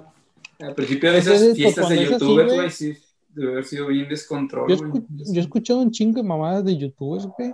Al 0.60 0.74
principio 0.76 1.12
de 1.12 1.18
Pues 1.22 1.28
esas 1.28 1.42
es- 1.44 1.56
fiestas 1.56 1.86
cuando 1.86 2.02
de 2.02 2.10
youtubers, 2.10 2.54
güey, 2.54 2.72
sí, 2.72 2.98
debe 3.34 3.52
haber 3.54 3.66
sido 3.66 3.88
bien 3.88 4.08
descontrol, 4.10 4.70
Yo, 4.70 4.76
escu- 4.78 5.06
yo 5.10 5.40
he 5.40 5.44
escuchado 5.44 5.80
un 5.80 5.92
chingo 5.92 6.22
de 6.22 6.28
mamadas 6.28 6.66
de 6.66 6.78
youtubers, 6.78 7.28
güey, 7.38 7.54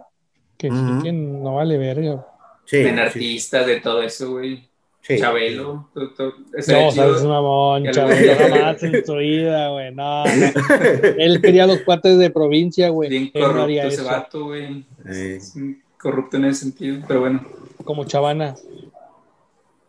que 0.57 0.69
sí 0.69 0.75
Ujú. 0.75 1.03
que 1.03 1.11
no 1.11 1.55
vale 1.55 1.77
verga. 1.77 2.25
Sí, 2.65 2.77
De 2.77 2.93
sí, 2.93 2.99
artistas, 2.99 3.67
de 3.67 3.79
todo 3.81 4.01
eso, 4.01 4.31
güey. 4.31 4.67
sí. 5.01 5.19
Chabelo. 5.19 5.87
todo- 5.93 6.09
todo- 6.13 6.33
ese 6.57 6.73
No, 6.73 6.89
sabes, 6.91 7.23
mamón, 7.23 7.85
El- 7.85 7.93
chaval, 7.93 8.17
jamás 8.17 8.81
en 8.83 9.05
su 9.05 9.15
vida, 9.17 9.69
güey, 9.69 9.93
no, 9.93 10.23
no. 10.25 10.25
Él 11.19 11.41
quería 11.41 11.67
los 11.67 11.81
cuates 11.81 12.17
de 12.17 12.29
provincia, 12.31 12.89
güey. 12.89 13.09
Bien 13.09 13.23
Él 13.25 13.31
no 13.33 13.39
corrupto 13.41 13.63
haría 13.63 13.85
ese 13.85 14.01
eso. 14.01 14.05
vato, 14.05 14.45
güey. 14.45 14.83
Sí. 15.11 15.77
Corrupto 15.99 16.37
en 16.37 16.45
ese 16.45 16.61
sentido, 16.61 17.03
pero 17.07 17.19
bueno. 17.19 17.45
Como 17.83 18.03
chavana. 18.05 18.55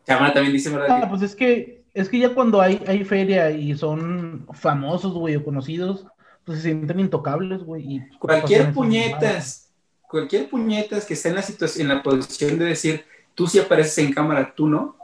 Chamana 0.06 0.32
también 0.34 0.52
dice, 0.52 0.70
¿verdad? 0.70 1.00
Ah, 1.02 1.06
pues 1.08 1.22
es 1.22 1.34
que, 1.34 1.75
es 1.96 2.10
que 2.10 2.18
ya 2.18 2.34
cuando 2.34 2.60
hay, 2.60 2.78
hay 2.86 3.04
feria 3.04 3.50
y 3.50 3.74
son 3.74 4.46
famosos, 4.52 5.14
güey, 5.14 5.34
o 5.34 5.42
conocidos, 5.42 6.06
pues 6.44 6.58
se 6.58 6.64
sienten 6.64 7.00
intocables, 7.00 7.62
güey. 7.62 7.94
y 7.94 8.08
cualquier 8.18 8.74
puñetas, 8.74 9.72
cualquier 10.06 10.50
puñetas 10.50 11.06
que 11.06 11.14
esté 11.14 11.30
en 11.30 11.36
la 11.36 11.42
situación, 11.42 11.90
en 11.90 11.96
la 11.96 12.02
posición 12.02 12.58
de 12.58 12.66
decir, 12.66 13.02
tú 13.34 13.46
sí 13.46 13.58
apareces 13.58 13.96
en 13.96 14.12
cámara, 14.12 14.52
tú 14.54 14.68
no, 14.68 14.94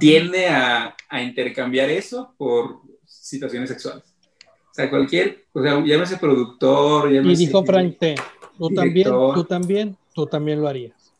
tiende 0.00 0.48
a, 0.48 0.96
a 1.08 1.22
intercambiar 1.22 1.90
eso 1.90 2.34
por 2.36 2.80
situaciones 3.06 3.70
sexuales. 3.70 4.02
O 4.42 4.74
sea, 4.74 4.90
cualquier, 4.90 5.44
o 5.52 5.62
sea, 5.62 5.80
llámese 5.84 6.16
productor, 6.16 7.08
Y 7.08 7.14
llámese... 7.14 7.46
dijo 7.46 7.64
Frank 7.64 7.98
T, 8.00 8.16
tú 8.58 8.68
también, 8.70 8.94
Director. 8.94 9.34
tú 9.36 9.44
también, 9.44 9.96
tú 10.12 10.26
también 10.26 10.60
lo 10.60 10.66
harías. 10.66 11.14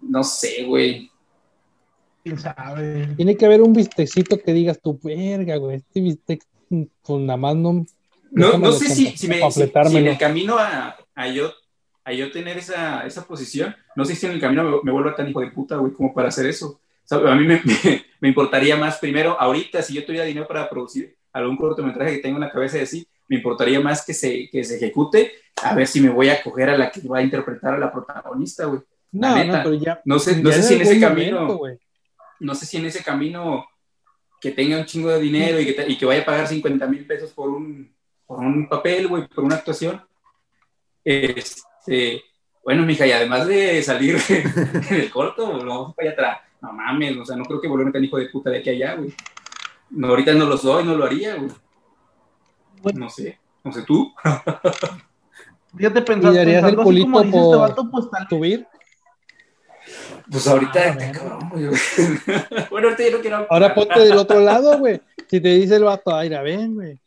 No 0.00 0.24
sé, 0.24 0.64
güey. 0.64 1.11
¿Quién 2.22 2.38
sabe? 2.38 3.08
Tiene 3.16 3.36
que 3.36 3.46
haber 3.46 3.62
un 3.62 3.72
bistecito 3.72 4.38
que 4.38 4.52
digas 4.52 4.80
tu 4.80 4.98
verga, 5.02 5.56
güey. 5.56 5.76
Este 5.76 6.00
bistec, 6.00 6.44
pues 6.68 7.20
nada 7.20 7.36
más 7.36 7.56
no. 7.56 7.84
No, 8.30 8.56
no 8.58 8.72
sé 8.72 8.88
si, 8.88 9.16
si, 9.16 9.28
me, 9.28 9.50
si- 9.50 9.60
si 9.90 9.96
en 9.98 10.06
el 10.06 10.16
camino 10.18 10.56
a, 10.58 10.96
a 11.14 11.28
yo, 11.28 11.52
a 12.04 12.12
yo 12.12 12.30
tener 12.32 12.56
esa, 12.56 13.06
esa 13.06 13.26
posición, 13.26 13.74
no 13.94 14.04
sé 14.04 14.14
si 14.14 14.24
en 14.26 14.32
el 14.32 14.40
camino 14.40 14.64
me, 14.64 14.76
me 14.84 14.92
vuelva 14.92 15.14
tan 15.14 15.28
hijo 15.28 15.40
de 15.40 15.50
puta, 15.50 15.76
güey, 15.76 15.92
como 15.92 16.14
para 16.14 16.28
hacer 16.28 16.46
eso. 16.46 16.80
O 17.04 17.06
sea, 17.06 17.18
a 17.18 17.34
mí 17.34 17.44
me, 17.44 17.60
me, 17.64 18.04
me 18.20 18.28
importaría 18.28 18.76
más, 18.76 18.98
primero, 18.98 19.38
ahorita, 19.38 19.82
si 19.82 19.92
yo 19.94 20.04
tuviera 20.06 20.24
dinero 20.24 20.46
para 20.46 20.70
producir 20.70 21.14
algún 21.32 21.56
cortometraje 21.56 22.16
que 22.16 22.22
tengo 22.22 22.36
en 22.36 22.42
la 22.42 22.50
cabeza 22.50 22.78
de 22.78 22.86
sí, 22.86 23.06
me 23.28 23.36
importaría 23.36 23.80
más 23.80 24.04
que 24.04 24.14
se, 24.14 24.48
que 24.50 24.64
se 24.64 24.76
ejecute, 24.76 25.32
a 25.62 25.74
ver 25.74 25.86
si 25.86 26.00
me 26.00 26.08
voy 26.10 26.28
a 26.28 26.42
coger 26.42 26.70
a 26.70 26.78
la 26.78 26.90
que 26.90 27.06
va 27.06 27.18
a 27.18 27.22
interpretar 27.22 27.74
a 27.74 27.78
la 27.78 27.92
protagonista, 27.92 28.64
güey. 28.66 28.80
No, 29.12 29.28
la 29.28 29.36
no, 29.36 29.44
neta. 29.44 29.62
pero 29.62 29.74
ya. 29.74 30.00
No 30.06 30.18
sé, 30.18 30.42
no 30.42 30.50
sé 30.52 30.62
si 30.62 30.74
en 30.74 30.80
ese 30.82 30.98
camino. 31.00 31.60
No 32.42 32.54
sé 32.54 32.66
si 32.66 32.76
en 32.76 32.86
ese 32.86 33.02
camino 33.02 33.64
que 34.40 34.50
tenga 34.50 34.76
un 34.78 34.84
chingo 34.86 35.08
de 35.10 35.20
dinero 35.20 35.60
y 35.60 35.66
que, 35.66 35.72
te- 35.72 35.90
y 35.90 35.96
que 35.96 36.04
vaya 36.06 36.22
a 36.22 36.26
pagar 36.26 36.48
50 36.48 36.86
mil 36.86 37.06
pesos 37.06 37.32
por 37.32 37.48
un, 37.48 37.94
por 38.26 38.40
un 38.40 38.68
papel, 38.68 39.06
güey, 39.08 39.26
por 39.28 39.44
una 39.44 39.56
actuación. 39.56 40.02
Este, 41.04 42.22
bueno, 42.64 42.82
mija, 42.84 43.06
y 43.06 43.12
además 43.12 43.46
de 43.46 43.82
salir 43.82 44.16
en 44.28 44.82
el 44.94 45.10
corto, 45.10 45.52
lo 45.62 45.68
vamos 45.70 45.94
para 45.94 46.08
allá 46.08 46.12
atrás. 46.14 46.38
No 46.60 46.72
mames, 46.72 47.16
o 47.16 47.24
sea, 47.24 47.36
no 47.36 47.44
creo 47.44 47.60
que 47.60 47.68
volverme 47.68 47.92
tan 47.92 48.04
hijo 48.04 48.18
de 48.18 48.28
puta 48.28 48.50
de 48.50 48.58
aquí 48.58 48.70
a 48.70 48.72
allá, 48.72 48.94
güey. 48.96 49.12
No, 49.90 50.08
ahorita 50.08 50.32
no 50.34 50.46
lo 50.46 50.56
soy, 50.56 50.84
no 50.84 50.94
lo 50.94 51.04
haría, 51.04 51.34
güey. 51.36 51.50
No 52.94 53.08
sé, 53.10 53.38
no 53.64 53.72
sé 53.72 53.82
tú. 53.82 54.12
Fíjate 55.76 56.02
pensando, 56.02 56.32
¿Y 56.34 56.36
darías 56.36 56.64
el 56.64 56.76
culito 56.76 57.22
este 57.22 57.56
vato, 57.56 57.90
pues 57.90 58.10
tal 58.10 58.22
vez. 58.22 58.28
Subir. 58.28 58.66
Pues 60.32 60.46
ahorita, 60.48 60.96
Ah, 60.98 61.12
cabrón, 61.12 61.50
güey. 61.50 61.64
bueno, 62.70 62.88
ahorita 62.88 63.04
yo 63.10 63.16
no 63.16 63.20
quiero. 63.20 63.46
Ahora 63.50 63.74
ponte 63.74 64.00
del 64.00 64.16
otro 64.16 64.40
lado, 64.40 64.78
güey. 64.78 65.00
Si 65.28 65.40
te 65.40 65.48
dice 65.50 65.76
el 65.76 65.84
vato, 65.84 66.14
ay, 66.14 66.28
mira, 66.30 66.42
ven, 66.42 66.74
güey. 66.74 66.98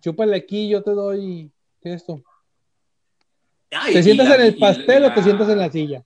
Chúpale 0.00 0.34
aquí, 0.36 0.68
yo 0.70 0.82
te 0.82 0.92
doy 0.92 1.50
esto. 1.82 2.22
Ay, 3.70 3.92
¿Te 3.94 4.02
sientas 4.02 4.28
la- 4.30 4.34
en 4.36 4.40
el 4.40 4.56
pastel 4.58 5.04
o 5.04 5.12
te 5.12 5.22
sientas 5.22 5.48
en 5.50 5.58
la 5.58 5.70
silla? 5.70 6.02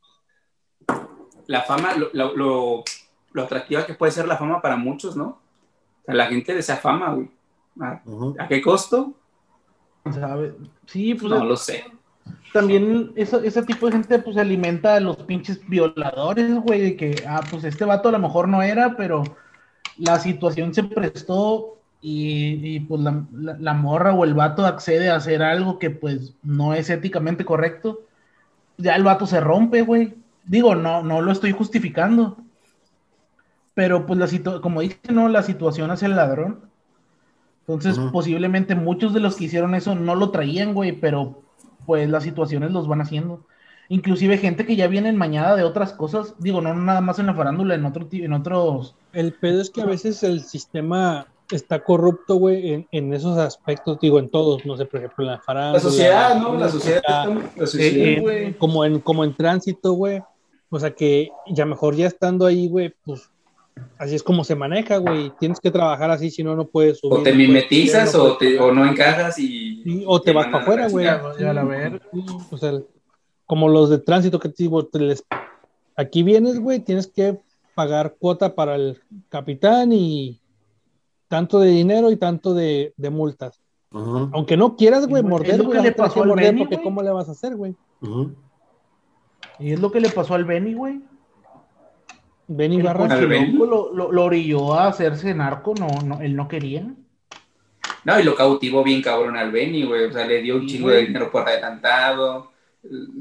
la 1.47 1.61
fama, 1.63 1.95
lo, 1.95 2.09
lo, 2.15 2.35
lo, 2.37 2.85
lo 3.33 3.43
atractiva 3.43 3.85
que 3.87 3.93
puede 3.95 4.11
ser 4.13 4.27
la 4.27 4.37
fama 4.39 4.61
para 4.63 4.77
muchos, 4.77 5.15
¿no? 5.15 5.25
O 5.27 6.05
sea, 6.07 6.15
la 6.15 6.27
gente 6.27 6.55
desea 6.55 6.77
fama, 6.77 7.13
güey. 7.15 7.29
¿A, 7.81 8.01
Ujú. 8.07 8.35
a 8.39 8.49
qué 8.49 8.61
costo? 8.63 9.13
¿sabe? 10.13 10.55
Sí, 10.87 11.15
pues 11.15 11.31
No 11.31 11.45
lo 11.45 11.57
sé. 11.57 11.85
También 12.55 13.13
eso- 13.17 13.43
ese 13.43 13.63
tipo 13.65 13.87
de 13.87 13.93
gente 13.95 14.19
pues 14.21 14.39
alimenta 14.39 14.97
a 14.97 15.01
los 15.01 15.19
pinches 15.19 15.61
violadores, 15.69 16.55
güey, 16.57 16.81
de 16.83 16.97
que, 16.97 17.25
ah, 17.29 17.43
pues 17.51 17.65
este 17.65 17.85
vato 17.85 18.09
a 18.11 18.13
lo 18.13 18.21
mejor 18.21 18.49
no 18.49 18.63
era, 18.63 18.97
pero 18.97 19.25
la 19.99 20.21
situación 20.21 20.75
se 20.75 20.85
prestó 20.85 21.79
y, 22.01 22.77
y, 22.77 22.81
pues 22.81 23.01
la, 23.03 23.25
la- 23.33 23.57
la 23.59 23.75
morra 23.75 24.15
o 24.15 24.25
el 24.25 24.35
vato 24.35 24.67
accede 24.67 25.11
a 25.11 25.17
hacer 25.17 25.43
algo 25.43 25.79
que 25.81 25.91
pues 25.91 26.35
no 26.45 26.75
es 26.75 26.91
éticamente 26.91 27.45
correcto, 27.45 28.01
ya 28.79 28.97
el 28.97 29.05
vato 29.05 29.27
se 29.27 29.41
rompe, 29.41 29.83
güey. 29.83 30.15
Digo, 30.45 30.75
no, 30.77 31.03
no 31.03 31.23
lo 31.23 31.33
estoy 31.33 31.53
justificando. 31.53 32.39
Pero 33.75 34.07
pues 34.07 34.19
la 34.19 34.27
situación, 34.29 34.63
como 34.63 34.81
dije, 34.81 34.99
no, 35.13 35.29
la 35.29 35.43
situación 35.43 35.91
hace 35.91 36.07
el 36.07 36.17
ladrón. 36.17 36.61
Entonces, 37.63 37.99
posiblemente 38.13 38.75
muchos 38.75 39.15
de 39.15 39.21
los 39.21 39.37
que 39.37 39.45
hicieron 39.45 39.75
eso 39.75 39.95
no 39.95 40.15
lo 40.15 40.31
traían, 40.31 40.75
güey, 40.75 40.93
pero 40.93 41.44
pues 41.87 42.09
las 42.09 42.23
situaciones 42.23 42.71
los 42.73 42.89
van 42.89 43.01
haciendo. 43.01 43.41
Inclusive 43.89 44.39
gente 44.39 44.65
que 44.65 44.77
ya 44.77 44.87
viene 44.89 45.11
enmañada 45.11 45.57
de 45.57 45.63
otras 45.65 45.93
cosas, 45.93 46.35
digo, 46.39 46.61
no 46.61 46.73
nada 46.75 47.01
más 47.03 47.19
en 47.19 47.27
la 47.27 47.35
farándula, 47.35 47.75
en 47.75 47.85
otro 47.85 48.07
ti- 48.07 48.25
en 48.25 48.33
otros 48.33 48.95
El 49.13 49.35
pedo 49.35 49.61
es 49.61 49.69
que 49.71 49.83
a 49.83 49.87
veces 49.87 50.23
el 50.23 50.41
sistema 50.43 51.27
está 51.51 51.85
corrupto, 51.85 52.37
güey, 52.37 52.73
en, 52.73 52.89
en 52.93 53.13
esos 53.13 53.37
aspectos, 53.37 53.99
digo, 54.01 54.19
en 54.19 54.31
todos, 54.31 54.65
no 54.65 54.77
sé, 54.79 54.87
por 54.87 55.01
ejemplo, 55.01 55.25
en 55.27 55.31
la 55.33 55.39
farándula. 55.39 55.75
La 55.75 55.81
sociedad, 55.81 56.41
¿no? 56.41 56.55
La 56.59 56.69
sociedad. 56.71 57.29
La 57.57 57.67
sociedad, 57.67 58.07
eh, 58.07 58.21
güey. 58.21 58.55
como 58.55 58.85
en, 58.87 59.01
como 59.01 59.23
en 59.23 59.35
tránsito, 59.35 59.93
güey. 59.93 60.23
O 60.71 60.81
sea 60.81 60.93
que 60.93 61.29
ya 61.49 61.67
mejor 61.67 61.95
ya 61.95 62.07
estando 62.07 62.47
ahí, 62.47 62.67
güey, 62.69 62.95
pues 63.05 63.31
así 63.99 64.15
es 64.15 64.23
como 64.23 64.45
se 64.45 64.55
maneja, 64.55 64.99
güey. 64.99 65.33
Tienes 65.39 65.61
que 65.61 65.71
trabajar 65.71 66.11
así, 66.11 66.31
si 66.31 66.43
no, 66.43 66.55
no 66.57 66.67
puedes 66.67 66.99
subir. 66.99 67.19
o 67.21 67.23
te 67.23 67.33
mimetizas 67.33 68.15
no 68.15 68.23
o, 68.25 68.37
te, 68.37 68.59
o 68.59 68.73
no 68.73 68.85
encajas 68.87 69.39
y. 69.39 69.83
Sí, 69.83 70.05
o 70.07 70.21
te 70.21 70.33
vas 70.33 70.47
para 70.47 70.59
afuera, 70.63 70.89
güey. 70.89 71.07
chingada. 71.07 71.39
Ya 71.39 71.53
la 71.53 71.65
ver. 71.65 72.03
Sí, 72.13 72.25
O 72.51 72.57
sea, 72.57 72.73
como 73.47 73.69
los 73.69 73.91
de 73.91 73.99
tránsito 73.99 74.39
que 74.41 74.49
te 74.49 74.63
digo, 74.65 74.87
te 74.87 74.99
les- 75.01 75.25
aquí 75.97 76.23
vienes, 76.23 76.59
güey, 76.61 76.81
tienes 76.81 77.07
que 77.07 77.39
pagar 77.75 78.15
cuota 78.19 78.55
para 78.55 78.77
el 78.77 79.01
capitán 79.29 79.93
y 79.93 80.41
tanto 81.29 81.59
de 81.59 81.69
dinero 81.71 82.11
y 82.11 82.17
tanto 82.17 82.55
de, 82.55 82.95
de 82.97 83.11
multas. 83.11 83.61
Aunque 83.91 84.57
no 84.57 84.75
quieras, 84.77 85.07
güey, 85.07 85.23
Es 85.23 85.29
morder, 85.29 85.59
lo 85.59 85.65
güey, 85.67 85.79
que 85.79 85.85
le 85.85 85.93
pasó 85.93 86.23
al 86.23 86.29
morder 86.29 86.47
Benny, 86.47 86.59
porque 86.61 86.77
güey. 86.77 86.85
¿cómo 86.85 87.03
le 87.03 87.11
vas 87.11 87.29
a 87.29 87.33
hacer, 87.33 87.55
güey? 87.55 87.77
Y 89.61 89.73
es 89.73 89.81
lo 89.81 89.93
que 89.93 90.01
le 90.01 90.09
pasó 90.11 90.35
al 90.35 90.45
Benny, 90.45 90.75
güey. 90.75 91.01
Barra. 92.47 93.07
Benny. 93.27 93.53
Cochiloco 93.57 93.67
lo, 93.67 93.93
lo, 93.95 94.13
lo 94.13 94.25
orilló 94.25 94.75
a 94.75 94.89
hacerse 94.89 95.35
narco, 95.35 95.75
no, 95.79 95.89
no, 96.05 96.21
él 96.21 96.37
no 96.37 96.47
quería. 96.49 96.87
No, 98.05 98.21
y 98.21 98.23
lo 98.23 98.35
cautivó 98.35 98.83
bien 98.85 99.01
cabrón 99.01 99.37
al 99.37 99.51
Benny, 99.51 99.85
güey. 99.85 100.05
O 100.05 100.13
sea, 100.13 100.27
le 100.27 100.43
dio 100.43 100.57
un 100.57 100.63
Sí, 100.63 100.75
chingo 100.77 100.89
güey. 100.89 100.97
de 101.01 101.07
dinero 101.07 101.31
por 101.31 101.49
adelantado. 101.49 102.51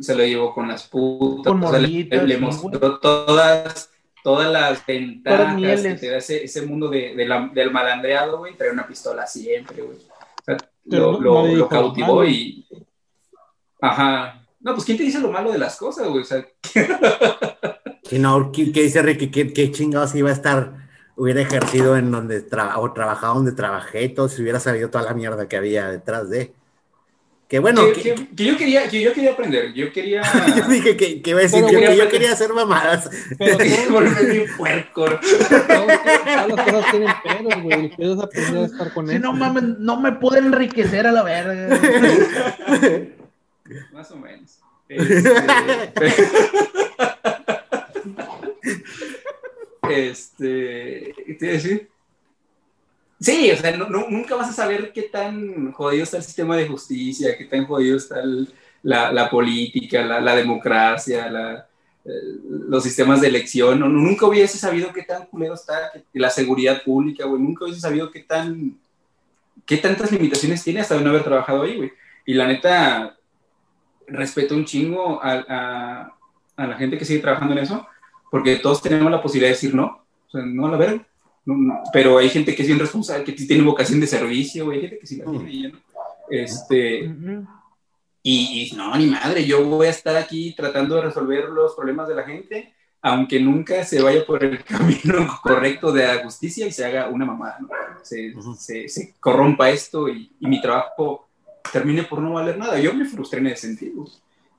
se 0.01 0.13
lo 0.13 0.25
llevó 0.25 0.53
con 0.53 0.67
las 0.67 0.83
putas, 0.89 1.51
Con 1.53 1.63
o 1.63 1.69
sea, 1.69 1.79
le- 1.79 1.87
morritas, 1.87 2.23
le, 2.25 2.35
sí, 2.35 2.41
mostró 2.41 2.99
todas, 2.99 3.89
todas 4.21 4.51
las 4.51 4.85
ventajas 4.85 5.55
que 5.81 5.93
te 5.95 6.09
da 6.09 6.17
ese, 6.17 6.43
ese 6.43 6.65
mundo 6.65 6.89
de, 6.89 7.15
de 7.15 7.25
la- 7.25 7.49
del 7.53 7.71
malandreado, 7.71 8.39
güey, 8.39 8.57
trae 8.57 8.71
una 8.71 8.85
pistola 8.85 9.25
siempre, 9.25 9.81
güey. 9.81 9.97
O 9.97 10.43
sea, 10.43 10.57
lo, 10.85 11.17
lo- 11.21 11.69
cautivó 11.69 12.25
y... 12.25 12.65
Ajá. 13.79 14.41
No, 14.59 14.73
pues 14.73 14.83
¿quién 14.85 14.97
te 14.97 15.03
dice 15.03 15.19
lo 15.21 15.31
malo 15.31 15.49
de 15.53 15.59
las 15.59 15.77
cosas, 15.77 16.07
güey? 16.09 16.23
O 16.23 16.25
sea, 16.25 16.45
Si 18.03 18.19
no, 18.19 18.51
¿qué, 18.51 18.71
qué 18.71 18.83
dice 18.83 19.01
Ricky? 19.01 19.29
¿Qué, 19.31 19.53
qué 19.53 19.71
chingados 19.71 20.13
iba 20.15 20.29
a 20.29 20.33
estar, 20.33 20.73
hubiera 21.15 21.41
ejercido 21.41 21.95
en 21.97 22.11
donde 22.11 22.41
tra 22.41 22.77
o 22.79 22.91
trabajado 22.93 23.35
donde 23.35 23.53
trabajé 23.53 24.03
y 24.03 24.09
todo, 24.09 24.27
si 24.29 24.41
hubiera 24.41 24.59
sabido 24.59 24.89
toda 24.89 25.05
la 25.05 25.13
mierda 25.13 25.47
que 25.47 25.55
había 25.55 25.89
detrás 25.89 26.29
de. 26.29 26.53
Que 27.47 27.59
bueno, 27.59 27.83
que, 27.93 28.01
que- 28.01 28.15
que- 28.15 28.35
que 28.35 28.45
yo 28.45 28.57
quería, 28.57 28.87
que 28.89 28.99
yo 29.01 29.13
quería 29.13 29.31
aprender, 29.33 29.73
yo 29.73 29.91
quería... 29.93 30.21
yo 30.57 30.67
dije 30.67 30.97
que, 30.97 31.21
que 31.21 31.29
iba 31.29 31.39
a 31.39 31.43
decir 31.43 31.59
Pero, 31.63 31.67
que, 31.69 31.85
güey, 31.85 31.97
que 31.97 32.03
yo 32.03 32.09
quería 32.09 32.31
hacer 32.31 32.51
mamadas. 32.51 33.09
Pero 33.37 33.57
todos, 33.59 33.89
volverme 33.91 34.31
bien 34.31 34.45
puerco. 34.57 35.05
todos- 35.05 35.19
todas 35.67 36.47
las 36.49 36.61
cosas 36.65 36.85
tienen 36.91 37.13
pedos, 37.23 37.61
güey. 37.61 37.79
El 37.85 37.89
pedo 37.95 38.13
es 38.15 38.19
aprender 38.21 38.57
a 38.57 38.65
estar 38.65 38.93
con 38.93 39.07
Si 39.07 39.13
eso. 39.13 39.21
no 39.21 39.33
mames, 39.33 39.63
no 39.77 39.99
me 39.99 40.11
pude 40.13 40.39
enriquecer 40.39 41.05
a 41.05 41.11
la 41.11 41.21
verga. 41.23 41.79
Más 43.93 44.11
o 44.11 44.15
menos. 44.17 44.59
Este, 44.89 45.21
este, 49.89 51.13
¿qué 51.25 51.33
te 51.33 51.45
iba 51.45 51.51
a 51.51 51.57
decir? 51.57 51.89
Sí, 53.19 53.51
o 53.51 53.55
sea, 53.57 53.77
nunca 53.77 54.35
vas 54.35 54.49
a 54.49 54.53
saber 54.53 54.91
qué 54.91 55.03
tan 55.03 55.71
jodido 55.71 56.03
está 56.03 56.17
el 56.17 56.23
sistema 56.23 56.57
de 56.57 56.67
justicia, 56.67 57.37
qué 57.37 57.45
tan 57.45 57.65
jodido 57.65 57.95
está 57.95 58.21
la, 58.81 59.13
la 59.13 59.29
política, 59.29 60.03
la, 60.03 60.35
democracia, 60.35 61.65
eh, 62.03 62.09
los 62.67 62.83
sistemas 62.83 63.21
de 63.21 63.27
elección. 63.29 63.79
No, 63.79 63.87
nunca 63.87 64.25
hubiese 64.25 64.57
sabido 64.57 64.91
qué 64.91 65.03
tan 65.03 65.25
culero 65.27 65.53
está 65.53 65.91
la 66.11 66.29
seguridad 66.29 66.83
pública, 66.83 67.25
güey. 67.25 67.41
Nunca 67.41 67.63
hubiese 67.63 67.79
sabido 67.79 68.11
qué 68.11 68.21
tan 68.21 68.77
qué 69.65 69.77
tantas 69.77 70.11
limitaciones 70.11 70.61
tiene 70.61 70.81
hasta 70.81 70.99
no 70.99 71.09
haber 71.09 71.23
trabajado 71.23 71.61
ahí, 71.63 71.77
güey. 71.77 71.93
Y 72.25 72.33
la 72.33 72.47
neta, 72.47 73.15
respeto 74.07 74.55
un 74.55 74.65
chingo 74.65 75.21
a- 75.23 76.13
a 76.57 76.67
la 76.67 76.75
gente 76.75 76.97
que 76.97 77.05
sigue 77.05 77.19
trabajando 77.21 77.53
en 77.53 77.59
eso, 77.59 77.87
porque 78.33 78.55
todos 78.55 78.81
tenemos 78.81 79.11
la 79.11 79.21
posibilidad 79.21 79.49
de 79.49 79.55
decir 79.55 79.75
no, 79.75 79.85
o 80.27 80.31
sea, 80.31 80.41
no 80.43 80.65
a 80.65 80.71
la 80.71 80.77
verga. 80.77 81.05
No, 81.45 81.55
no. 81.55 81.79
Pero 81.93 82.17
hay 82.17 82.29
gente 82.29 82.55
que 82.55 82.63
es 82.63 82.67
bien 82.67 82.79
responsable, 82.79 83.23
que 83.25 83.33
tiene 83.33 83.63
vocación 83.63 83.99
de 83.99 84.07
servicio, 84.07 84.65
güey, 84.65 84.77
hay 84.77 84.81
gente 84.83 84.99
que 84.99 85.05
sí 85.07 85.17
la 85.17 85.25
tiene. 85.25 85.51
y 85.53 85.61
no. 85.71 85.77
Este, 86.29 87.03
y, 88.23 88.71
y 88.71 88.75
no, 88.75 88.95
ni 88.97 89.05
madre, 89.07 89.45
yo 89.45 89.63
voy 89.65 89.87
a 89.87 89.91
estar 89.91 90.15
aquí 90.15 90.53
tratando 90.55 90.95
de 90.95 91.01
resolver 91.03 91.49
los 91.49 91.75
problemas 91.75 92.07
de 92.07 92.15
la 92.15 92.23
gente, 92.23 92.73
aunque 93.01 93.39
nunca 93.39 93.83
se 93.83 94.01
vaya 94.01 94.25
por 94.25 94.43
el 94.43 94.63
camino 94.65 95.27
correcto 95.43 95.91
de 95.91 96.07
la 96.07 96.23
justicia 96.23 96.65
y 96.65 96.71
se 96.71 96.85
haga 96.85 97.09
una 97.09 97.25
mamada, 97.25 97.57
¿no? 97.59 97.67
se, 98.01 98.33
Ujú. 98.35 98.55
se- 98.55 98.87
se 98.87 99.13
corrompa 99.19 99.69
esto 99.69 100.07
y, 100.09 100.31
y 100.39 100.47
mi 100.47 100.59
trabajo 100.61 101.27
termine 101.71 102.03
por 102.03 102.19
no 102.19 102.33
valer 102.33 102.57
nada. 102.57 102.79
Yo 102.79 102.93
me 102.93 103.05
frustré 103.05 103.39
en 103.41 103.47
ese 103.47 103.67
sentido. 103.67 104.05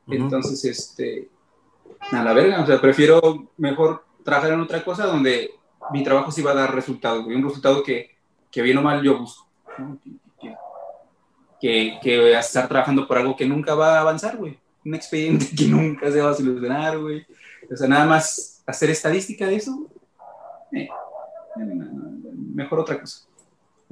Entonces, 0.06 0.62
este, 0.66 1.28
a 2.12 2.22
la 2.22 2.32
verga, 2.32 2.62
o 2.62 2.66
sea, 2.66 2.80
prefiero 2.80 3.50
mejor 3.56 4.04
trabajar 4.24 4.52
en 4.52 4.60
otra 4.60 4.84
cosa 4.84 5.06
donde 5.06 5.50
mi 5.92 6.02
trabajo 6.02 6.30
sí 6.30 6.42
va 6.42 6.52
a 6.52 6.54
dar 6.54 6.74
resultados, 6.74 7.26
un 7.26 7.42
resultado 7.42 7.82
que, 7.82 8.10
que 8.50 8.62
bien 8.62 8.78
o 8.78 8.82
mal 8.82 9.02
yo 9.02 9.18
busco, 9.18 9.46
¿no? 9.78 9.98
Que- 10.02 10.12
que, 11.60 11.98
que 12.02 12.32
estar 12.38 12.68
trabajando 12.68 13.08
por 13.08 13.16
algo 13.16 13.34
que 13.36 13.46
nunca 13.46 13.74
va 13.74 13.96
a 13.96 14.00
avanzar, 14.02 14.36
güey, 14.36 14.58
un 14.84 14.94
expediente 14.94 15.46
que 15.56 15.64
nunca 15.66 16.10
se 16.10 16.20
va 16.20 16.30
a 16.30 16.34
solucionar, 16.34 16.98
güey, 16.98 17.26
o 17.72 17.76
sea, 17.76 17.88
nada 17.88 18.04
más 18.04 18.62
hacer 18.66 18.90
estadística 18.90 19.46
de 19.46 19.56
eso, 19.56 19.86
eh, 20.72 20.88
mejor 22.54 22.80
otra 22.80 23.00
cosa, 23.00 23.26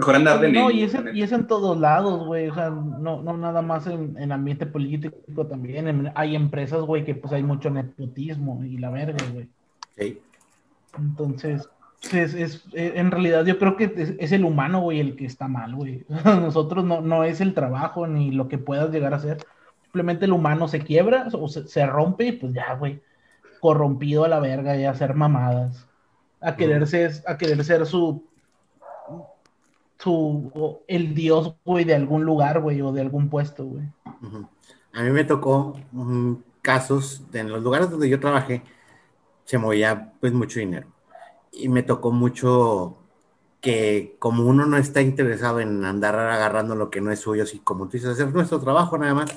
mejor 0.03 0.17
andar 0.17 0.41
de 0.41 0.53
No, 0.53 0.71
y 0.71 0.83
es, 0.83 0.97
y 1.15 1.23
es 1.23 1.33
en 1.33 1.47
todos 1.47 1.79
lados, 1.79 2.27
güey. 2.27 2.49
O 2.49 2.55
sea, 2.55 2.71
no, 2.71 3.23
no 3.23 3.37
nada 3.37 3.63
más 3.63 3.87
en, 3.87 4.17
en 4.19 4.33
ambiente 4.33 4.67
político 4.67 5.47
también. 5.47 5.89
En- 5.89 6.13
hay 6.15 6.35
empresas, 6.37 6.83
güey, 6.83 7.05
que 7.05 7.15
pues 7.15 7.33
hay 7.33 7.43
mucho 7.43 7.71
nepotismo 7.71 8.65
y 8.65 8.79
la 8.79 8.91
verga, 8.91 9.25
güey. 9.33 9.49
Entonces, 10.99 11.69
es, 12.13 12.35
es- 12.35 12.65
eh, 12.73 12.93
en 12.97 13.11
realidad 13.11 13.45
yo 13.45 13.59
creo 13.59 13.77
que 13.77 13.85
es, 13.97 14.15
es 14.19 14.33
el 14.33 14.45
humano, 14.45 14.81
güey, 14.81 15.01
el 15.01 15.17
que 15.17 15.25
está 15.27 15.49
mal, 15.49 15.75
güey. 15.75 16.05
Nosotros 16.25 16.85
no, 16.85 17.01
no 17.01 17.25
es 17.25 17.41
el 17.41 17.55
trabajo 17.55 18.07
ni 18.07 18.31
lo 18.31 18.49
que 18.49 18.59
puedas 18.59 18.91
llegar 18.91 19.13
a 19.15 19.17
hacer. 19.17 19.39
Simplemente 19.85 20.25
el 20.25 20.33
humano 20.33 20.69
se 20.69 20.81
quiebra 20.81 21.29
o 21.33 21.49
se, 21.49 21.69
se 21.69 21.87
rompe 21.87 22.27
y 22.27 22.33
pues 22.33 22.53
ya, 22.53 22.75
güey. 22.75 23.01
Corrompido 23.61 24.25
a 24.25 24.29
la 24.29 24.41
verga 24.41 24.77
y 24.77 24.85
a 24.85 24.91
hacer 24.91 25.15
mamadas. 25.15 25.87
A 26.41 26.57
querer 26.57 26.87
ser, 26.89 27.13
a 27.27 27.39
querer 27.39 27.63
ser 27.63 27.87
su 27.87 28.25
el 30.89 31.15
dios, 31.15 31.55
güey, 31.65 31.85
de 31.85 31.95
algún 31.95 32.25
lugar, 32.25 32.61
güey, 32.61 32.81
o 32.81 32.93
de 32.93 33.01
algún 33.01 33.29
puesto, 33.29 33.65
güey. 33.65 33.85
A 34.93 35.03
mí 35.03 35.11
me 35.11 35.25
tocó 35.25 35.79
mm, 35.93 36.35
casos 36.61 37.23
en 37.33 37.51
los 37.51 37.63
lugares 37.63 37.91
donde 37.91 38.09
yo 38.09 38.21
trabajé, 38.21 38.63
se 39.45 39.59
movía 39.59 40.13
pues 40.21 40.33
mucho 40.33 40.61
dinero. 40.61 40.89
Y 41.53 41.69
me 41.69 41.83
tocó 41.83 42.11
mucho 42.11 42.97
que 43.61 44.17
como 44.19 44.45
uno 44.45 44.67
no 44.67 44.77
está 44.77 45.01
interesado 45.03 45.61
en 45.61 45.85
andar 45.85 46.19
agarrando 46.19 46.75
lo 46.75 46.91
que 46.91 47.01
no 47.01 47.13
es 47.13 47.21
suyo, 47.21 47.45
así 47.45 47.61
como 47.61 47.87
tú 47.87 47.93
dices, 47.93 48.11
hacer 48.11 48.33
nuestro 48.33 48.61
trabajo 48.61 48.99
nada 48.99 49.15
más, 49.15 49.31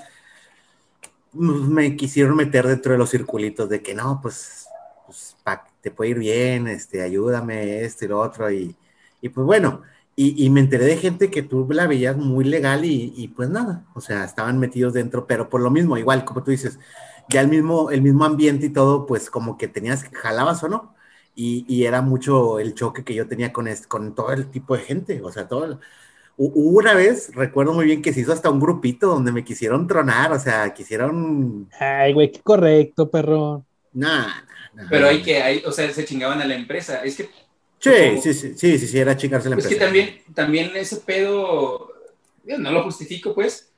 pues, 1.31 1.59
me 1.61 1.95
quisieron 1.95 2.35
meter 2.35 2.65
dentro 2.67 2.93
de 2.93 2.97
los 2.97 3.11
circulitos 3.11 3.69
de 3.69 3.81
que 3.81 3.93
no, 3.93 4.19
pues, 4.21 4.67
pues 5.05 5.35
te 5.81 5.91
puede 5.91 6.11
ir 6.11 6.19
bien, 6.19 6.67
este, 6.67 7.03
ayúdame, 7.03 7.81
esto 7.83 8.05
y 8.05 8.07
lo 8.07 8.19
otro, 8.19 8.49
y, 8.51 8.75
y 9.21 9.29
pues 9.29 9.45
bueno, 9.45 9.83
y, 10.15 10.43
y 10.45 10.49
me 10.49 10.61
enteré 10.61 10.85
de 10.85 10.97
gente 10.97 11.29
que 11.31 11.43
tú 11.43 11.67
la 11.71 11.87
veías 11.87 12.17
muy 12.17 12.45
legal 12.45 12.85
y, 12.85 13.13
y 13.15 13.27
pues 13.29 13.49
nada, 13.49 13.85
o 13.95 14.01
sea, 14.01 14.23
estaban 14.23 14.59
metidos 14.59 14.93
dentro, 14.93 15.27
pero 15.27 15.49
por 15.49 15.61
lo 15.61 15.71
mismo, 15.71 15.97
igual, 15.97 16.25
como 16.25 16.43
tú 16.43 16.51
dices, 16.51 16.79
ya 17.29 17.41
el 17.41 17.47
mismo, 17.49 17.91
el 17.91 18.01
mismo 18.01 18.25
ambiente 18.25 18.67
y 18.67 18.69
todo, 18.73 19.05
pues 19.05 19.29
como 19.29 19.57
que 19.57 19.67
tenías, 19.67 20.03
jalabas 20.13 20.63
o 20.63 20.69
no, 20.69 20.95
y, 21.35 21.65
y 21.67 21.85
era 21.85 22.01
mucho 22.01 22.59
el 22.59 22.73
choque 22.75 23.03
que 23.03 23.13
yo 23.15 23.27
tenía 23.27 23.51
con, 23.53 23.67
es- 23.67 23.87
con 23.87 24.15
todo 24.15 24.31
el 24.33 24.49
tipo 24.51 24.75
de 24.75 24.83
gente, 24.83 25.21
o 25.23 25.31
sea, 25.31 25.47
todo 25.47 25.65
el- 25.65 25.79
una 26.37 26.93
vez, 26.93 27.31
recuerdo 27.35 27.73
muy 27.73 27.85
bien 27.85 28.01
que 28.01 28.13
se 28.13 28.21
hizo 28.21 28.33
hasta 28.33 28.49
un 28.49 28.59
grupito 28.59 29.07
donde 29.07 29.31
me 29.31 29.43
quisieron 29.45 29.87
tronar, 29.87 30.31
o 30.33 30.39
sea, 30.39 30.73
quisieron... 30.73 31.69
Ay, 31.79 32.13
güey, 32.13 32.31
qué 32.31 32.41
correcto, 32.41 33.09
perro. 33.11 33.65
Nah, 33.93 34.27
nah, 34.75 34.83
nah. 34.83 34.89
Pero 34.89 35.07
hay 35.07 35.21
que, 35.23 35.41
hay, 35.41 35.63
o 35.65 35.71
sea, 35.71 35.91
se 35.91 36.05
chingaban 36.05 36.41
a 36.41 36.45
la 36.45 36.55
empresa. 36.55 37.03
Es 37.03 37.15
que 37.17 37.29
Sí, 37.79 37.91
sí, 38.21 38.33
sí, 38.33 38.53
sí, 38.55 38.77
sí, 38.79 38.87
sí, 38.87 38.99
era 38.99 39.15
chingarse 39.15 39.49
la 39.49 39.57
Es 39.57 39.65
empresa. 39.65 39.79
que 39.79 39.85
también, 39.85 40.21
también 40.33 40.71
ese 40.75 40.97
pedo, 40.97 41.91
no 42.45 42.71
lo 42.71 42.83
justifico, 42.83 43.33
pues, 43.35 43.71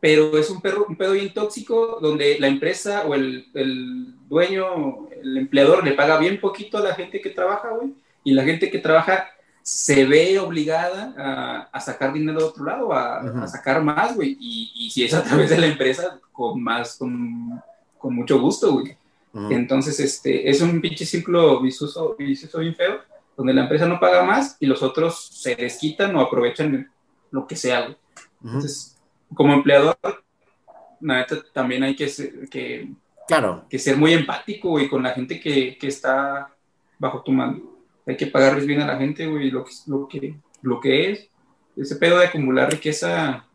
pero 0.00 0.36
es 0.38 0.50
un, 0.50 0.60
perro, 0.60 0.86
un 0.88 0.96
pedo 0.96 1.12
bien 1.12 1.32
tóxico 1.32 1.98
donde 2.00 2.38
la 2.38 2.48
empresa 2.48 3.04
o 3.06 3.14
el, 3.14 3.46
el 3.54 4.14
dueño, 4.28 5.08
el 5.10 5.38
empleador 5.38 5.84
le 5.84 5.92
paga 5.94 6.18
bien 6.18 6.40
poquito 6.40 6.78
a 6.78 6.82
la 6.82 6.94
gente 6.94 7.20
que 7.20 7.30
trabaja, 7.30 7.70
güey, 7.70 7.94
y 8.24 8.32
la 8.32 8.44
gente 8.44 8.70
que 8.70 8.78
trabaja 8.78 9.28
se 9.62 10.04
ve 10.04 10.38
obligada 10.40 11.14
a, 11.16 11.60
a 11.72 11.80
sacar 11.80 12.12
dinero 12.12 12.38
de 12.40 12.44
otro 12.46 12.64
lado, 12.64 12.92
a, 12.92 13.20
a 13.20 13.46
sacar 13.48 13.82
más, 13.82 14.14
güey, 14.16 14.36
y, 14.40 14.72
y 14.74 14.90
si 14.90 15.04
es 15.04 15.14
a 15.14 15.22
través 15.22 15.50
de 15.50 15.58
la 15.58 15.66
empresa, 15.66 16.20
con 16.32 16.62
más, 16.62 16.96
con, 16.96 17.60
con 17.98 18.14
mucho 18.14 18.40
gusto, 18.40 18.72
güey. 18.72 18.96
Entonces, 19.50 19.98
este, 20.00 20.50
es 20.50 20.60
un 20.60 20.80
pinche 20.80 21.06
círculo 21.06 21.60
vicioso, 21.60 22.14
vicioso 22.18 22.58
bien 22.58 22.74
feo, 22.74 23.00
donde 23.36 23.54
la 23.54 23.62
empresa 23.62 23.86
no 23.86 24.00
paga 24.00 24.24
más 24.24 24.56
y 24.60 24.66
los 24.66 24.82
otros 24.82 25.28
se 25.32 25.54
desquitan 25.56 26.14
o 26.16 26.20
aprovechan 26.20 26.90
lo 27.30 27.46
que 27.46 27.56
sea. 27.56 27.82
güey. 27.82 27.96
Entonces, 28.44 28.98
como 29.34 29.54
empleador, 29.54 29.96
la 31.00 31.16
neta, 31.16 31.36
también 31.52 31.82
hay 31.82 31.96
que 31.96 32.08
ser, 32.08 32.48
que, 32.48 32.90
Claro, 33.26 33.64
que 33.68 33.78
ser 33.78 33.96
muy 33.96 34.12
empático, 34.12 34.70
güey, 34.70 34.88
con 34.88 35.02
la 35.02 35.10
gente 35.10 35.40
que, 35.40 35.78
que 35.78 35.86
está 35.88 36.54
bajo 36.98 37.22
tu 37.22 37.32
mando. 37.32 37.78
Hay 38.06 38.16
que 38.16 38.26
pagarles 38.26 38.66
bien 38.66 38.80
a 38.80 38.86
la 38.86 38.98
gente, 38.98 39.26
güey, 39.26 39.50
lo 39.50 39.64
que, 39.64 39.72
lo 39.86 40.08
que, 40.08 40.36
lo 40.60 40.80
que 40.80 41.10
es. 41.12 41.28
Ese 41.76 41.96
pedo 41.96 42.18
de 42.18 42.26
acumular 42.26 42.70
riqueza, 42.70 43.46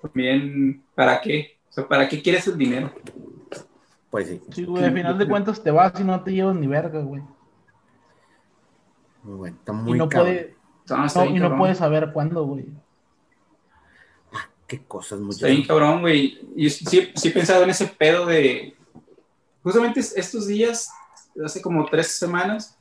también, 0.00 0.84
¿para 0.94 1.20
qué? 1.20 1.58
O 1.68 1.72
sea, 1.72 1.88
¿para 1.88 2.08
qué 2.08 2.22
quieres 2.22 2.46
el 2.46 2.56
dinero? 2.56 2.92
Pues 4.10 4.28
sí. 4.28 4.42
Sí, 4.52 4.64
güey, 4.64 4.84
al 4.84 4.92
final 4.94 5.16
de 5.18 5.28
cuentas 5.28 5.62
te 5.62 5.70
vas 5.70 5.98
y 6.00 6.04
no 6.04 6.22
te 6.22 6.32
llevas 6.32 6.56
ni 6.56 6.66
verga, 6.66 7.00
güey. 7.00 7.22
Muy 9.22 9.36
bueno, 9.36 9.56
está 9.58 9.72
Y 9.72 9.76
muy 9.76 9.98
no, 9.98 10.08
cabrón. 10.08 10.26
puede, 10.34 10.56
No, 10.88 11.22
bien 11.22 11.36
y 11.36 11.38
no 11.40 11.56
puedes 11.56 11.78
saber 11.78 12.12
cuándo, 12.12 12.44
güey. 12.44 12.66
Qué 14.66 14.84
cosas 14.84 15.18
muchas. 15.18 15.38
Está 15.42 15.48
bien 15.48 15.66
cabrón, 15.66 16.00
güey. 16.00 16.38
Y 16.54 16.70
sí, 16.70 17.10
sí 17.14 17.28
he 17.28 17.30
pensado 17.32 17.64
en 17.64 17.70
ese 17.70 17.86
pedo 17.88 18.24
de... 18.26 18.76
Justamente 19.64 19.98
es- 19.98 20.16
estos 20.16 20.46
días, 20.46 20.88
hace 21.44 21.60
como 21.60 21.84
tres 21.86 22.12
semanas, 22.12 22.78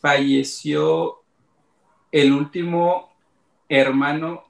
falleció 0.00 1.16
el 2.10 2.32
último 2.32 3.10
hermano 3.68 4.44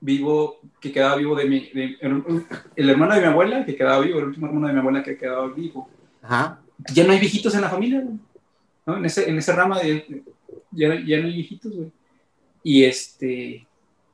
vivo, 0.00 0.60
que 0.80 0.92
quedaba 0.92 1.16
vivo 1.16 1.34
de 1.34 1.44
mi, 1.46 1.70
el 1.72 2.90
hermano 2.90 3.14
de 3.14 3.20
mi 3.20 3.26
abuela, 3.26 3.64
que 3.64 3.76
quedaba 3.76 4.00
vivo, 4.00 4.18
el 4.18 4.26
último 4.26 4.46
hermano 4.46 4.68
de 4.68 4.72
mi 4.72 4.78
abuela 4.80 5.02
que 5.02 5.16
quedaba 5.16 5.48
vivo. 5.48 5.88
Ajá. 6.22 6.60
Ya 6.92 7.04
no 7.04 7.12
hay 7.12 7.18
viejitos 7.18 7.54
en 7.54 7.62
la 7.62 7.70
familia, 7.70 8.04
¿no? 8.86 8.96
En 8.96 9.04
ese, 9.04 9.28
en 9.28 9.36
ese 9.38 9.52
rama 9.52 9.80
de, 9.80 10.22
ya, 10.70 10.94
ya 11.04 11.20
no 11.20 11.26
hay 11.26 11.34
viejitos, 11.34 11.74
güey. 11.74 11.90
Y 12.62 12.84
este, 12.84 13.66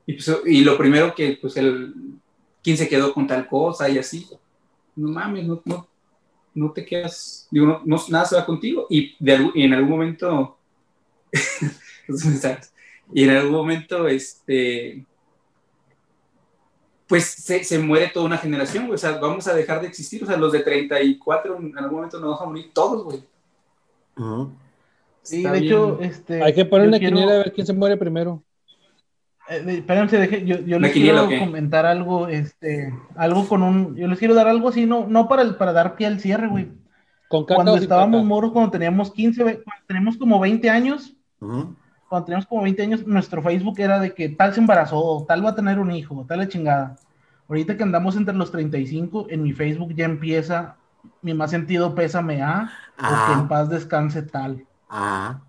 y, 0.06 0.12
pues, 0.12 0.30
y 0.46 0.62
lo 0.62 0.76
primero 0.76 1.14
que, 1.14 1.38
pues, 1.40 1.56
el, 1.56 1.94
quién 2.62 2.76
se 2.76 2.88
quedó 2.88 3.12
con 3.12 3.26
tal 3.26 3.46
cosa 3.46 3.88
y 3.88 3.98
así, 3.98 4.26
no 4.96 5.08
mames, 5.08 5.46
no, 5.46 5.60
no, 5.64 5.88
no 6.54 6.72
te 6.72 6.84
quedas, 6.84 7.48
digo, 7.50 7.82
no, 7.84 7.96
nada 8.08 8.24
se 8.24 8.36
va 8.36 8.46
contigo. 8.46 8.86
Y, 8.90 9.14
de, 9.18 9.50
y 9.54 9.62
en 9.64 9.74
algún 9.74 9.90
momento, 9.90 10.58
y 13.12 13.24
en 13.24 13.30
algún 13.30 13.52
momento, 13.52 14.08
este, 14.08 15.04
pues 17.06 17.24
se, 17.24 17.64
se, 17.64 17.78
muere 17.78 18.10
toda 18.12 18.26
una 18.26 18.38
generación, 18.38 18.86
güey. 18.86 18.94
O 18.94 18.98
sea, 18.98 19.18
vamos 19.18 19.46
a 19.46 19.54
dejar 19.54 19.80
de 19.80 19.88
existir. 19.88 20.22
O 20.22 20.26
sea, 20.26 20.36
los 20.36 20.52
de 20.52 20.60
34 20.60 21.56
en 21.58 21.78
algún 21.78 21.96
momento 21.96 22.18
nos 22.18 22.30
vamos 22.30 22.42
a 22.42 22.46
morir 22.46 22.70
todos, 22.72 23.04
güey. 23.04 23.22
Sí, 25.22 25.42
de 25.42 25.58
hecho, 25.58 25.98
este. 26.00 26.42
Hay 26.42 26.54
que 26.54 26.64
poner 26.64 26.88
una 26.88 26.98
quiniela 26.98 27.34
a 27.34 27.38
ver 27.38 27.52
quién 27.52 27.66
se 27.66 27.72
muere 27.72 27.96
primero. 27.96 28.42
Eh, 29.48 29.62
espérense, 29.68 30.18
deje, 30.18 30.44
yo, 30.46 30.58
yo 30.60 30.78
les 30.78 30.92
quiero 30.92 31.28
comentar 31.38 31.84
algo, 31.84 32.28
este, 32.28 32.94
algo 33.14 33.46
con 33.46 33.62
un, 33.62 33.94
yo 33.94 34.08
les 34.08 34.18
quiero 34.18 34.34
dar 34.34 34.48
algo 34.48 34.70
así, 34.70 34.86
no, 34.86 35.06
no 35.06 35.28
para, 35.28 35.58
para 35.58 35.72
dar 35.72 35.96
pie 35.96 36.06
al 36.06 36.18
cierre, 36.18 36.48
güey. 36.48 36.68
cuando 37.28 37.76
estábamos 37.76 38.24
moros, 38.24 38.52
cuando 38.52 38.70
teníamos 38.70 39.10
15, 39.12 39.42
cuando 39.42 39.84
teníamos 39.86 40.16
como 40.16 40.40
20 40.40 40.70
años, 40.70 41.14
cuando 42.14 42.26
teníamos 42.26 42.46
como 42.46 42.62
20 42.62 42.82
años, 42.82 43.06
nuestro 43.08 43.42
Facebook 43.42 43.74
era 43.80 43.98
de 43.98 44.14
que 44.14 44.28
tal 44.28 44.54
se 44.54 44.60
embarazó, 44.60 45.24
tal 45.26 45.44
va 45.44 45.50
a 45.50 45.54
tener 45.56 45.80
un 45.80 45.90
hijo, 45.90 46.24
tal 46.28 46.38
la 46.38 46.48
chingada. 46.48 46.96
Ahorita 47.48 47.76
que 47.76 47.82
andamos 47.82 48.14
entre 48.16 48.36
los 48.36 48.52
35, 48.52 49.26
en 49.30 49.42
mi 49.42 49.52
Facebook 49.52 49.92
ya 49.96 50.04
empieza 50.04 50.76
mi 51.22 51.34
más 51.34 51.50
sentido 51.50 51.92
pésame 51.92 52.40
a, 52.40 52.70
porque 52.96 53.40
en 53.40 53.48
paz 53.48 53.68
descanse 53.68 54.22
tal. 54.22 54.64
Ah. 54.88 55.40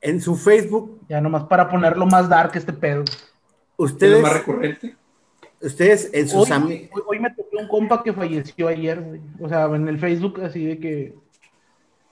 En 0.00 0.22
su 0.22 0.34
Facebook. 0.34 1.00
Ya 1.10 1.20
nomás 1.20 1.44
para 1.44 1.68
ponerlo 1.68 2.06
más 2.06 2.26
dark 2.26 2.52
este 2.54 2.72
pedo. 2.72 3.04
Ustedes. 3.76 4.22
más 4.22 4.32
recurrente? 4.32 4.96
Ustedes 5.60 6.08
en 6.14 6.26
sus 6.26 6.50
hoy, 6.50 6.90
hoy, 7.06 7.18
me 7.20 7.30
tocó 7.30 7.58
un 7.58 7.68
compa 7.68 8.02
que 8.02 8.14
falleció 8.14 8.68
ayer, 8.68 8.98
güey. 8.98 9.20
O 9.40 9.48
sea, 9.48 9.66
en 9.66 9.88
el 9.88 9.98
Facebook 9.98 10.40
así 10.42 10.64
de 10.64 10.78
que 10.78 11.14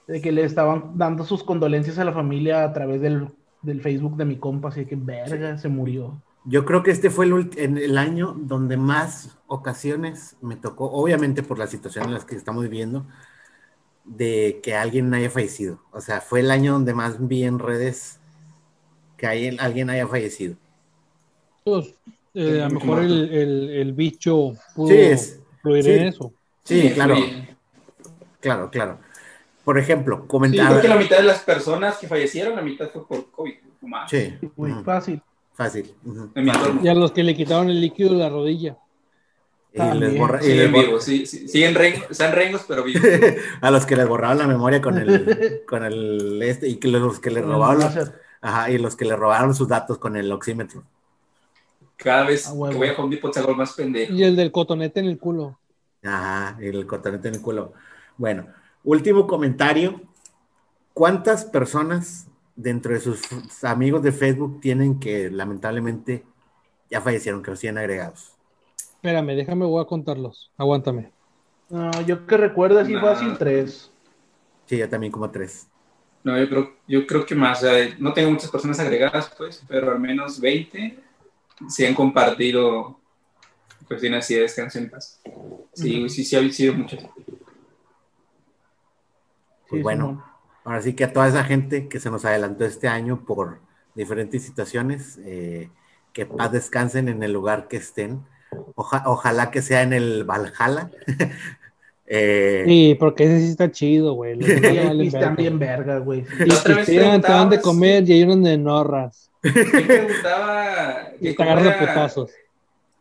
de 0.07 0.21
que 0.21 0.31
le 0.31 0.43
estaban 0.43 0.97
dando 0.97 1.23
sus 1.23 1.43
condolencias 1.43 1.97
a 1.97 2.05
la 2.05 2.13
familia 2.13 2.63
a 2.63 2.73
través 2.73 3.01
del, 3.01 3.27
del 3.61 3.81
Facebook 3.81 4.17
de 4.17 4.25
mi 4.25 4.37
compa, 4.37 4.69
así 4.69 4.85
que 4.85 4.95
verga, 4.95 5.57
se 5.57 5.69
murió. 5.69 6.21
Yo 6.45 6.65
creo 6.65 6.83
que 6.83 6.91
este 6.91 7.09
fue 7.09 7.25
el, 7.25 7.49
en 7.55 7.77
el 7.77 7.97
año 7.97 8.35
donde 8.37 8.75
más 8.75 9.37
ocasiones 9.47 10.35
me 10.41 10.57
tocó, 10.57 10.91
obviamente 10.91 11.41
por 11.41 11.57
la 11.57 11.67
situación 11.67 12.05
en 12.05 12.13
la 12.13 12.19
que 12.19 12.35
estamos 12.35 12.63
viviendo, 12.63 13.05
de 14.03 14.59
que 14.61 14.75
alguien 14.75 15.13
haya 15.13 15.29
fallecido. 15.29 15.79
O 15.91 16.01
sea, 16.01 16.19
fue 16.19 16.41
el 16.41 16.51
año 16.51 16.73
donde 16.73 16.93
más 16.93 17.25
vi 17.25 17.43
en 17.43 17.59
redes 17.59 18.19
que 19.15 19.27
alguien 19.27 19.89
haya 19.89 20.05
fallecido. 20.05 20.55
Pues, 21.63 21.95
eh, 22.33 22.61
a 22.61 22.67
lo 22.67 22.79
mejor 22.79 23.03
el, 23.03 23.69
el, 23.69 23.93
bicho 23.93 24.53
pudo 24.75 24.89
sí, 24.89 24.95
en 25.63 26.07
eso. 26.07 26.33
Sí, 26.63 26.91
claro. 26.93 27.15
Claro, 28.41 28.69
claro. 28.69 28.99
Por 29.63 29.77
ejemplo, 29.77 30.27
comentar. 30.27 30.67
creo 30.69 30.81
que 30.81 30.87
la 30.87 30.97
mitad 30.97 31.17
de 31.17 31.23
las 31.23 31.39
personas 31.39 31.97
que 31.97 32.07
fallecieron, 32.07 32.55
la 32.55 32.61
mitad 32.61 32.89
fue 32.89 33.07
por 33.07 33.31
COVID. 33.31 33.53
Sí. 34.07 34.33
Muy 34.55 34.71
fácil. 34.83 35.21
Fácil. 35.53 35.93
Y 36.81 36.87
a 36.87 36.93
los 36.93 37.11
que 37.11 37.23
le 37.23 37.35
quitaron 37.35 37.69
el 37.69 37.79
líquido 37.79 38.13
de 38.13 38.17
la 38.17 38.29
rodilla. 38.29 38.77
Y 39.73 39.97
les 39.97 40.17
borra, 40.17 40.39
y 40.39 40.45
siguen 40.45 40.71
vivos, 40.71 41.03
sí, 41.03 41.25
sí, 41.25 41.47
siguen 41.47 41.75
están 42.07 42.31
rengos, 42.31 42.63
pero 42.67 42.83
vivos. 42.83 43.03
a 43.61 43.71
los 43.71 43.87
que 43.87 43.95
les 43.95 44.07
borraban 44.07 44.37
la 44.37 44.45
memoria 44.45 44.79
con 44.81 44.99
el, 44.99 45.63
con 45.67 45.83
el 45.83 46.43
este, 46.43 46.69
y 46.69 46.75
que 46.75 46.89
los 46.89 47.19
que 47.19 47.31
le 47.31 47.41
robaron 47.41 47.81
ajá, 48.41 48.69
y 48.69 48.77
los 48.77 48.95
que 48.95 49.05
le 49.05 49.15
robaron 49.15 49.55
sus 49.55 49.67
datos 49.67 49.97
con 49.97 50.15
el 50.15 50.31
oxímetro. 50.31 50.83
Cada 51.97 52.25
vez 52.25 52.47
ah, 52.47 52.51
que 52.69 52.75
voy 52.75 52.87
a 52.87 52.93
Home 52.93 53.15
Depot 53.15 53.33
se 53.33 53.41
más 53.53 53.73
pendejo. 53.73 54.13
Y 54.13 54.23
el 54.23 54.35
del 54.35 54.51
cotonete 54.51 54.99
en 54.99 55.07
el 55.07 55.17
culo. 55.17 55.57
Ajá, 56.03 56.55
y 56.61 56.67
el 56.67 56.85
cotonete 56.85 57.29
en 57.29 57.35
el 57.35 57.41
culo. 57.41 57.73
Bueno, 58.15 58.45
último 58.83 59.27
comentario. 59.27 60.01
¿Cuántas 60.93 61.45
personas 61.45 62.27
dentro 62.55 62.93
de 62.93 62.99
sus 62.99 63.21
amigos 63.63 64.03
de 64.03 64.11
Facebook 64.11 64.61
tienen 64.61 64.99
que 64.99 65.29
lamentablemente 65.29 66.23
ya 66.89 67.01
fallecieron, 67.01 67.41
que 67.41 67.51
los 67.51 67.59
tienen 67.59 67.79
agregados? 67.79 68.33
Espérame, 68.77 69.35
déjame, 69.35 69.65
voy 69.65 69.81
a 69.81 69.87
contarlos. 69.87 70.51
Aguántame. 70.57 71.11
No, 71.69 71.89
yo 72.05 72.25
que 72.27 72.37
recuerdo 72.37 72.79
así 72.79 72.93
fácil 72.95 73.35
tres. 73.37 73.91
Sí, 74.65 74.77
yo 74.77 74.87
también 74.87 75.11
como 75.11 75.29
tres. 75.29 75.67
No, 76.23 76.37
yo 76.39 76.47
creo, 76.47 76.75
yo 76.87 77.07
creo 77.07 77.25
que 77.25 77.35
más. 77.35 77.65
no 77.99 78.13
tengo 78.13 78.31
muchas 78.31 78.49
personas 78.49 78.79
agregadas, 78.79 79.33
pues, 79.37 79.63
pero 79.67 79.91
al 79.91 79.99
menos 79.99 80.39
20 80.39 80.99
se 81.67 81.87
han 81.87 81.93
compartido 81.93 82.99
cuestiones 83.87 84.23
así 84.23 84.35
de 84.35 84.41
descanso 84.41 84.79
en 84.79 84.89
paz. 84.89 85.19
Sí, 85.73 86.07
sí, 86.09 86.23
sí, 86.23 86.35
ha 86.35 86.51
sido 86.51 86.73
muchas. 86.75 87.03
Pues 89.73 89.83
bueno, 89.83 90.23
ahora 90.63 90.81
sí 90.81 90.93
que 90.93 91.03
a 91.03 91.13
toda 91.13 91.27
esa 91.27 91.43
gente 91.43 91.87
que 91.87 91.99
se 91.99 92.11
nos 92.11 92.25
adelantó 92.25 92.65
este 92.65 92.87
año 92.87 93.25
por 93.25 93.59
diferentes 93.95 94.43
situaciones, 94.43 95.19
eh, 95.25 95.69
que 96.13 96.25
paz 96.25 96.51
descansen 96.51 97.09
en 97.09 97.23
el 97.23 97.33
lugar 97.33 97.67
que 97.67 97.77
estén 97.77 98.23
ojalá 98.75 99.51
que 99.51 99.61
sea 99.61 99.81
en 99.81 99.93
el 99.93 100.23
Valhalla. 100.23 100.89
eh, 102.07 102.63
sí, 102.65 102.95
porque 102.99 103.25
ese 103.25 103.39
sí 103.39 103.49
está 103.51 103.71
chido, 103.71 104.13
güey. 104.13 104.37
Están 105.07 105.35
bien 105.35 105.59
verga, 105.59 105.99
güey. 105.99 106.25
Y 106.45 106.49
te 106.63 106.91
dan 107.21 107.49
de 107.49 107.61
comer 107.61 108.07
y 108.09 108.13
hay 108.13 108.23
unos 108.23 108.43
de 108.43 108.57
norras. 108.57 109.31
me 109.41 109.51
gustaba 110.07 111.11
que, 111.19 111.33
fuera, 111.33 111.79
putazos. 111.79 112.31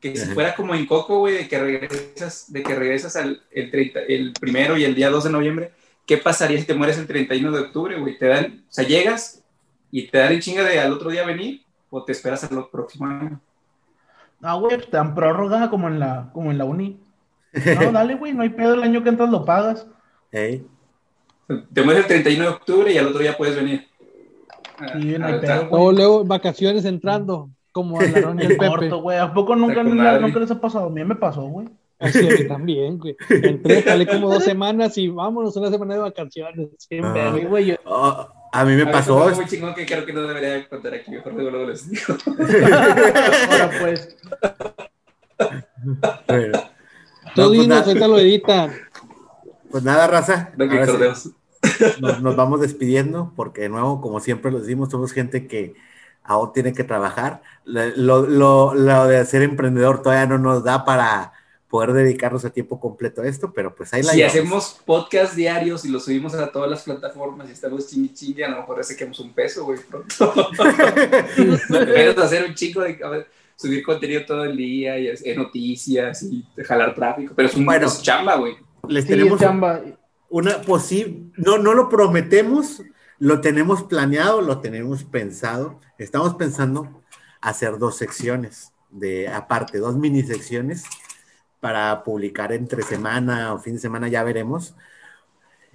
que 0.01 0.17
si 0.17 0.27
fuera 0.33 0.55
como 0.55 0.75
en 0.75 0.87
Coco, 0.87 1.21
güey, 1.21 1.35
de 1.35 1.49
que 1.49 1.59
regresas, 1.59 2.53
de 2.53 2.63
que 2.63 2.75
regresas 2.75 3.17
al 3.17 3.43
el, 3.51 3.71
30, 3.71 4.01
el 4.09 4.33
primero 4.33 4.77
y 4.77 4.85
el 4.85 4.95
día 4.95 5.11
2 5.11 5.25
de 5.25 5.31
noviembre, 5.31 5.73
¿qué 6.07 6.17
pasaría 6.19 6.59
si 6.59 6.67
te 6.67 6.75
mueres 6.75 6.99
el 6.99 7.07
31 7.07 7.53
de 7.53 7.61
octubre, 7.61 7.99
güey? 7.99 8.19
Te 8.19 8.27
dan, 8.27 8.65
o 8.69 8.73
sea, 8.73 8.87
llegas 8.87 9.43
y 9.91 10.09
te 10.09 10.19
dan 10.19 10.33
el 10.33 10.41
chinga 10.41 10.65
de 10.65 10.81
al 10.81 10.93
otro 10.93 11.11
día 11.11 11.25
venir 11.25 11.63
o 11.91 12.05
te 12.05 12.13
esperas 12.13 12.45
al 12.45 12.69
próximo 12.71 13.07
año. 13.07 13.41
Ah, 14.41 14.55
güey, 14.55 14.77
te 14.79 14.97
dan 14.97 15.15
prórroga 15.15 15.71
como 15.71 15.89
en 15.89 16.01
la, 16.01 16.31
como 16.33 16.51
en 16.51 16.59
la 16.59 16.65
uni. 16.65 16.99
No, 17.53 17.93
dale, 17.93 18.15
güey, 18.15 18.33
no 18.33 18.43
hay 18.43 18.49
pedo, 18.49 18.75
el 18.75 18.83
año 18.83 19.03
que 19.03 19.11
entras 19.11 19.31
lo 19.31 19.45
pagas. 19.45 19.87
Hey. 20.31 20.67
Te 21.73 21.83
mueres 21.83 22.05
el 22.05 22.09
31 22.09 22.43
de 22.45 22.51
octubre 22.51 22.93
y 22.93 22.99
al 22.99 23.07
otro 23.07 23.21
día 23.21 23.37
puedes 23.37 23.55
venir. 23.55 23.87
Sí, 24.93 25.17
no 25.19 25.27
hay 25.27 25.41
pedo. 25.41 25.69
Luego, 25.71 25.93
luego, 25.93 26.25
vacaciones 26.25 26.85
entrando, 26.85 27.51
como 27.71 28.01
a 28.01 28.05
la 28.05 28.31
el 28.43 28.57
Pepe. 28.57 28.89
güey. 28.89 29.19
¿A 29.19 29.33
poco 29.33 29.55
nunca, 29.55 29.83
nunca, 29.83 30.39
les 30.39 30.51
ha 30.51 30.61
pasado? 30.61 30.87
A 30.87 30.91
mí 30.91 31.05
me 31.05 31.15
pasó, 31.15 31.43
güey. 31.43 31.69
Así 32.03 32.19
a 32.19 32.31
mí 32.31 32.49
también, 32.49 32.99
güey. 32.99 33.17
Entré, 33.29 34.07
como 34.11 34.33
dos 34.33 34.45
semanas 34.45 34.99
y 34.99 35.09
vámonos 35.09 35.57
una 35.57 35.71
semana 35.71 35.95
de 35.95 36.01
vacaciones. 36.01 36.69
Siempre, 36.79 37.23
ah. 37.23 37.37
güey. 37.49 37.67
Yo... 37.67 37.77
Oh, 37.85 38.29
a 38.53 38.65
mí 38.65 38.75
me 38.75 38.87
pasó. 38.87 39.31
Es 39.31 39.37
muy 39.37 39.47
chingón 39.47 39.75
que 39.75 39.87
creo 39.87 40.05
que 40.05 40.13
no 40.13 40.23
debería 40.23 40.69
contar 40.69 40.95
aquí. 40.95 41.13
Mejor 41.13 41.33
luego, 41.35 41.51
luego 41.51 41.67
les 41.71 41.89
digo. 41.89 42.17
Ahora 43.51 43.71
pues. 43.81 44.17
Bueno. 46.27 46.59
Tú 47.35 47.43
no, 47.43 47.51
dinos, 47.51 47.85
pues 47.85 47.97
lo 47.97 48.19
editan. 48.19 48.73
Pues 49.71 49.85
nada, 49.85 50.07
raza. 50.09 50.53
nos, 52.01 52.21
nos, 52.21 52.37
vamos 52.37 52.61
despidiendo 52.61 53.33
porque 53.37 53.63
de 53.63 53.69
nuevo, 53.69 54.01
como 54.01 54.19
siempre 54.19 54.51
lo 54.51 54.61
decimos, 54.61 54.91
somos 54.91 55.13
gente 55.13 55.47
que 55.47 55.75
aún 56.25 56.53
tiene 56.53 56.73
que 56.73 56.85
trabajar. 56.85 57.43
Lo, 57.65 58.27
lo, 58.27 58.75
lo 58.75 59.07
de 59.07 59.25
ser 59.25 59.43
emprendedor 59.43 60.03
todavía 60.03 60.27
no 60.27 60.39
nos 60.39 60.65
da 60.65 60.85
para 60.85 61.33
poder 61.73 61.95
dedicarnos 61.95 62.45
a 62.45 62.51
tiempo 62.51 62.79
completo 62.79 63.23
a 63.23 63.27
esto, 63.27 63.51
pero 63.51 63.75
pues 63.75 63.95
ahí 63.95 64.03
la 64.03 64.13
Si 64.13 64.23
hacemos 64.23 64.79
podcast 64.85 65.35
diarios 65.35 65.87
y 65.87 65.89
lo 65.89 66.01
subimos 66.01 66.35
a 66.35 66.53
todas 66.53 66.69
las 66.69 66.83
plataformas 66.83 67.49
y 67.49 67.53
estamos 67.53 67.89
chingui 67.89 68.13
chingui, 68.13 68.43
a 68.43 68.51
lo 68.51 68.59
mejor 68.59 68.85
saquemos 68.85 69.19
un 69.21 69.33
peso, 69.33 69.65
güey, 69.65 69.79
pronto. 69.79 70.35
hacer 72.23 72.45
un 72.47 72.55
chico 72.55 72.83
de 72.83 73.27
subir 73.57 73.83
contenido 73.83 74.27
todo 74.27 74.45
el 74.45 74.55
día 74.55 74.99
y 74.99 75.09
hacer 75.09 75.35
noticias 75.39 76.23
y 76.25 76.45
jalar 76.63 76.95
tráfico, 76.95 77.33
pero 77.35 77.49
es 77.49 77.55
un 77.55 77.65
bueno, 77.65 77.91
chamba, 78.03 78.37
güey. 78.37 78.55
Les 78.87 79.07
tenemos 79.07 79.41
chamba. 79.41 79.81
una 80.29 80.61
posible, 80.61 81.33
no, 81.39 81.57
no 81.57 81.73
lo 81.73 81.89
prometemos, 81.89 82.83
lo 83.19 83.41
tenemos 83.41 83.83
planeado, 83.85 84.43
lo 84.43 84.61
tenemos 84.61 85.05
pensado. 85.05 85.81
Estamos 85.97 86.35
pensando 86.35 87.03
hacer 87.41 87.79
dos 87.79 87.97
secciones 87.97 88.75
de 88.91 89.29
aparte, 89.29 89.79
dos 89.79 89.97
mini 89.97 90.23
secciones 90.23 90.85
para 91.63 92.03
publicar 92.03 92.51
entre 92.53 92.83
semana 92.83 93.55
o 93.55 93.59
fin 93.61 93.75
de 93.75 93.79
semana, 93.79 94.09
ya 94.09 94.25
veremos. 94.25 94.75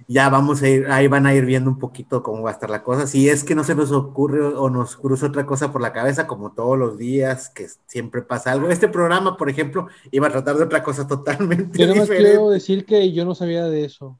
ya 0.06 0.28
vamos 0.28 0.62
a 0.62 0.68
ir, 0.68 0.86
ahí 0.90 1.08
van 1.08 1.24
a 1.26 1.32
ir 1.34 1.46
viendo 1.46 1.70
un 1.70 1.78
poquito 1.78 2.22
cómo 2.22 2.42
va 2.42 2.50
a 2.50 2.52
estar 2.52 2.68
la 2.68 2.82
cosa. 2.82 3.06
Si 3.06 3.26
es 3.30 3.42
que 3.42 3.54
no 3.54 3.64
se 3.64 3.74
nos 3.74 3.90
ocurre 3.90 4.44
o 4.44 4.68
nos 4.68 4.96
cruza 4.96 5.26
otra 5.26 5.46
cosa 5.46 5.72
por 5.72 5.80
la 5.80 5.94
cabeza, 5.94 6.26
como 6.26 6.52
todos 6.52 6.78
los 6.78 6.98
días, 6.98 7.48
que 7.48 7.66
siempre 7.86 8.20
pasa 8.20 8.52
algo. 8.52 8.68
Este 8.68 8.88
programa, 8.88 9.38
por 9.38 9.48
ejemplo, 9.48 9.88
iba 10.10 10.26
a 10.28 10.30
tratar 10.30 10.56
de 10.58 10.64
otra 10.64 10.82
cosa 10.82 11.06
totalmente 11.08 11.78
Yo 11.78 11.86
nomás 11.86 12.08
quiero 12.08 12.50
decir 12.50 12.84
que 12.84 13.10
yo 13.14 13.24
no 13.24 13.34
sabía 13.34 13.64
de 13.64 13.86
eso. 13.86 14.18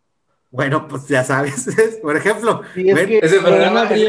Bueno, 0.51 0.89
pues 0.89 1.07
ya 1.07 1.23
sabes, 1.23 1.69
por 2.03 2.17
ejemplo. 2.17 2.63
Sí, 2.75 2.89
es 2.89 2.95
ven- 2.97 3.07
que- 3.09 3.19
Ese 3.19 3.41
programa, 3.41 3.85
güey. 3.85 4.09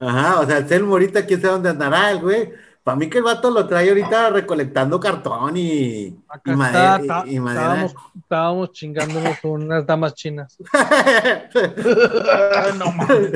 Ajá, 0.00 0.40
o 0.40 0.46
sea, 0.46 0.58
el 0.58 0.68
Selmo 0.68 0.92
ahorita, 0.94 1.26
quién 1.26 1.40
sabe 1.40 1.52
dónde 1.54 1.68
andará 1.68 2.10
el 2.10 2.20
güey. 2.20 2.50
Para 2.82 2.96
mí 2.96 3.08
que 3.08 3.18
el 3.18 3.24
vato 3.24 3.50
lo 3.50 3.66
trae 3.68 3.88
ahorita 3.88 4.30
recolectando 4.30 4.98
cartón 4.98 5.56
y, 5.56 6.18
madera. 6.46 6.96
está, 6.96 7.22
y- 7.26 7.30
y 7.30 7.36
está- 7.36 7.42
madera. 7.42 7.84
estábamos, 7.84 7.94
estábamos 8.18 8.72
chingándonos 8.72 9.38
con 9.40 9.50
unas 9.62 9.86
damas 9.86 10.14
chinas. 10.14 10.58
no 12.78 12.92
mames. 12.92 13.30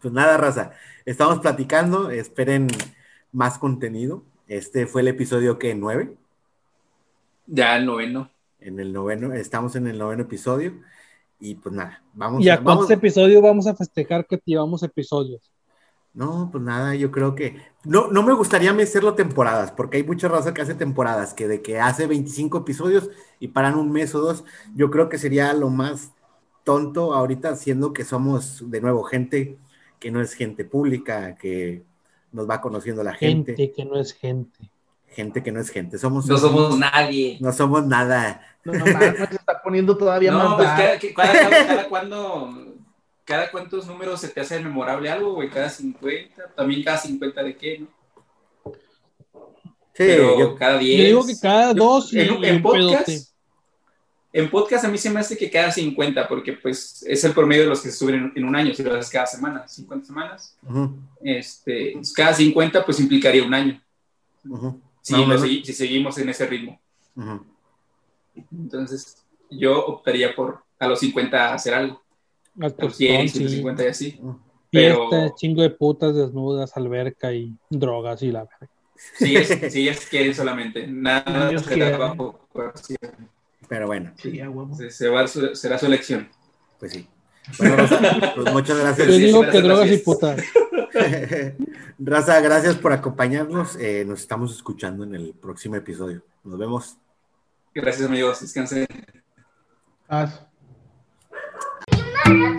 Pues 0.00 0.12
nada, 0.12 0.36
raza. 0.36 0.72
Estamos 1.04 1.40
platicando. 1.40 2.10
Esperen 2.10 2.68
más 3.32 3.58
contenido. 3.58 4.22
Este 4.46 4.86
fue 4.86 5.02
el 5.02 5.08
episodio 5.08 5.58
que 5.58 5.74
nueve. 5.74 6.14
Ya 7.46 7.76
el 7.76 7.86
noveno. 7.86 8.30
En 8.60 8.80
el 8.80 8.92
noveno, 8.92 9.32
estamos 9.34 9.76
en 9.76 9.86
el 9.86 9.98
noveno 9.98 10.22
episodio. 10.22 10.72
Y 11.40 11.54
pues 11.54 11.74
nada, 11.74 12.02
vamos 12.14 12.42
¿Y 12.44 12.48
a 12.48 12.56
vamos- 12.56 12.64
cuántos 12.86 12.90
episodios 12.90 13.42
vamos 13.42 13.66
a 13.66 13.74
festejar 13.74 14.26
que 14.26 14.40
llevamos 14.44 14.82
episodios? 14.82 15.50
No, 16.14 16.48
pues 16.50 16.64
nada, 16.64 16.94
yo 16.96 17.10
creo 17.12 17.34
que. 17.34 17.60
No, 17.84 18.10
no 18.10 18.22
me 18.24 18.32
gustaría 18.32 18.72
meterlo 18.72 19.14
temporadas, 19.14 19.70
porque 19.70 19.98
hay 19.98 20.02
mucha 20.02 20.26
raza 20.26 20.52
que 20.52 20.62
hace 20.62 20.74
temporadas, 20.74 21.32
que 21.32 21.46
de 21.46 21.62
que 21.62 21.78
hace 21.78 22.06
25 22.08 22.58
episodios 22.58 23.08
y 23.38 23.48
paran 23.48 23.76
un 23.76 23.92
mes 23.92 24.14
o 24.14 24.20
dos. 24.20 24.44
Yo 24.74 24.90
creo 24.90 25.08
que 25.08 25.18
sería 25.18 25.52
lo 25.52 25.70
más 25.70 26.12
tonto 26.64 27.14
ahorita, 27.14 27.54
siendo 27.56 27.92
que 27.92 28.04
somos 28.04 28.68
de 28.68 28.80
nuevo 28.80 29.04
gente 29.04 29.58
que 30.00 30.10
no 30.10 30.20
es 30.20 30.34
gente 30.34 30.64
pública, 30.64 31.36
que 31.36 31.84
nos 32.32 32.48
va 32.48 32.60
conociendo 32.60 33.02
la 33.04 33.14
Gente, 33.14 33.54
gente, 33.56 33.72
que 33.72 33.84
no 33.84 33.98
es 33.98 34.12
gente. 34.12 34.70
Que 35.14 35.52
no 35.52 35.60
es 35.60 35.70
gente. 35.70 35.98
Somos, 35.98 36.26
No 36.26 36.38
somos 36.38 36.78
nadie. 36.78 37.38
no 37.40 37.52
somos 37.52 37.84
nada. 37.86 38.40
No 38.64 38.72
mames, 38.72 39.16
se 39.28 39.34
está 39.36 39.60
poniendo 39.62 39.96
todavía 39.96 40.30
No, 40.30 40.38
más 40.50 40.56
pues 40.56 40.68
dark. 40.68 41.00
cada, 41.14 41.32
cada, 41.32 41.50
cada, 41.50 41.66
cada 41.66 41.88
cuándo, 41.88 42.74
cada 43.24 43.50
cuántos 43.50 43.86
números 43.86 44.20
se 44.20 44.28
te 44.28 44.40
hace 44.40 44.60
memorable 44.60 45.10
algo, 45.10 45.34
güey, 45.34 45.48
cada 45.50 45.68
50, 45.70 46.48
también 46.54 46.82
cada 46.84 46.98
50 46.98 47.42
de 47.42 47.56
qué, 47.56 47.78
¿no? 47.80 47.86
Sí, 49.94 50.04
Pero 50.04 50.38
yo- 50.38 50.54
cada 50.54 50.74
Yo 50.74 50.78
10. 50.86 51.06
digo 51.06 51.26
que 51.26 51.34
cada 51.40 51.74
dos 51.74 52.12
y, 52.12 52.20
en, 52.20 52.44
y 52.44 52.46
en 52.46 52.62
podcast, 52.62 53.08
en 54.32 54.50
podcast 54.50 54.84
a 54.84 54.88
mí 54.88 54.98
se 54.98 55.10
me 55.10 55.18
hace 55.18 55.36
que 55.36 55.50
cada 55.50 55.72
50, 55.72 56.28
porque 56.28 56.52
pues 56.52 57.02
es 57.08 57.24
el 57.24 57.32
promedio 57.32 57.62
de 57.64 57.68
los 57.70 57.80
que 57.80 57.90
se 57.90 57.96
suben 57.96 58.32
en, 58.36 58.44
un 58.44 58.54
año, 58.54 58.72
si 58.74 58.82
lo 58.84 58.94
haces 58.94 59.10
cada 59.10 59.26
semana, 59.26 59.66
50 59.66 60.06
semanas, 60.06 60.56
ujú, 60.62 60.94
este, 61.24 61.94
cada 62.14 62.32
50 62.34 62.84
pues 62.84 63.00
implicaría 63.00 63.42
un 63.42 63.54
año, 63.54 63.82
ujú, 64.48 64.80
si, 65.02 65.12
No, 65.14 65.26
no, 65.26 65.34
segui- 65.36 65.64
si 65.64 65.72
seguimos 65.72 66.18
en 66.18 66.28
ese 66.28 66.46
ritmo. 66.46 66.80
ujú. 67.16 67.44
Entonces 68.52 69.24
yo 69.50 69.84
optaría 69.86 70.34
por 70.34 70.62
a 70.78 70.86
los 70.86 71.00
50 71.00 71.54
hacer 71.54 71.74
algo, 71.74 72.02
Al 72.56 72.64
a 72.64 72.68
los 72.68 72.76
tostón, 72.76 72.92
100, 72.94 73.28
sí. 73.28 73.38
150 73.38 73.84
y 73.84 73.86
así. 73.86 74.20
Fiesta, 74.70 75.06
pero- 75.10 75.34
chingo 75.36 75.62
de 75.62 75.70
putas 75.70 76.14
desnudas, 76.14 76.76
alberca 76.76 77.32
y 77.32 77.54
drogas 77.70 78.22
y 78.22 78.30
la 78.30 78.44
verga. 78.44 78.68
Si 79.16 79.36
ellas, 79.36 79.72
si 79.72 79.80
ellas 79.82 80.06
quieren 80.10 80.34
solamente, 80.34 80.86
nada 80.86 81.50
Ellos 81.50 81.62
será 81.62 81.96
bajo 81.96 82.40
coerción. 82.52 82.98
Pero 83.68 83.86
bueno, 83.86 84.12
Sí. 84.16 84.40
Se, 84.76 84.90
se 84.90 85.08
va 85.08 85.26
será 85.26 85.78
su 85.78 85.86
elección. 85.86 86.28
pues 86.78 86.92
sí. 86.92 87.06
Bueno, 87.58 87.76
Rosa, 87.76 88.32
pues 88.34 88.52
muchas 88.52 88.76
Yo 88.76 88.82
gracias. 88.84 89.08
sí, 89.08 89.18
digo 89.18 89.42
que 89.42 89.62
drogas 89.62 89.86
y 89.86 89.88
gracias. 89.88 90.02
putas. 90.02 90.44
Raza, 91.98 92.40
gracias 92.40 92.76
por 92.76 92.92
acompañarnos. 92.92 93.76
Eh, 93.76 94.04
nos 94.06 94.20
estamos 94.20 94.54
escuchando 94.54 95.04
en 95.04 95.14
el 95.14 95.34
próximo 95.34 95.76
episodio. 95.76 96.22
Nos 96.44 96.58
vemos. 96.58 96.96
Gracias 97.74 98.06
amigos, 98.08 98.40
descansen. 98.40 98.86
Thank 102.24 102.57